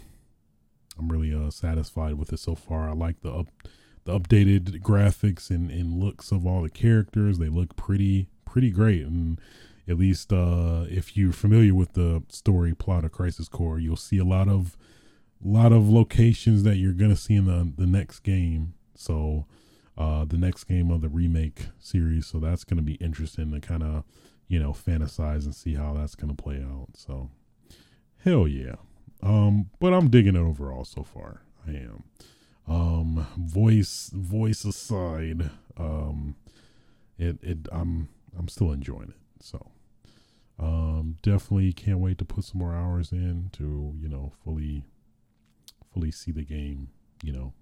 I'm 0.97 1.09
really 1.09 1.33
uh 1.33 1.49
satisfied 1.49 2.15
with 2.15 2.31
it 2.31 2.39
so 2.39 2.55
far. 2.55 2.89
I 2.89 2.93
like 2.93 3.21
the 3.21 3.31
up 3.31 3.47
the 4.05 4.19
updated 4.19 4.81
graphics 4.81 5.49
and, 5.49 5.71
and 5.71 5.99
looks 6.01 6.31
of 6.31 6.45
all 6.45 6.61
the 6.61 6.69
characters. 6.69 7.39
They 7.39 7.49
look 7.49 7.75
pretty 7.75 8.27
pretty 8.45 8.69
great 8.71 9.05
and 9.05 9.39
at 9.87 9.97
least 9.97 10.31
uh 10.31 10.85
if 10.89 11.17
you're 11.17 11.33
familiar 11.33 11.73
with 11.73 11.93
the 11.93 12.23
story 12.29 12.73
plot 12.73 13.05
of 13.05 13.11
Crisis 13.11 13.47
Core, 13.47 13.79
you'll 13.79 13.95
see 13.95 14.17
a 14.17 14.25
lot 14.25 14.47
of 14.47 14.77
lot 15.43 15.71
of 15.71 15.89
locations 15.89 16.63
that 16.63 16.77
you're 16.77 16.93
gonna 16.93 17.15
see 17.15 17.35
in 17.35 17.45
the 17.45 17.73
the 17.75 17.87
next 17.87 18.19
game. 18.19 18.73
So 18.95 19.45
uh, 19.97 20.25
the 20.25 20.37
next 20.37 20.65
game 20.65 20.91
of 20.91 21.01
the 21.01 21.09
remake 21.09 21.67
series. 21.79 22.27
So 22.27 22.39
that's 22.39 22.63
going 22.63 22.77
to 22.77 22.83
be 22.83 22.95
interesting 22.95 23.51
to 23.51 23.59
kind 23.59 23.83
of, 23.83 24.03
you 24.47 24.59
know, 24.59 24.71
fantasize 24.71 25.45
and 25.45 25.55
see 25.55 25.75
how 25.75 25.93
that's 25.93 26.15
going 26.15 26.35
to 26.35 26.41
play 26.41 26.57
out. 26.57 26.89
So, 26.95 27.29
hell 28.23 28.47
yeah. 28.47 28.75
Um, 29.23 29.69
but 29.79 29.93
I'm 29.93 30.09
digging 30.09 30.35
it 30.35 30.39
overall 30.39 30.85
so 30.85 31.03
far. 31.03 31.41
I 31.67 31.71
am. 31.71 32.03
Um, 32.67 33.27
voice 33.37 34.09
voice 34.13 34.65
aside, 34.65 35.51
um, 35.77 36.35
it 37.17 37.37
it 37.43 37.67
I'm 37.71 38.09
I'm 38.37 38.47
still 38.47 38.71
enjoying 38.71 39.09
it. 39.09 39.43
So, 39.43 39.71
um, 40.57 41.17
definitely 41.21 41.73
can't 41.73 41.99
wait 41.99 42.17
to 42.17 42.25
put 42.25 42.43
some 42.43 42.59
more 42.59 42.73
hours 42.73 43.11
in 43.11 43.49
to 43.53 43.93
you 43.99 44.09
know 44.09 44.33
fully 44.43 44.83
fully 45.93 46.11
see 46.11 46.31
the 46.31 46.43
game. 46.43 46.89
You 47.23 47.33
know, 47.33 47.53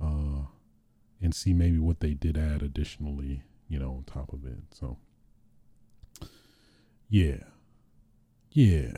uh, 0.00 0.46
and 1.20 1.34
see 1.34 1.52
maybe 1.52 1.78
what 1.78 2.00
they 2.00 2.14
did 2.14 2.36
add 2.36 2.62
additionally, 2.62 3.42
you 3.68 3.78
know, 3.78 3.92
on 3.92 4.04
top 4.04 4.32
of 4.32 4.44
it. 4.44 4.58
So, 4.72 4.98
yeah, 7.08 7.44
yeah, 8.50 8.96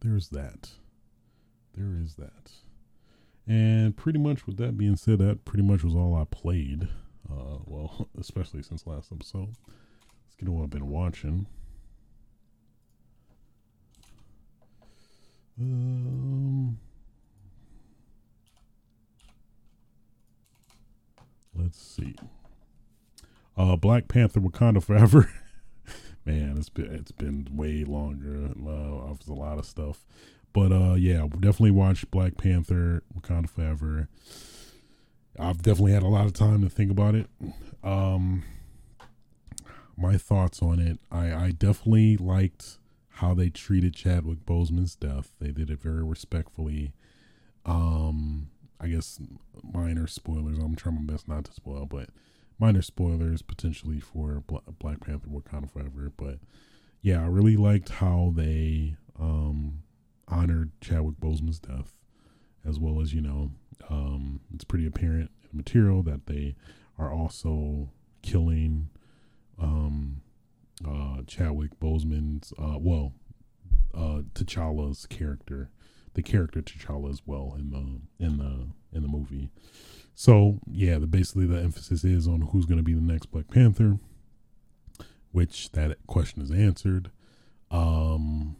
there's 0.00 0.28
that. 0.28 0.70
There 1.74 1.96
is 2.02 2.14
that. 2.16 2.52
And 3.46 3.96
pretty 3.96 4.18
much 4.18 4.46
with 4.46 4.56
that 4.56 4.76
being 4.76 4.96
said, 4.96 5.18
that 5.20 5.44
pretty 5.44 5.62
much 5.62 5.84
was 5.84 5.94
all 5.94 6.14
I 6.16 6.24
played. 6.24 6.88
Uh, 7.30 7.58
well, 7.64 8.08
especially 8.18 8.62
since 8.62 8.86
last 8.86 9.12
episode. 9.12 9.54
Let's 9.66 10.36
get 10.38 10.46
to 10.46 10.52
what 10.52 10.64
I've 10.64 10.70
been 10.70 10.88
watching. 10.88 11.46
Um, 15.58 16.78
Let's 21.56 21.80
see. 21.80 22.14
Uh, 23.56 23.76
Black 23.76 24.08
Panther: 24.08 24.40
Wakanda 24.40 24.82
Forever. 24.82 25.30
Man, 26.24 26.56
it's 26.58 26.68
been 26.68 26.92
it's 26.92 27.12
been 27.12 27.48
way 27.52 27.84
longer. 27.84 28.50
Uh, 28.58 29.14
a 29.28 29.32
lot 29.32 29.58
of 29.58 29.64
stuff, 29.64 30.04
but 30.52 30.72
uh, 30.72 30.94
yeah, 30.94 31.22
definitely 31.22 31.70
watched 31.70 32.10
Black 32.10 32.36
Panther: 32.36 33.02
Wakanda 33.16 33.48
Forever. 33.48 34.08
I've 35.38 35.62
definitely 35.62 35.92
had 35.92 36.02
a 36.02 36.08
lot 36.08 36.26
of 36.26 36.32
time 36.32 36.62
to 36.62 36.68
think 36.68 36.90
about 36.90 37.14
it. 37.14 37.28
Um, 37.84 38.42
my 39.96 40.16
thoughts 40.16 40.62
on 40.62 40.78
it, 40.78 40.98
I, 41.10 41.32
I 41.32 41.50
definitely 41.50 42.16
liked 42.16 42.78
how 43.08 43.34
they 43.34 43.48
treated 43.48 43.94
Chadwick 43.94 44.44
Boseman's 44.44 44.94
death. 44.94 45.32
They 45.40 45.50
did 45.50 45.70
it 45.70 45.80
very 45.80 46.02
respectfully. 46.04 46.92
Um, 47.64 48.48
I 48.80 48.88
guess 48.88 49.18
minor 49.62 50.06
spoilers. 50.06 50.58
I'm 50.58 50.76
trying 50.76 51.06
my 51.06 51.12
best 51.12 51.28
not 51.28 51.44
to 51.46 51.52
spoil, 51.52 51.86
but 51.86 52.10
minor 52.58 52.82
spoilers 52.82 53.42
potentially 53.42 54.00
for 54.00 54.42
Black 54.46 55.00
Panther 55.00 55.28
Wakanda 55.28 55.70
Forever. 55.70 56.12
But 56.16 56.38
yeah, 57.02 57.22
I 57.22 57.26
really 57.26 57.56
liked 57.56 57.88
how 57.90 58.32
they 58.34 58.96
um, 59.18 59.82
honored 60.28 60.72
Chadwick 60.80 61.16
Boseman's 61.20 61.58
death, 61.58 61.92
as 62.66 62.78
well 62.78 63.00
as 63.00 63.14
you 63.14 63.20
know, 63.20 63.50
um, 63.88 64.40
it's 64.54 64.64
pretty 64.64 64.86
apparent 64.86 65.30
in 65.42 65.48
the 65.50 65.56
material 65.56 66.02
that 66.02 66.26
they 66.26 66.56
are 66.98 67.12
also 67.12 67.90
killing 68.22 68.88
um, 69.60 70.20
uh, 70.86 71.22
Chadwick 71.26 71.78
Boseman's 71.80 72.52
uh, 72.58 72.78
well, 72.78 73.12
uh, 73.94 74.22
T'Challa's 74.34 75.06
character 75.06 75.70
the 76.16 76.22
character 76.22 76.62
T'Challa 76.62 77.10
as 77.10 77.22
well 77.26 77.54
in 77.56 77.70
the 77.70 78.24
in 78.24 78.38
the 78.38 78.66
in 78.96 79.02
the 79.02 79.08
movie. 79.08 79.50
So 80.14 80.58
yeah, 80.66 80.98
the 80.98 81.06
basically 81.06 81.46
the 81.46 81.60
emphasis 81.60 82.02
is 82.02 82.26
on 82.26 82.40
who's 82.40 82.64
going 82.64 82.78
to 82.78 82.82
be 82.82 82.94
the 82.94 83.00
next 83.00 83.26
Black 83.26 83.48
Panther, 83.48 83.98
which 85.30 85.70
that 85.72 85.98
question 86.06 86.42
is 86.42 86.50
answered. 86.50 87.10
Um, 87.70 88.56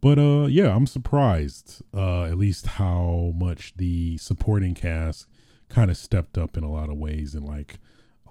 but 0.00 0.18
uh, 0.18 0.46
yeah, 0.46 0.74
I'm 0.74 0.86
surprised 0.86 1.82
uh, 1.94 2.24
at 2.24 2.38
least 2.38 2.66
how 2.66 3.32
much 3.36 3.74
the 3.76 4.16
supporting 4.16 4.74
cast 4.74 5.26
kind 5.68 5.90
of 5.90 5.96
stepped 5.98 6.38
up 6.38 6.56
in 6.56 6.64
a 6.64 6.72
lot 6.72 6.88
of 6.88 6.96
ways, 6.96 7.34
and 7.34 7.46
like 7.46 7.78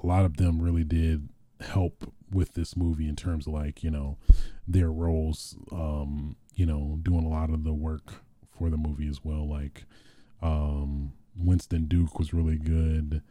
a 0.01 0.07
lot 0.07 0.25
of 0.25 0.37
them 0.37 0.61
really 0.61 0.83
did 0.83 1.29
help 1.59 2.11
with 2.31 2.55
this 2.55 2.75
movie 2.75 3.07
in 3.07 3.15
terms 3.15 3.45
of 3.45 3.53
like 3.53 3.83
you 3.83 3.91
know 3.91 4.17
their 4.67 4.91
roles. 4.91 5.55
Um, 5.71 6.37
you 6.55 6.65
know, 6.65 6.97
doing 7.01 7.25
a 7.25 7.29
lot 7.29 7.49
of 7.49 7.63
the 7.63 7.73
work 7.73 8.23
for 8.57 8.69
the 8.69 8.77
movie 8.77 9.07
as 9.07 9.23
well. 9.23 9.47
Like 9.47 9.85
um, 10.41 11.13
Winston 11.37 11.85
Duke 11.85 12.17
was 12.19 12.33
really 12.33 12.57
good. 12.57 13.21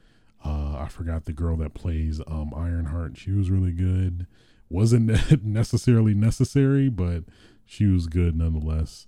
Uh, 0.44 0.76
I 0.78 0.88
forgot 0.88 1.24
the 1.26 1.32
girl 1.32 1.56
that 1.58 1.74
plays 1.74 2.20
um, 2.26 2.52
Ironheart. 2.56 3.18
She 3.18 3.32
was 3.32 3.50
really 3.50 3.72
good. 3.72 4.26
Wasn't 4.68 5.10
necessarily 5.44 6.14
necessary, 6.14 6.88
but 6.88 7.24
she 7.66 7.86
was 7.86 8.06
good 8.06 8.36
nonetheless. 8.36 9.06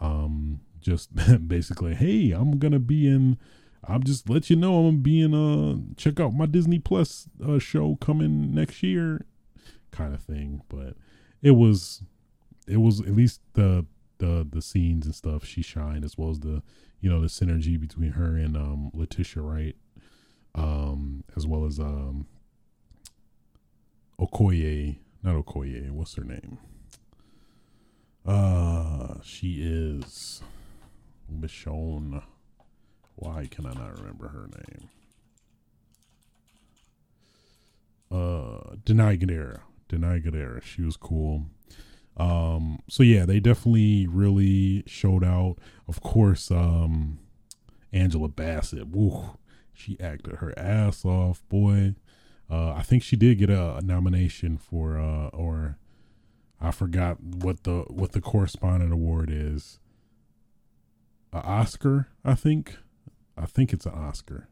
Um, 0.00 0.60
just 0.80 1.10
basically, 1.48 1.94
hey, 1.94 2.30
I'm 2.30 2.58
gonna 2.58 2.78
be 2.78 3.06
in. 3.06 3.38
I'm 3.84 4.02
just 4.02 4.28
let 4.28 4.50
you 4.50 4.56
know 4.56 4.78
I'm 4.78 4.86
gonna 4.86 4.98
be 4.98 5.20
in. 5.20 5.34
Uh, 5.34 5.94
check 5.96 6.18
out 6.20 6.34
my 6.34 6.46
Disney 6.46 6.78
Plus 6.78 7.28
uh, 7.46 7.58
show 7.58 7.96
coming 7.96 8.54
next 8.54 8.82
year, 8.82 9.26
kind 9.90 10.14
of 10.14 10.22
thing. 10.22 10.62
But 10.68 10.94
it 11.42 11.52
was, 11.52 12.02
it 12.66 12.78
was 12.78 13.00
at 13.00 13.14
least 13.14 13.40
the 13.54 13.84
the 14.20 14.46
the 14.48 14.62
scenes 14.62 15.04
and 15.04 15.14
stuff. 15.14 15.44
She 15.44 15.60
shined 15.62 16.04
as 16.04 16.16
well 16.16 16.30
as 16.30 16.40
the 16.40 16.62
you 17.00 17.10
know 17.10 17.20
the 17.20 17.26
synergy 17.26 17.78
between 17.78 18.12
her 18.12 18.36
and 18.36 18.56
um, 18.56 18.90
Letitia 18.94 19.42
Wright 19.42 19.76
um, 20.54 21.24
as 21.36 21.46
well 21.46 21.64
as 21.64 21.78
um, 21.78 22.26
Okoye, 24.18 24.98
not 25.22 25.36
Okoye. 25.36 25.90
What's 25.90 26.14
her 26.16 26.24
name? 26.24 26.58
Uh, 28.26 29.14
she 29.22 29.62
is 29.62 30.42
Michonne. 31.32 32.22
Why 33.16 33.46
can 33.50 33.66
I 33.66 33.72
not 33.72 33.98
remember 33.98 34.28
her 34.28 34.48
name? 34.68 34.88
Uh, 38.10 38.76
Danai 38.84 39.20
Gurira. 39.20 39.60
Danai 39.88 40.24
Gurira. 40.24 40.62
She 40.62 40.82
was 40.82 40.96
cool. 40.96 41.46
Um, 42.20 42.80
so 42.86 43.02
yeah, 43.02 43.24
they 43.24 43.40
definitely 43.40 44.06
really 44.06 44.84
showed 44.86 45.24
out. 45.24 45.56
Of 45.88 46.02
course, 46.02 46.50
um, 46.50 47.18
Angela 47.94 48.28
Bassett. 48.28 48.88
Woo, 48.88 49.38
she 49.72 49.98
acted 49.98 50.36
her 50.36 50.52
ass 50.58 51.02
off, 51.06 51.42
boy. 51.48 51.94
Uh, 52.50 52.72
I 52.72 52.82
think 52.82 53.02
she 53.02 53.16
did 53.16 53.38
get 53.38 53.48
a, 53.48 53.76
a 53.76 53.80
nomination 53.80 54.58
for, 54.58 54.98
uh, 54.98 55.28
or 55.28 55.78
I 56.60 56.72
forgot 56.72 57.22
what 57.22 57.64
the 57.64 57.84
what 57.88 58.12
the 58.12 58.20
correspondent 58.20 58.92
award 58.92 59.30
is. 59.32 59.78
An 61.32 61.40
Oscar, 61.42 62.08
I 62.22 62.34
think. 62.34 62.76
I 63.38 63.46
think 63.46 63.72
it's 63.72 63.86
an 63.86 63.94
Oscar. 63.94 64.48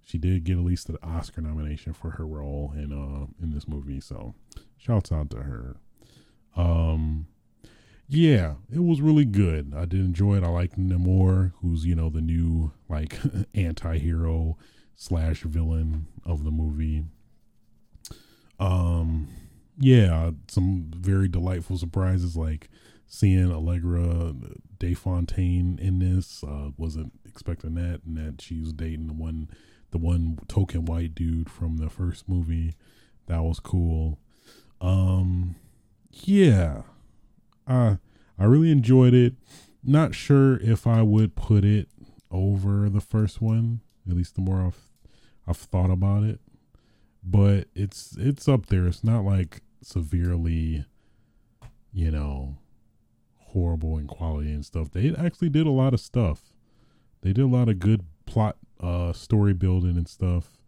She 0.00 0.16
did 0.16 0.44
get 0.44 0.56
at 0.56 0.64
least 0.64 0.88
an 0.88 0.96
Oscar 1.02 1.42
nomination 1.42 1.92
for 1.92 2.12
her 2.12 2.26
role 2.26 2.72
in 2.74 2.92
uh 2.92 3.26
in 3.42 3.50
this 3.50 3.68
movie. 3.68 4.00
So, 4.00 4.34
shouts 4.78 5.12
out 5.12 5.28
to 5.30 5.42
her. 5.42 5.76
Um, 6.56 7.26
yeah, 8.08 8.54
it 8.72 8.80
was 8.80 9.00
really 9.00 9.24
good. 9.24 9.72
I 9.76 9.84
did 9.84 10.00
enjoy 10.00 10.36
it. 10.36 10.44
I 10.44 10.48
like 10.48 10.76
Namor, 10.76 11.52
who's 11.60 11.84
you 11.86 11.94
know 11.94 12.10
the 12.10 12.20
new 12.20 12.72
like 12.88 13.18
anti-hero 13.54 14.56
slash 14.96 15.42
villain 15.42 16.06
of 16.26 16.44
the 16.44 16.50
movie. 16.50 17.04
Um, 18.58 19.28
yeah, 19.78 20.32
some 20.48 20.90
very 20.94 21.28
delightful 21.28 21.78
surprises 21.78 22.36
like 22.36 22.68
seeing 23.06 23.50
Allegra 23.52 24.34
De 24.78 24.94
Fontaine 24.94 25.78
in 25.80 26.00
this. 26.00 26.44
Uh, 26.44 26.70
wasn't 26.76 27.12
expecting 27.24 27.74
that, 27.74 28.00
and 28.04 28.16
that 28.16 28.42
she 28.42 28.58
was 28.58 28.72
dating 28.72 29.06
the 29.06 29.14
one, 29.14 29.48
the 29.92 29.98
one 29.98 30.38
token 30.48 30.84
white 30.84 31.14
dude 31.14 31.48
from 31.48 31.78
the 31.78 31.88
first 31.88 32.28
movie. 32.28 32.74
That 33.26 33.42
was 33.42 33.60
cool. 33.60 34.18
Um, 34.80 35.54
yeah, 36.10 36.82
I 37.66 37.98
I 38.38 38.44
really 38.44 38.70
enjoyed 38.70 39.14
it. 39.14 39.34
Not 39.82 40.14
sure 40.14 40.56
if 40.58 40.86
I 40.86 41.02
would 41.02 41.36
put 41.36 41.64
it 41.64 41.88
over 42.30 42.88
the 42.88 43.00
first 43.00 43.40
one. 43.40 43.80
At 44.08 44.16
least 44.16 44.34
the 44.34 44.40
more 44.40 44.60
I've 44.60 44.78
I've 45.46 45.56
thought 45.56 45.90
about 45.90 46.24
it, 46.24 46.40
but 47.22 47.68
it's 47.74 48.16
it's 48.18 48.48
up 48.48 48.66
there. 48.66 48.86
It's 48.86 49.04
not 49.04 49.24
like 49.24 49.62
severely, 49.82 50.84
you 51.92 52.10
know, 52.10 52.56
horrible 53.38 53.96
in 53.98 54.06
quality 54.06 54.52
and 54.52 54.64
stuff. 54.64 54.90
They 54.90 55.14
actually 55.14 55.50
did 55.50 55.66
a 55.66 55.72
lot 55.72 55.94
of 55.94 56.00
stuff. 56.00 56.52
They 57.22 57.32
did 57.32 57.44
a 57.44 57.48
lot 57.48 57.68
of 57.68 57.78
good 57.78 58.04
plot, 58.26 58.56
uh, 58.80 59.12
story 59.12 59.52
building 59.52 59.96
and 59.96 60.08
stuff, 60.08 60.58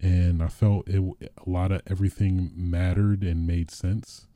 and 0.00 0.42
I 0.42 0.48
felt 0.48 0.88
it. 0.88 1.02
A 1.20 1.50
lot 1.50 1.72
of 1.72 1.82
everything 1.86 2.52
mattered 2.54 3.22
and 3.22 3.46
made 3.46 3.70
sense 3.70 4.27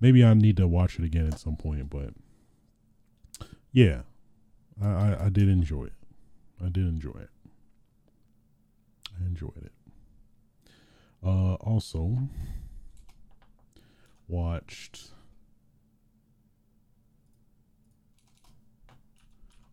maybe 0.00 0.24
I 0.24 0.34
need 0.34 0.56
to 0.58 0.66
watch 0.68 0.98
it 0.98 1.04
again 1.04 1.26
at 1.26 1.38
some 1.38 1.56
point, 1.56 1.90
but 1.90 2.10
yeah, 3.72 4.02
I, 4.82 4.88
I, 4.88 5.24
I 5.26 5.28
did 5.28 5.48
enjoy 5.48 5.84
it. 5.84 5.92
I 6.64 6.68
did 6.68 6.86
enjoy 6.86 7.18
it. 7.20 7.30
I 9.20 9.26
enjoyed 9.26 9.64
it. 9.64 9.72
Uh, 11.24 11.54
also 11.54 12.16
watched 14.28 15.10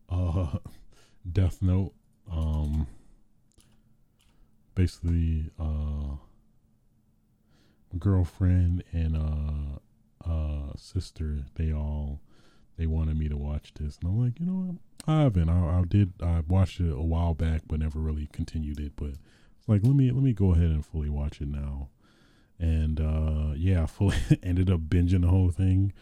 uh 0.09 0.57
Death 1.31 1.61
Note. 1.61 1.93
Um, 2.31 2.87
basically, 4.73 5.49
uh, 5.59 6.17
my 7.91 7.99
girlfriend 7.99 8.83
and 8.91 9.15
uh 9.15 9.79
uh, 10.25 10.75
sister, 10.77 11.45
they 11.55 11.71
all 11.71 12.21
they 12.77 12.87
wanted 12.87 13.17
me 13.17 13.29
to 13.29 13.37
watch 13.37 13.73
this, 13.75 13.97
and 14.01 14.09
I'm 14.09 14.19
like, 14.19 14.39
you 14.39 14.45
know 14.45 14.53
what, 14.53 14.75
I 15.07 15.21
haven't. 15.21 15.49
I, 15.49 15.79
I 15.79 15.83
did. 15.87 16.13
I 16.21 16.41
watched 16.47 16.79
it 16.79 16.91
a 16.91 17.01
while 17.01 17.33
back, 17.33 17.61
but 17.67 17.79
never 17.79 17.99
really 17.99 18.27
continued 18.33 18.79
it. 18.79 18.93
But 18.95 19.11
it's 19.59 19.67
like, 19.67 19.81
let 19.83 19.95
me 19.95 20.11
let 20.11 20.23
me 20.23 20.33
go 20.33 20.53
ahead 20.53 20.71
and 20.71 20.85
fully 20.85 21.09
watch 21.09 21.41
it 21.41 21.47
now. 21.47 21.89
And 22.59 22.99
uh, 22.99 23.53
yeah, 23.55 23.83
I 23.83 23.85
fully 23.85 24.17
ended 24.43 24.69
up 24.69 24.81
binging 24.81 25.21
the 25.21 25.29
whole 25.29 25.51
thing. 25.51 25.93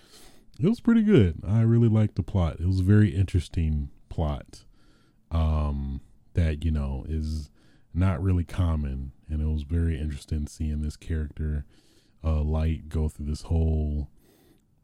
It 0.59 0.67
was 0.67 0.79
pretty 0.79 1.01
good. 1.01 1.41
I 1.47 1.61
really 1.61 1.89
liked 1.89 2.15
the 2.15 2.23
plot. 2.23 2.57
It 2.59 2.67
was 2.67 2.79
a 2.79 2.83
very 2.83 3.09
interesting 3.09 3.89
plot. 4.09 4.65
Um, 5.31 6.01
that 6.35 6.63
you 6.63 6.71
know 6.71 7.05
is 7.07 7.49
not 7.93 8.21
really 8.21 8.43
common, 8.43 9.11
and 9.29 9.41
it 9.41 9.47
was 9.47 9.63
very 9.63 9.99
interesting 9.99 10.47
seeing 10.47 10.81
this 10.81 10.95
character, 10.95 11.65
uh, 12.23 12.41
Light, 12.41 12.89
go 12.89 13.09
through 13.09 13.27
this 13.27 13.43
whole 13.43 14.09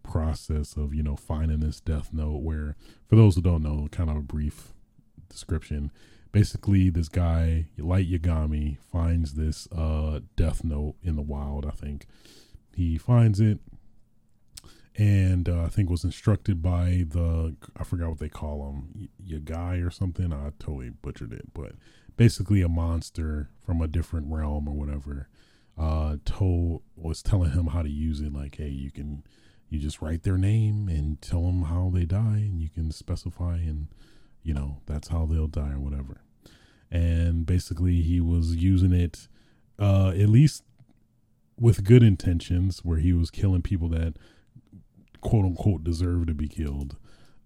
process 0.10 0.76
of 0.76 0.92
you 0.92 1.04
know 1.04 1.16
finding 1.16 1.60
this 1.60 1.80
death 1.80 2.10
note 2.12 2.42
where 2.42 2.76
for 3.08 3.16
those 3.16 3.36
who 3.36 3.42
don't 3.42 3.62
know 3.62 3.88
kind 3.92 4.10
of 4.10 4.18
a 4.18 4.22
brief 4.22 4.74
description 5.30 5.92
basically 6.32 6.90
this 6.90 7.08
guy 7.08 7.68
light 7.78 8.10
yagami 8.10 8.78
finds 8.92 9.36
this 9.36 9.68
uh 9.72 10.20
death 10.36 10.64
note 10.64 10.96
in 11.04 11.16
the 11.16 11.22
wild 11.22 11.66
i 11.66 11.72
think. 11.72 12.06
He 12.76 12.98
finds 12.98 13.40
it 13.40 13.60
and 14.98 15.48
uh, 15.48 15.64
i 15.64 15.68
think 15.68 15.90
was 15.90 16.04
instructed 16.04 16.62
by 16.62 17.06
the 17.08 17.56
i 17.78 17.84
forgot 17.84 18.10
what 18.10 18.20
they 18.20 18.30
call 18.30 18.68
him 18.68 19.10
yagai 19.24 19.86
or 19.86 19.92
something? 19.92 20.34
I 20.34 20.52
totally 20.60 20.90
butchered 20.90 21.34
it 21.34 21.54
but 21.54 21.74
basically 22.18 22.62
a 22.64 22.70
monster 22.70 23.50
from 23.64 23.82
a 23.82 23.88
different 23.88 24.32
realm 24.32 24.68
or 24.68 24.74
whatever 24.74 25.30
uh 25.78 26.18
told 26.26 26.82
was 26.96 27.22
telling 27.22 27.52
him 27.52 27.68
how 27.68 27.84
to 27.84 27.90
use 27.90 28.22
it 28.22 28.34
like 28.34 28.56
hey 28.56 28.70
you 28.70 28.92
can 28.92 29.24
you 29.70 29.80
just 29.80 30.02
write 30.02 30.24
their 30.24 30.38
name 30.38 30.90
and 30.90 31.22
tell 31.22 31.44
them 31.44 31.64
how 31.64 31.92
they 31.94 32.06
die 32.06 32.38
and 32.38 32.60
you 32.60 32.70
can 32.70 32.92
specify 32.92 33.56
and 33.58 33.88
you 34.44 34.54
know 34.54 34.82
that's 34.86 35.10
how 35.10 35.26
they'll 35.26 35.48
die 35.48 35.74
or 35.74 35.80
whatever. 35.80 36.22
And 36.92 37.46
basically 37.46 38.02
he 38.02 38.20
was 38.20 38.56
using 38.56 38.94
it 38.94 39.28
uh 39.78 40.10
at 40.10 40.30
least 40.30 40.64
with 41.60 41.84
good 41.84 42.04
intentions 42.04 42.80
where 42.84 42.98
he 42.98 43.14
was 43.14 43.30
killing 43.30 43.62
people 43.62 43.90
that 43.90 44.16
quote 45.22 45.46
unquote 45.46 45.84
deserve 45.84 46.26
to 46.28 46.34
be 46.34 46.48
killed. 46.48 46.98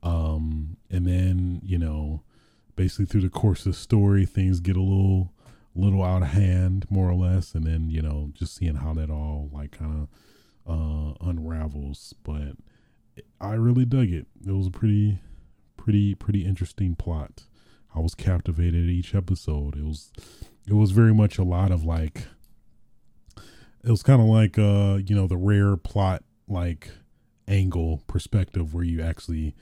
Um 0.01 0.77
and 0.89 1.05
then 1.05 1.59
you 1.63 1.77
know 1.77 2.23
basically 2.75 3.05
through 3.05 3.21
the 3.21 3.29
course 3.29 3.65
of 3.65 3.73
the 3.73 3.77
story 3.77 4.25
things 4.25 4.59
get 4.61 4.77
a 4.77 4.81
little 4.81 5.33
little 5.75 6.03
out 6.03 6.21
of 6.21 6.29
hand 6.29 6.85
more 6.89 7.09
or 7.09 7.15
less. 7.15 7.53
And 7.53 7.65
then 7.65 7.89
you 7.89 8.01
know 8.01 8.31
just 8.33 8.55
seeing 8.55 8.75
how 8.75 8.93
that 8.93 9.09
all 9.09 9.49
like 9.51 9.71
kind 9.71 10.03
of 10.03 10.07
uh, 10.67 11.13
unravels. 11.21 12.13
But 12.23 12.55
I 13.39 13.53
really 13.53 13.85
dug 13.85 14.09
it. 14.11 14.27
It 14.45 14.51
was 14.51 14.67
a 14.67 14.71
pretty, 14.71 15.19
pretty, 15.77 16.15
pretty 16.15 16.45
interesting 16.45 16.95
plot. 16.95 17.43
I 17.95 17.99
was 17.99 18.15
captivated 18.15 18.89
each 18.89 19.13
episode. 19.13 19.75
It 19.75 19.83
was, 19.83 20.11
it 20.67 20.73
was 20.73 20.91
very 20.91 21.13
much 21.13 21.37
a 21.37 21.43
lot 21.43 21.71
of 21.71 21.83
like, 21.83 22.23
it 23.83 23.91
was 23.91 24.03
kind 24.03 24.21
of 24.21 24.27
like 24.27 24.57
uh 24.57 24.97
you 25.05 25.15
know 25.15 25.27
the 25.27 25.37
rare 25.37 25.75
plot 25.75 26.23
like 26.47 26.89
angle 27.47 28.01
perspective 28.07 28.73
where 28.73 28.83
you 28.83 29.01
actually 29.01 29.53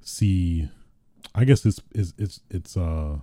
see 0.00 0.68
i 1.34 1.44
guess 1.44 1.64
it's 1.66 1.80
it's 1.94 2.12
it's, 2.18 2.40
it's 2.50 2.76
uh 2.76 3.18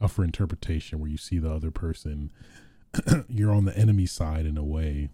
up 0.00 0.10
for 0.10 0.22
interpretation 0.22 1.00
where 1.00 1.10
you 1.10 1.16
see 1.16 1.38
the 1.38 1.50
other 1.50 1.70
person 1.70 2.30
you're 3.28 3.52
on 3.52 3.64
the 3.64 3.76
enemy 3.76 4.06
side 4.06 4.46
in 4.46 4.56
a 4.56 4.64
way 4.64 5.10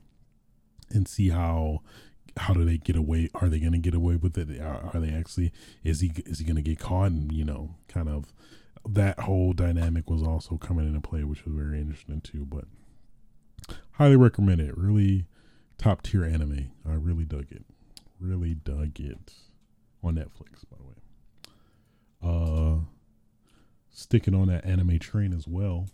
and 0.94 1.06
see 1.08 1.30
how 1.30 1.82
how 2.36 2.52
do 2.52 2.64
they 2.64 2.78
get 2.78 2.96
away 2.96 3.28
are 3.34 3.48
they 3.48 3.60
going 3.60 3.72
to 3.72 3.78
get 3.78 3.94
away 3.94 4.16
with 4.16 4.36
it? 4.36 4.60
Are, 4.60 4.90
are, 4.92 5.00
they 5.00 5.12
actually 5.12 5.52
is 5.82 6.00
he 6.00 6.12
is 6.26 6.38
he 6.38 6.44
going 6.44 6.56
to 6.56 6.62
get 6.62 6.78
caught? 6.78 7.10
And 7.10 7.32
you 7.32 7.44
know 7.44 7.74
kind 7.88 8.08
of 8.08 8.32
that 8.86 9.20
whole 9.20 9.52
dynamic 9.52 10.10
was 10.10 10.22
also 10.22 10.56
coming 10.56 10.86
into 10.86 11.00
play 11.00 11.24
which 11.24 11.44
was 11.44 11.54
very 11.54 11.80
interesting 11.80 12.20
too 12.20 12.44
but 12.44 12.64
highly 13.92 14.16
recommend 14.16 14.60
it. 14.60 14.76
Really 14.76 15.26
top 15.78 16.02
tier 16.02 16.24
anime. 16.24 16.70
I 16.88 16.94
really 16.94 17.24
dug 17.24 17.46
it. 17.50 17.64
Really 18.20 18.54
dug 18.54 19.00
it 19.00 19.32
on 20.02 20.16
netflix 20.16 20.64
by 20.70 20.76
the 20.78 20.84
way. 20.84 20.94
Uh 22.22 22.78
sticking 23.90 24.34
on 24.34 24.48
that 24.48 24.64
anime 24.64 24.98
train 24.98 25.32
as 25.32 25.46
well 25.46 25.86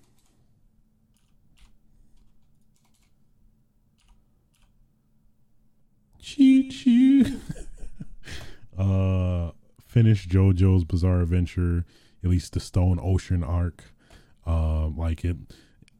Choo 6.22 6.68
choo. 6.70 7.40
uh, 8.78 9.50
finish 9.86 10.26
JoJo's 10.26 10.84
Bizarre 10.84 11.20
Adventure, 11.20 11.84
at 12.22 12.30
least 12.30 12.52
the 12.52 12.60
Stone 12.60 12.98
Ocean 13.02 13.42
arc. 13.42 13.92
Uh, 14.46 14.88
like 14.88 15.24
it, 15.24 15.36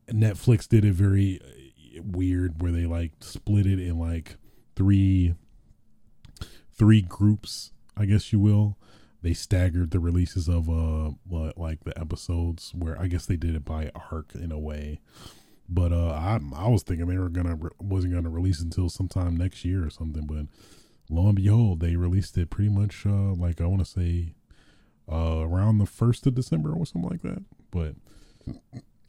Netflix 0.09 0.69
did 0.69 0.85
it 0.85 0.93
very 0.93 1.41
uh, 1.43 2.03
weird 2.03 2.63
where 2.63 2.73
they 2.73 2.87
like 2.87 3.13
split 3.21 3.67
it 3.67 3.79
in 3.79 3.99
like 3.99 4.37
three, 4.77 5.35
three 6.73 7.03
groups, 7.03 7.73
I 7.97 8.07
guess 8.07 8.33
you 8.33 8.39
will. 8.39 8.77
They 9.23 9.35
staggered 9.35 9.91
the 9.91 10.01
releases 10.01 10.49
of 10.49 10.71
uh, 10.71 11.11
like 11.57 11.85
the 11.85 11.99
episodes 11.99 12.73
where 12.75 12.99
I 12.99 13.07
guess 13.07 13.27
they 13.27 13.37
did 13.37 13.55
it 13.55 13.65
by 13.67 13.91
arc 14.11 14.35
in 14.35 14.51
a 14.51 14.59
way. 14.59 15.01
But 15.73 15.93
uh, 15.93 16.11
I 16.11 16.41
I 16.55 16.69
was 16.69 16.83
thinking 16.83 17.07
they 17.07 17.19
were 17.19 17.29
gonna 17.29 17.57
wasn't 17.79 18.15
gonna 18.15 18.29
release 18.29 18.61
until 18.61 18.89
sometime 18.89 19.37
next 19.37 19.65
year 19.65 19.87
or 19.87 19.91
something. 19.91 20.27
But 20.27 20.47
lo 21.09 21.29
and 21.29 21.37
behold, 21.37 21.81
they 21.81 21.95
released 21.95 22.37
it 22.37 22.51
pretty 22.51 22.71
much 22.71 23.07
uh, 23.07 23.35
like 23.35 23.61
I 23.61 23.67
want 23.67 23.81
to 23.81 23.91
say 23.91 24.35
uh, 25.11 25.43
around 25.43 25.79
the 25.79 25.87
first 25.87 26.27
of 26.27 26.35
December 26.35 26.73
or 26.73 26.85
something 26.85 27.11
like 27.11 27.23
that. 27.23 27.45
But 27.71 27.95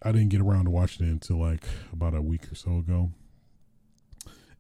I 0.04 0.12
didn't 0.12 0.30
get 0.30 0.42
around 0.42 0.66
to 0.66 0.72
watching 0.72 1.08
it 1.08 1.12
until 1.12 1.38
like 1.38 1.64
about 1.92 2.14
a 2.14 2.22
week 2.22 2.52
or 2.52 2.56
so 2.56 2.78
ago. 2.78 3.12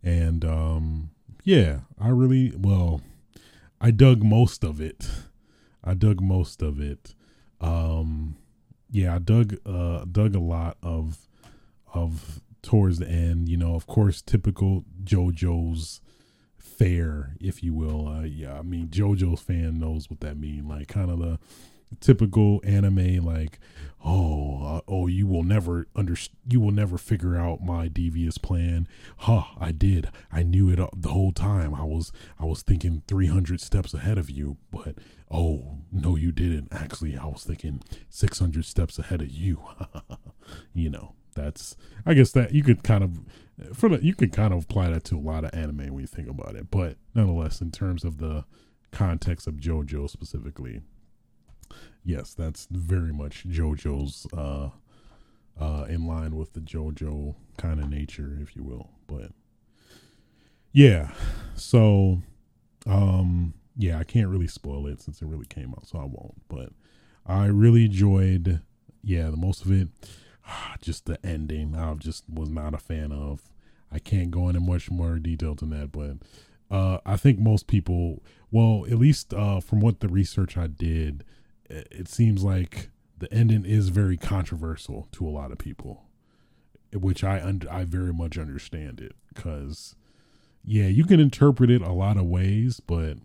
And 0.03 0.43
um, 0.43 1.11
yeah, 1.43 1.81
I 1.99 2.09
really 2.09 2.53
well, 2.57 3.01
I 3.79 3.91
dug 3.91 4.23
most 4.23 4.63
of 4.63 4.81
it. 4.81 5.07
I 5.83 5.93
dug 5.93 6.19
most 6.19 6.61
of 6.61 6.79
it. 6.79 7.13
Um, 7.59 8.37
yeah, 8.89 9.15
I 9.15 9.19
dug 9.19 9.57
uh, 9.65 10.05
dug 10.11 10.35
a 10.35 10.39
lot 10.39 10.77
of 10.81 11.27
of 11.93 12.41
towards 12.61 12.99
the 12.99 13.07
end. 13.07 13.49
You 13.49 13.57
know, 13.57 13.75
of 13.75 13.87
course, 13.87 14.21
typical 14.21 14.83
JoJo's 15.03 16.01
fare, 16.57 17.35
if 17.39 17.63
you 17.63 17.73
will. 17.73 18.07
Uh, 18.07 18.23
yeah, 18.23 18.57
I 18.57 18.61
mean, 18.61 18.87
JoJo's 18.87 19.41
fan 19.41 19.79
knows 19.79 20.09
what 20.09 20.19
that 20.21 20.37
means. 20.37 20.67
Like, 20.67 20.87
kind 20.87 21.09
of 21.09 21.19
the 21.19 21.39
typical 21.99 22.61
anime, 22.63 23.25
like, 23.25 23.59
oh, 24.03 24.63
uh, 24.63 24.81
oh, 24.87 25.07
you 25.07 25.27
will 25.27 25.43
never 25.43 25.87
under, 25.95 26.15
you 26.47 26.59
will 26.59 26.71
never 26.71 26.97
figure 26.97 27.35
out 27.35 27.61
my 27.61 27.87
devious 27.87 28.37
plan. 28.37 28.87
Huh? 29.17 29.43
I 29.59 29.71
did. 29.71 30.09
I 30.31 30.43
knew 30.43 30.69
it 30.69 30.79
the 30.95 31.09
whole 31.09 31.31
time. 31.31 31.75
I 31.75 31.83
was, 31.83 32.11
I 32.39 32.45
was 32.45 32.61
thinking 32.61 33.03
three 33.07 33.27
hundred 33.27 33.61
steps 33.61 33.93
ahead 33.93 34.17
of 34.17 34.29
you, 34.29 34.57
but 34.71 34.95
oh 35.29 35.79
no, 35.91 36.15
you 36.15 36.31
didn't. 36.31 36.69
Actually, 36.71 37.17
I 37.17 37.25
was 37.25 37.43
thinking 37.43 37.81
six 38.09 38.39
hundred 38.39 38.65
steps 38.65 38.97
ahead 38.97 39.21
of 39.21 39.29
you. 39.29 39.61
you 40.73 40.89
know 40.89 41.15
that's 41.33 41.75
I 42.05 42.13
guess 42.13 42.31
that 42.31 42.53
you 42.53 42.63
could 42.63 42.83
kind 42.83 43.03
of 43.03 43.19
for 43.75 43.93
you 43.99 44.15
could 44.15 44.31
kind 44.31 44.53
of 44.53 44.63
apply 44.63 44.89
that 44.89 45.03
to 45.05 45.15
a 45.15 45.19
lot 45.19 45.43
of 45.43 45.53
anime 45.53 45.93
when 45.93 45.99
you 45.99 46.07
think 46.07 46.29
about 46.29 46.55
it. 46.55 46.71
But 46.71 46.97
nonetheless, 47.13 47.61
in 47.61 47.71
terms 47.71 48.03
of 48.03 48.17
the 48.17 48.45
context 48.91 49.47
of 49.47 49.55
JoJo 49.55 50.09
specifically, 50.09 50.81
yes, 52.03 52.33
that's 52.33 52.67
very 52.71 53.13
much 53.13 53.47
JoJo's 53.47 54.27
uh 54.33 54.69
uh 55.59 55.85
in 55.89 56.07
line 56.07 56.35
with 56.35 56.53
the 56.53 56.59
JoJo 56.61 57.35
kind 57.57 57.79
of 57.79 57.89
nature, 57.89 58.37
if 58.41 58.55
you 58.55 58.63
will. 58.63 58.89
But 59.07 59.31
yeah, 60.71 61.11
so 61.55 62.21
um 62.87 63.53
yeah, 63.77 63.97
I 63.97 64.03
can't 64.03 64.27
really 64.27 64.47
spoil 64.47 64.87
it 64.87 65.01
since 65.01 65.21
it 65.21 65.27
really 65.27 65.45
came 65.45 65.73
out, 65.77 65.87
so 65.87 65.97
I 65.99 66.03
won't. 66.03 66.41
But 66.49 66.69
I 67.25 67.45
really 67.45 67.85
enjoyed 67.85 68.61
yeah, 69.03 69.29
the 69.29 69.37
most 69.37 69.65
of 69.65 69.71
it 69.71 69.87
just 70.81 71.05
the 71.05 71.23
ending 71.25 71.75
I 71.75 71.93
just 71.95 72.23
was 72.29 72.49
not 72.49 72.73
a 72.73 72.79
fan 72.79 73.11
of. 73.11 73.51
I 73.91 73.99
can't 73.99 74.31
go 74.31 74.47
into 74.47 74.61
much 74.61 74.89
more 74.89 75.19
detail 75.19 75.55
than 75.55 75.71
that, 75.71 75.91
but 75.91 76.17
uh, 76.73 76.99
I 77.05 77.17
think 77.17 77.39
most 77.39 77.67
people, 77.67 78.23
well, 78.49 78.85
at 78.89 78.97
least 78.97 79.33
uh, 79.33 79.59
from 79.59 79.81
what 79.81 79.99
the 79.99 80.07
research 80.07 80.57
I 80.57 80.67
did, 80.67 81.25
it 81.69 82.07
seems 82.07 82.43
like 82.43 82.89
the 83.17 83.31
ending 83.33 83.65
is 83.65 83.89
very 83.89 84.15
controversial 84.17 85.07
to 85.11 85.27
a 85.27 85.29
lot 85.29 85.51
of 85.51 85.57
people, 85.57 86.05
which 86.93 87.23
I 87.23 87.41
un- 87.41 87.67
I 87.69 87.83
very 87.83 88.13
much 88.13 88.37
understand 88.37 89.01
it 89.01 89.13
because, 89.33 89.95
yeah, 90.63 90.87
you 90.87 91.03
can 91.03 91.19
interpret 91.19 91.69
it 91.69 91.81
a 91.81 91.91
lot 91.91 92.17
of 92.17 92.25
ways, 92.25 92.79
but 92.79 93.17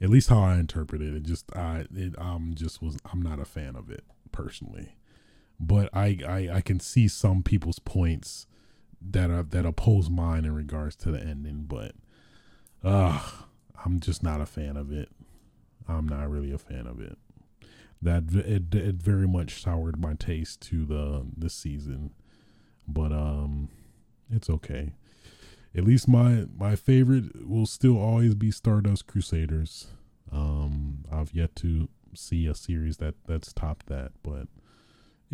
at 0.00 0.10
least 0.10 0.28
how 0.28 0.40
I 0.40 0.56
interpret 0.56 1.00
it, 1.00 1.14
it 1.14 1.22
just 1.22 1.54
I 1.56 1.86
it 1.94 2.14
I'm 2.18 2.54
just 2.54 2.82
was 2.82 2.98
I'm 3.10 3.22
not 3.22 3.40
a 3.40 3.46
fan 3.46 3.74
of 3.74 3.90
it 3.90 4.04
personally 4.32 4.96
but 5.58 5.88
I, 5.92 6.18
I 6.26 6.48
I 6.54 6.60
can 6.60 6.80
see 6.80 7.08
some 7.08 7.42
people's 7.42 7.78
points 7.78 8.46
that 9.00 9.30
are 9.30 9.42
that 9.42 9.66
oppose 9.66 10.10
mine 10.10 10.44
in 10.44 10.54
regards 10.54 10.96
to 10.96 11.10
the 11.10 11.20
ending, 11.20 11.64
but 11.68 11.92
uh 12.82 13.20
I'm 13.84 14.00
just 14.00 14.22
not 14.22 14.40
a 14.40 14.46
fan 14.46 14.76
of 14.76 14.90
it. 14.92 15.10
I'm 15.86 16.08
not 16.08 16.30
really 16.30 16.52
a 16.52 16.58
fan 16.58 16.86
of 16.86 17.00
it. 17.00 17.18
That 18.00 18.24
it 18.34 18.74
it 18.74 18.96
very 18.96 19.28
much 19.28 19.62
soured 19.62 19.98
my 19.98 20.14
taste 20.14 20.60
to 20.62 20.84
the 20.84 21.26
this 21.36 21.54
season, 21.54 22.10
but 22.86 23.12
um, 23.12 23.68
it's 24.30 24.50
okay. 24.50 24.92
At 25.76 25.84
least 25.84 26.08
my 26.08 26.46
my 26.56 26.76
favorite 26.76 27.46
will 27.48 27.66
still 27.66 27.98
always 27.98 28.34
be 28.34 28.50
Stardust 28.50 29.06
Crusaders. 29.06 29.88
Um, 30.30 31.04
I've 31.10 31.32
yet 31.32 31.56
to 31.56 31.88
see 32.14 32.46
a 32.46 32.54
series 32.54 32.98
that 32.98 33.14
that's 33.26 33.52
topped 33.52 33.86
that, 33.86 34.12
but 34.22 34.48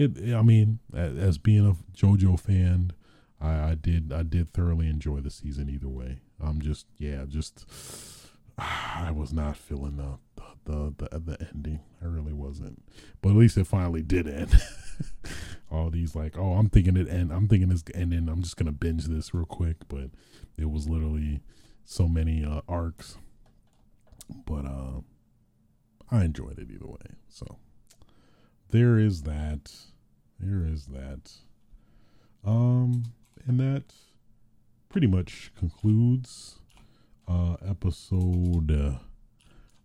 it, 0.01 0.35
I 0.35 0.43
mean, 0.43 0.78
as 0.94 1.39
being 1.39 1.66
a 1.66 1.77
JoJo 1.97 2.39
fan, 2.40 2.93
I, 3.40 3.70
I 3.70 3.74
did 3.74 4.12
I 4.12 4.22
did 4.22 4.52
thoroughly 4.52 4.89
enjoy 4.89 5.20
the 5.20 5.31
season 5.31 5.68
either 5.68 5.89
way. 5.89 6.20
I'm 6.43 6.60
just 6.60 6.86
yeah, 6.98 7.24
just 7.28 7.66
I 8.59 9.10
was 9.10 9.32
not 9.32 9.56
feeling 9.56 9.97
the 9.97 10.18
the 10.64 10.94
the, 10.97 11.18
the 11.18 11.48
ending. 11.52 11.81
I 12.02 12.06
really 12.06 12.32
wasn't. 12.32 12.82
But 13.22 13.31
at 13.31 13.36
least 13.36 13.56
it 13.56 13.66
finally 13.66 14.02
did 14.02 14.28
end. 14.28 14.60
All 15.70 15.90
these 15.90 16.14
like, 16.14 16.36
oh, 16.36 16.55
I'm 16.55 16.68
thinking 16.68 16.97
it 16.97 17.09
end. 17.09 17.32
I'm 17.32 17.48
thinking 17.48 17.70
it's 17.70 17.85
ending. 17.94 18.28
I'm 18.28 18.43
just 18.43 18.56
gonna 18.56 18.72
binge 18.72 19.06
this 19.06 19.32
real 19.32 19.47
quick. 19.47 19.77
But 19.89 20.10
it 20.59 20.70
was 20.70 20.89
literally 20.89 21.40
so 21.85 22.09
many 22.09 22.44
uh, 22.44 22.60
arcs. 22.68 23.16
But 24.47 24.64
uh, 24.64 25.01
I 26.10 26.24
enjoyed 26.24 26.59
it 26.59 26.68
either 26.70 26.86
way. 26.86 27.16
So 27.28 27.59
there 28.70 28.98
is 28.98 29.22
that. 29.22 29.72
There 30.38 30.66
is 30.66 30.86
that. 30.86 31.32
Um, 32.44 33.05
and 33.47 33.59
that 33.60 33.84
pretty 34.88 35.06
much 35.06 35.52
concludes 35.59 36.59
uh, 37.28 37.56
episode 37.66 38.70
uh, 38.70 38.98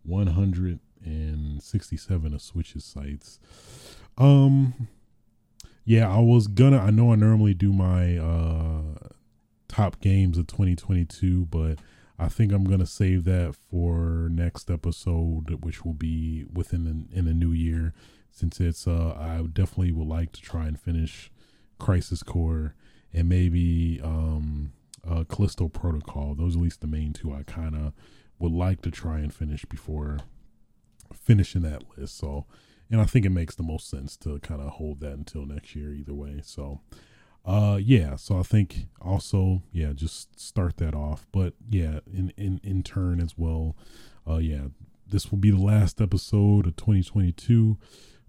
167 0.03 2.33
of 2.33 2.41
Switches 2.41 2.83
Sites. 2.83 3.39
Um, 4.17 4.87
yeah, 5.83 6.13
I 6.13 6.19
was 6.19 6.47
gonna. 6.47 6.79
I 6.79 6.89
know 6.89 7.11
I 7.11 7.15
normally 7.15 7.53
do 7.53 7.71
my 7.71 8.17
uh 8.17 9.09
top 9.67 9.99
games 9.99 10.37
of 10.37 10.47
2022, 10.47 11.45
but 11.45 11.79
I 12.17 12.29
think 12.29 12.51
I'm 12.51 12.63
gonna 12.63 12.85
save 12.85 13.25
that 13.25 13.55
for 13.55 14.29
next 14.31 14.71
episode, 14.71 15.63
which 15.63 15.85
will 15.85 15.93
be 15.93 16.45
within 16.51 16.85
the, 16.85 17.17
in 17.17 17.25
the 17.25 17.33
new 17.33 17.51
year 17.51 17.93
since 18.35 18.59
it's 18.59 18.87
uh 18.87 19.15
I 19.17 19.41
definitely 19.51 19.91
would 19.91 20.07
like 20.07 20.31
to 20.33 20.41
try 20.41 20.65
and 20.67 20.79
finish 20.79 21.31
Crisis 21.79 22.21
Core 22.21 22.75
and 23.13 23.27
maybe 23.29 23.99
um 24.03 24.73
uh 25.09 25.23
Callisto 25.23 25.69
Protocol. 25.69 26.35
Those 26.35 26.55
are 26.55 26.59
at 26.59 26.63
least 26.63 26.81
the 26.81 26.87
main 26.87 27.13
two 27.13 27.33
I 27.33 27.43
kind 27.43 27.75
of 27.75 27.93
would 28.39 28.51
like 28.51 28.81
to 28.81 28.91
try 28.91 29.19
and 29.19 29.33
finish 29.33 29.65
before 29.65 30.19
finishing 31.13 31.61
that 31.61 31.83
list. 31.97 32.17
So, 32.17 32.45
and 32.91 33.01
I 33.01 33.05
think 33.05 33.25
it 33.25 33.29
makes 33.29 33.55
the 33.55 33.63
most 33.63 33.89
sense 33.89 34.17
to 34.17 34.39
kind 34.39 34.61
of 34.61 34.71
hold 34.73 34.99
that 34.99 35.13
until 35.13 35.45
next 35.45 35.75
year 35.75 35.93
either 35.93 36.13
way. 36.13 36.41
So, 36.43 36.81
uh, 37.45 37.79
yeah. 37.81 38.15
So 38.15 38.37
I 38.37 38.43
think 38.43 38.87
also, 39.01 39.63
yeah, 39.71 39.93
just 39.93 40.39
start 40.39 40.77
that 40.77 40.93
off. 40.93 41.27
But 41.31 41.53
yeah, 41.69 41.99
in 42.11 42.33
in 42.37 42.59
in 42.63 42.83
turn 42.83 43.21
as 43.21 43.37
well, 43.37 43.75
uh, 44.27 44.37
yeah, 44.37 44.67
this 45.07 45.31
will 45.31 45.37
be 45.37 45.51
the 45.51 45.61
last 45.61 46.01
episode 46.01 46.67
of 46.67 46.75
2022. 46.75 47.77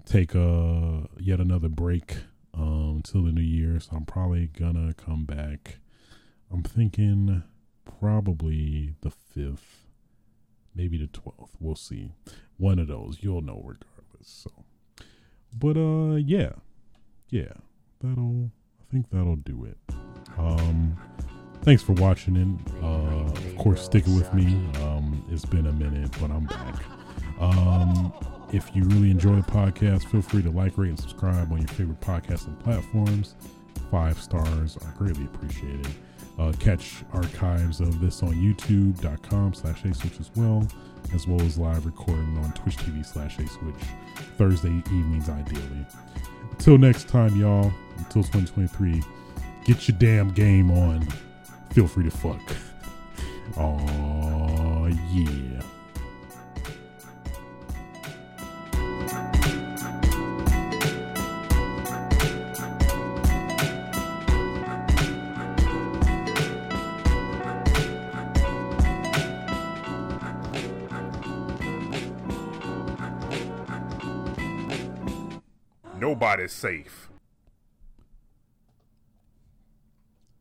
Take 0.07 0.35
a 0.35 1.09
yet 1.19 1.41
another 1.41 1.69
break 1.69 2.17
um 2.55 3.03
the 3.05 3.33
new 3.33 3.43
year. 3.43 3.79
So 3.81 3.97
I'm 3.97 4.07
probably 4.07 4.47
gonna 4.47 4.95
come 4.95 5.25
back. 5.25 5.79
I'm 6.51 6.63
thinking 6.63 7.43
probably 8.01 8.95
the 9.03 9.11
fifth, 9.11 9.87
maybe 10.75 10.97
the 10.97 11.09
twelfth. 11.09 11.57
We'll 11.61 11.75
see. 11.75 12.13
One 12.57 12.79
of 12.79 12.89
those, 12.89 13.19
you'll 13.21 13.43
know 13.43 13.57
regardless. 13.65 13.83
So, 14.23 14.51
but 15.53 15.77
uh, 15.77 16.17
yeah, 16.17 16.53
yeah, 17.29 17.53
that'll. 18.01 18.51
I 18.81 18.93
think 18.93 19.11
that'll 19.11 19.37
do 19.37 19.65
it. 19.65 19.79
Um, 20.39 20.97
thanks 21.63 21.83
for 21.83 21.93
watching 21.95 22.37
and 22.37 22.61
uh, 22.81 23.33
of 23.33 23.57
course 23.59 23.83
sticking 23.85 24.15
with 24.15 24.33
me. 24.33 24.47
Um, 24.83 25.25
it's 25.31 25.45
been 25.45 25.67
a 25.67 25.73
minute, 25.73 26.13
but 26.21 26.31
I'm 26.31 26.47
back. 26.47 26.77
Um, 27.41 28.13
if 28.53 28.75
you 28.75 28.85
really 28.85 29.11
enjoy 29.11 29.37
the 29.37 29.43
podcast, 29.43 30.05
feel 30.05 30.23
free 30.23 30.43
to 30.43 30.51
like, 30.51 30.77
rate, 30.79 30.91
and 30.91 30.99
subscribe 31.01 31.51
on 31.53 31.59
your 31.59 31.69
favorite 31.69 32.01
podcasting 32.01 32.59
platforms. 32.61 33.35
Five 33.91 34.21
stars 34.21 34.77
are 34.77 34.95
greatly 34.97 35.25
appreciated. 35.25 35.89
Uh, 36.39 36.53
catch 36.59 36.97
archives 37.13 37.81
of 37.81 37.99
this 38.01 38.23
on 38.23 38.35
youtube.com 38.35 39.55
slash 39.55 39.83
aswitch 39.85 40.21
as 40.21 40.31
well, 40.37 40.67
as 41.15 41.27
well 41.27 41.41
as 41.43 41.57
live 41.59 41.87
recording 41.87 42.37
on 42.39 42.53
Twitch 42.53 42.77
TV 42.77 43.05
slash 43.05 43.39
aswitch 43.39 43.83
Thursday 44.37 44.83
evenings 44.93 45.29
ideally. 45.29 45.87
Until 46.51 46.79
next 46.79 47.09
time, 47.09 47.35
y'all, 47.41 47.73
until 47.99 48.23
2023, 48.23 49.03
get 49.65 49.89
your 49.89 49.97
damn 49.99 50.31
game 50.33 50.71
on. 50.71 51.07
Feel 51.73 51.87
free 51.89 52.05
to 52.05 52.11
fuck. 52.11 52.41
Oh 53.57 54.89
yeah. 55.13 55.63
Nobody's 76.27 76.51
safe. 76.51 77.06